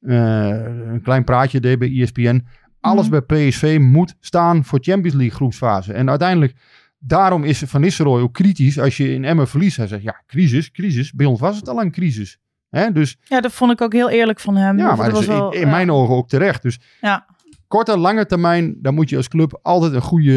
een 0.00 1.00
klein 1.02 1.24
praatje 1.24 1.60
deed 1.60 1.78
bij 1.78 2.00
ESPN. 2.00 2.46
Alles 2.80 3.08
bij 3.08 3.20
PSV 3.20 3.78
moet 3.80 4.14
staan 4.20 4.64
voor 4.64 4.78
Champions 4.82 5.16
League 5.16 5.34
groepsfase. 5.34 5.92
En 5.92 6.10
uiteindelijk, 6.10 6.54
daarom 6.98 7.44
is 7.44 7.58
Van 7.58 7.80
Nistelrooy 7.80 8.22
ook 8.22 8.32
kritisch 8.32 8.78
als 8.78 8.96
je 8.96 9.14
in 9.14 9.24
Emmen 9.24 9.48
verliest. 9.48 9.76
Hij 9.76 9.86
zegt, 9.86 10.02
ja, 10.02 10.22
crisis, 10.26 10.70
crisis. 10.70 11.12
Bij 11.12 11.26
ons 11.26 11.40
was 11.40 11.56
het 11.56 11.68
al 11.68 11.80
een 11.80 11.90
crisis. 11.90 12.38
Hè? 12.76 12.92
Dus, 12.92 13.16
Ja, 13.24 13.40
dat 13.40 13.52
vond 13.52 13.72
ik 13.72 13.80
ook 13.80 13.92
heel 13.92 14.10
eerlijk 14.10 14.40
van 14.40 14.56
hem. 14.56 14.78
ja, 14.78 14.94
maar 14.94 15.04
dat 15.04 15.12
was 15.12 15.20
is 15.22 15.26
in, 15.28 15.34
wel, 15.34 15.52
in 15.52 15.68
mijn 15.70 15.90
ogen 15.90 16.14
ook 16.14 16.28
terecht. 16.28 16.62
Dus 16.62 16.80
Ja. 17.00 17.26
korte, 17.68 17.98
lange 17.98 18.26
termijn, 18.26 18.76
daar 18.82 18.92
moet 18.92 19.08
je 19.08 19.16
als 19.16 19.28
club 19.28 19.58
altijd 19.62 19.92
een 19.92 20.00
goede, 20.00 20.30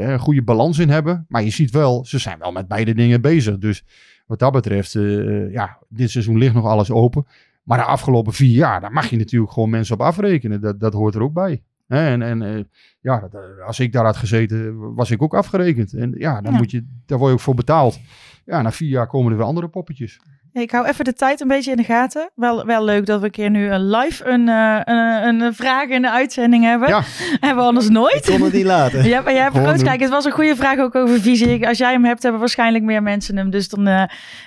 eh, 0.00 0.08
een 0.08 0.18
goede 0.18 0.42
balans 0.42 0.78
in 0.78 0.88
hebben. 0.88 1.24
Maar 1.28 1.42
je 1.42 1.50
ziet 1.50 1.70
wel, 1.70 2.04
ze 2.04 2.18
zijn 2.18 2.38
wel 2.38 2.52
met 2.52 2.68
beide 2.68 2.94
dingen 2.94 3.20
bezig. 3.20 3.58
Dus 3.58 3.84
wat 4.26 4.38
dat 4.38 4.52
betreft, 4.52 4.94
eh, 4.94 5.52
ja, 5.52 5.78
dit 5.88 6.10
seizoen 6.10 6.38
ligt 6.38 6.54
nog 6.54 6.64
alles 6.64 6.90
open. 6.90 7.26
Maar 7.62 7.78
de 7.78 7.84
afgelopen 7.84 8.32
vier 8.32 8.54
jaar, 8.54 8.80
daar 8.80 8.92
mag 8.92 9.06
je 9.10 9.16
natuurlijk 9.16 9.52
gewoon 9.52 9.70
mensen 9.70 9.94
op 9.94 10.00
afrekenen. 10.00 10.60
Dat, 10.60 10.80
dat 10.80 10.92
hoort 10.92 11.14
er 11.14 11.22
ook 11.22 11.32
bij. 11.32 11.62
En, 11.88 12.22
en 12.22 12.42
eh, 12.42 12.64
ja, 13.00 13.28
als 13.66 13.80
ik 13.80 13.92
daar 13.92 14.04
had 14.04 14.16
gezeten, 14.16 14.94
was 14.94 15.10
ik 15.10 15.22
ook 15.22 15.34
afgerekend. 15.34 15.92
En 15.92 16.14
ja, 16.18 16.40
dan 16.40 16.52
Ja. 16.52 16.58
Moet 16.58 16.70
je, 16.70 16.86
daar 17.06 17.18
word 17.18 17.30
je 17.30 17.36
ook 17.36 17.42
voor 17.42 17.54
betaald. 17.54 17.98
Ja, 18.44 18.62
na 18.62 18.72
vier 18.72 18.88
jaar 18.88 19.06
komen 19.06 19.30
er 19.32 19.38
weer 19.38 19.46
andere 19.46 19.68
poppetjes. 19.68 20.20
Ik 20.62 20.70
hou 20.70 20.86
even 20.86 21.04
de 21.04 21.12
tijd 21.12 21.40
een 21.40 21.48
beetje 21.48 21.70
in 21.70 21.76
de 21.76 21.84
gaten. 21.84 22.30
Wel, 22.34 22.66
wel 22.66 22.84
leuk 22.84 23.06
dat 23.06 23.20
we 23.20 23.24
een 23.26 23.30
keer 23.32 23.50
nu 23.50 23.70
een 23.70 23.90
live 23.90 24.24
een, 24.24 24.48
eh, 24.48 24.80
een, 24.84 25.40
een 25.40 25.54
vraag 25.54 25.88
in 25.88 26.02
de 26.02 26.10
uitzending 26.10 26.64
hebben. 26.64 26.88
Ja. 26.88 27.02
Hebben 27.40 27.56
we 27.56 27.68
anders 27.68 27.88
nooit. 27.88 28.28
Ik 28.28 28.34
kon 28.34 28.42
het 28.42 28.52
niet 28.52 28.64
laten. 28.64 29.04
Ja, 29.04 29.20
maar 29.20 29.32
jij 29.32 29.42
hebt 29.42 29.54
doen. 29.54 29.82
kijk, 29.82 30.00
het 30.00 30.10
was 30.10 30.24
een 30.24 30.32
goede 30.32 30.56
vraag 30.56 30.78
ook 30.78 30.94
over 30.94 31.20
visie. 31.20 31.68
Als 31.68 31.78
jij 31.78 31.92
hem 31.92 32.04
hebt, 32.04 32.22
hebben 32.22 32.40
waarschijnlijk 32.40 32.84
meer 32.84 33.02
mensen 33.02 33.36
hem. 33.36 33.50
Dus 33.50 33.68
dan 33.68 33.86
eh, 33.86 34.02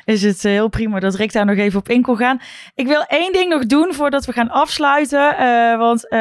is 0.05 0.21
het 0.21 0.45
eh, 0.45 0.51
heel 0.51 0.67
prima 0.67 0.99
dat 0.99 1.15
Rick 1.15 1.33
daar 1.33 1.45
nog 1.45 1.57
even 1.57 1.79
op 1.79 1.89
in 1.89 2.01
kon 2.01 2.17
gaan. 2.17 2.39
Ik 2.75 2.87
wil 2.87 3.03
één 3.07 3.33
ding 3.33 3.49
nog 3.49 3.65
doen 3.65 3.93
voordat 3.93 4.25
we 4.25 4.31
gaan 4.33 4.49
afsluiten. 4.49 5.37
eh, 5.37 5.77
want 5.77 6.07
eh, 6.07 6.19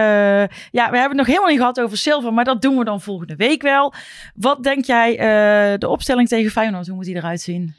ja, 0.71 0.91
we 0.91 0.99
hebben 0.99 1.09
het 1.09 1.17
nog 1.17 1.27
helemaal 1.27 1.49
niet 1.49 1.59
gehad 1.59 1.81
over 1.81 1.97
Silver, 1.99 2.33
maar 2.33 2.45
dat 2.45 2.63
doen 2.63 2.79
we 2.79 2.85
dan 2.85 3.01
volgende 3.01 3.37
week 3.37 3.63
wel. 3.63 3.93
Wat 4.35 4.63
denk 4.63 4.85
jij, 4.85 5.11
eh, 5.19 5.79
de 5.79 5.89
opstelling 5.89 6.29
tegen 6.29 6.51
Feyenoord, 6.51 6.87
hoe 6.87 6.97
moet 6.97 7.05
die 7.05 7.17
eruit 7.17 7.41
zien? 7.41 7.75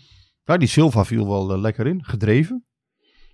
Nou, 0.49 0.61
die 0.61 0.69
Silva 0.69 1.05
viel 1.05 1.27
wel 1.27 1.51
eh, 1.53 1.59
lekker 1.59 1.87
in, 1.87 2.03
gedreven. 2.05 2.65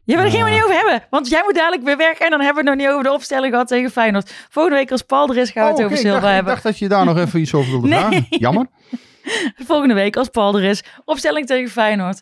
Ja, 0.04 0.16
maar 0.16 0.24
daar 0.24 0.34
gaan 0.34 0.44
we 0.44 0.50
niet 0.50 0.64
over 0.64 0.76
hebben. 0.76 1.08
Want 1.10 1.28
jij 1.30 1.42
moet 1.44 1.56
dadelijk 1.56 1.84
weer 1.84 1.98
werken 1.98 2.26
en 2.26 2.32
dan 2.32 2.42
hebben 2.42 2.64
we 2.64 2.70
het 2.70 2.78
nog 2.80 2.88
niet 2.88 2.94
over 2.96 3.10
de 3.10 3.16
opstelling 3.16 3.52
gehad 3.52 3.68
tegen 3.68 3.92
Feyenoord. 3.92 4.32
Volgende 4.50 4.78
week 4.78 4.92
als 4.92 5.02
Paul 5.02 5.30
er 5.30 5.38
is, 5.38 5.50
gaan 5.50 5.64
we 5.64 5.70
het 5.70 5.80
Oh, 5.80 5.86
over 5.86 5.98
ik 5.98 6.02
Silva 6.04 6.16
dacht- 6.20 6.28
Ik 6.30 6.34
hebben. 6.34 6.52
dacht 6.54 6.64
dat 6.64 6.78
je 6.80 6.88
daar 6.88 7.06
nog 7.06 7.18
even 7.18 7.40
iets 7.40 7.54
over 7.54 7.72
wilde 7.72 7.88
Nee. 7.90 8.00
vragen. 8.00 8.26
Jammer. 8.30 8.68
Volgende 9.72 9.94
week 9.94 10.16
als 10.16 10.30
Paul 10.30 10.58
er 10.58 10.64
is. 10.64 10.84
Opstelling 11.06 11.46
tegen 11.48 11.72
Feyenoord. 11.72 12.22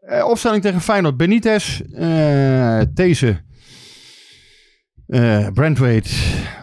Eh, 0.00 0.28
opstelling 0.28 0.62
tegen 0.62 0.80
Feyenoord. 0.80 1.16
Benitez, 1.16 1.80
eh 1.80 2.80
These, 2.94 3.44
eh 5.06 5.46
Brandweight, 5.52 6.14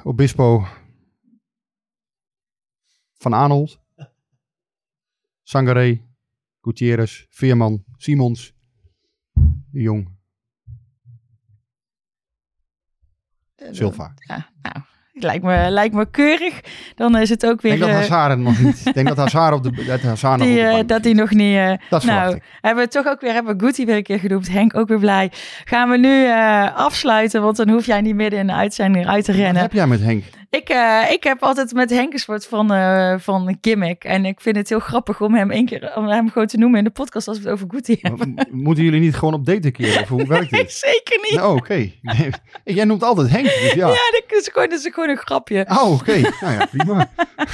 Obispo, 0.03 0.65
Van 3.17 3.33
Aanholt, 3.35 3.79
Sangaré, 5.43 6.01
Gutierrez, 6.61 7.25
Veerman, 7.29 7.83
Simons, 7.97 8.53
De 9.71 9.81
Jong, 9.81 10.09
Silva. 13.71 14.13
Ja, 14.15 14.49
nou, 14.61 14.75
lijkt 15.13 15.43
me, 15.43 15.65
lijkt 15.69 15.93
me 15.95 16.09
keurig. 16.11 16.61
Dan 16.95 17.17
is 17.17 17.29
het 17.29 17.45
ook 17.45 17.53
Ik 17.55 17.61
weer... 17.61 17.71
denk 17.71 17.81
dat 17.81 17.89
eh, 17.89 18.09
Hazard 18.09 18.39
nog 18.39 18.59
niet. 18.59 18.85
Ik 18.85 18.93
denk 18.93 19.07
dat 19.07 19.17
Hazard 19.17 19.53
op 19.55 19.63
de, 19.63 19.83
dat 19.85 20.01
Hazard 20.01 20.39
nog 20.39 20.47
die, 20.47 20.59
op 20.71 20.77
eh, 20.81 20.87
dat 20.87 21.03
hij 21.03 21.13
nog 21.13 21.31
niet... 21.31 21.55
eh, 21.55 21.73
Dat 21.89 22.03
nou, 22.03 22.35
ik. 22.35 22.43
hebben 22.61 22.83
we 22.83 22.89
toch 22.89 23.05
ook 23.07 23.21
weer... 23.21 23.33
Hebben 23.33 23.57
we 23.57 23.63
Guti 23.65 23.85
weer 23.85 23.95
een 23.95 24.03
keer 24.03 24.19
genoemd. 24.19 24.49
Henk 24.49 24.75
ook 24.75 24.87
weer 24.87 24.99
blij. 24.99 25.31
Gaan 25.63 25.89
we 25.89 25.97
nu 25.97 26.25
eh, 26.25 26.75
afsluiten, 26.75 27.41
want 27.41 27.55
dan 27.57 27.69
hoef 27.69 27.85
jij 27.85 28.01
niet 28.01 28.15
midden 28.15 28.39
in 28.39 28.47
de 28.47 28.53
uitzending 28.53 29.07
uit 29.07 29.25
te 29.25 29.31
Wat 29.31 29.39
rennen. 29.41 29.61
heb 29.61 29.73
jij 29.73 29.87
met 29.87 30.01
Henk? 30.01 30.23
Ik, 30.51 30.69
eh, 30.69 31.11
ik 31.11 31.23
heb 31.23 31.43
altijd 31.43 31.73
met 31.73 31.89
Henk 31.89 32.13
een 32.13 32.19
soort 32.19 32.45
van, 32.45 32.71
eh 32.73 33.15
van 33.17 33.57
gimmick. 33.61 34.03
En 34.03 34.25
ik 34.25 34.41
vind 34.41 34.55
het 34.55 34.69
heel 34.69 34.79
grappig 34.79 35.21
om 35.21 35.35
hem 35.35 35.51
één 35.51 35.65
keer 35.65 35.91
om 35.95 36.07
hem 36.07 36.29
gewoon 36.29 36.47
te 36.47 36.57
noemen 36.57 36.77
in 36.77 36.83
de 36.83 36.89
podcast 36.89 37.27
als 37.27 37.37
we 37.37 37.43
het 37.43 37.53
over 37.53 37.67
Guti 37.69 37.97
hebben. 38.01 38.47
Moeten 38.51 38.83
jullie 38.83 38.99
niet 38.99 39.15
gewoon 39.15 39.33
op 39.33 39.45
date 39.45 39.71
keer? 39.71 40.01
Of 40.01 40.07
hoe 40.07 40.27
werkt 40.27 40.49
dit? 40.51 40.71
Zeker 40.71 41.19
niet. 41.21 41.39
Nou, 41.39 41.57
oké. 41.57 41.91
Nee, 42.01 42.29
Jij 42.63 42.85
noemt 42.85 43.03
altijd 43.03 43.29
Henk, 43.29 43.45
dus 43.45 43.73
ja. 43.73 43.87
Ja, 43.87 43.93
dat 44.11 44.23
is 44.39 44.49
gewoon, 44.51 44.69
dat 44.69 44.79
is 44.79 44.93
gewoon 44.93 45.09
een 45.09 45.17
grapje. 45.17 45.65
Oh, 45.69 45.91
oké. 45.91 46.19
Nou 46.41 46.53
ja, 46.53 46.65
prima. 46.65 47.09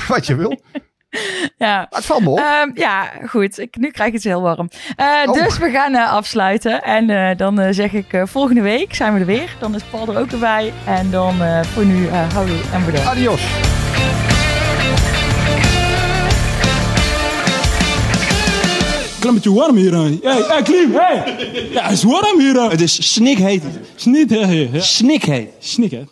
Wat 0.07 0.25
je 0.27 0.35
wil. 0.35 0.61
Ja. 1.57 1.87
Het 1.89 2.05
valt 2.05 2.21
me 2.21 2.29
op. 2.29 2.37
Ehm, 2.39 2.69
ja, 2.73 3.11
goed. 3.27 3.59
Ik, 3.59 3.75
nu 3.77 3.89
krijg 3.91 4.07
ik 4.09 4.15
het 4.15 4.23
heel 4.23 4.41
warm. 4.41 4.69
Eh, 4.95 5.05
Oh. 5.25 5.33
Dus 5.33 5.57
we 5.57 5.69
gaan 5.69 5.93
eh, 5.95 6.11
afsluiten. 6.13 6.83
En 6.83 7.09
eh, 7.09 7.37
dan 7.37 7.73
zeg 7.73 7.93
ik 7.93 8.13
eh, 8.13 8.21
volgende 8.25 8.61
week 8.61 8.95
zijn 8.95 9.13
we 9.13 9.19
er 9.19 9.25
weer. 9.25 9.55
Dan 9.59 9.75
is 9.75 9.83
Paul 9.83 10.07
er 10.07 10.19
ook 10.19 10.31
erbij. 10.31 10.73
En 10.85 11.11
dan 11.11 11.41
eh, 11.41 11.63
voor 11.63 11.85
nu 11.85 12.07
eh 12.07 12.33
houdoe 12.33 12.57
en 12.73 12.85
bedankt. 12.85 13.07
Adios. 13.07 13.41
Klimmetje 19.19 19.53
warm 19.53 19.75
hier 19.75 19.95
aan. 19.95 20.19
Hey, 20.23 20.43
hey, 20.47 20.61
Klim, 20.61 20.93
hey! 20.93 21.35
Ja, 21.71 21.81
het 21.83 21.91
is 21.91 22.03
warm 22.03 22.39
hier 22.39 22.59
aan. 22.59 22.69
Het 22.69 22.81
is 22.81 23.13
snikheet. 23.13 23.63
Snikheet. 23.95 24.83
Snikheet. 24.83 25.49
Snikheet. 25.59 26.07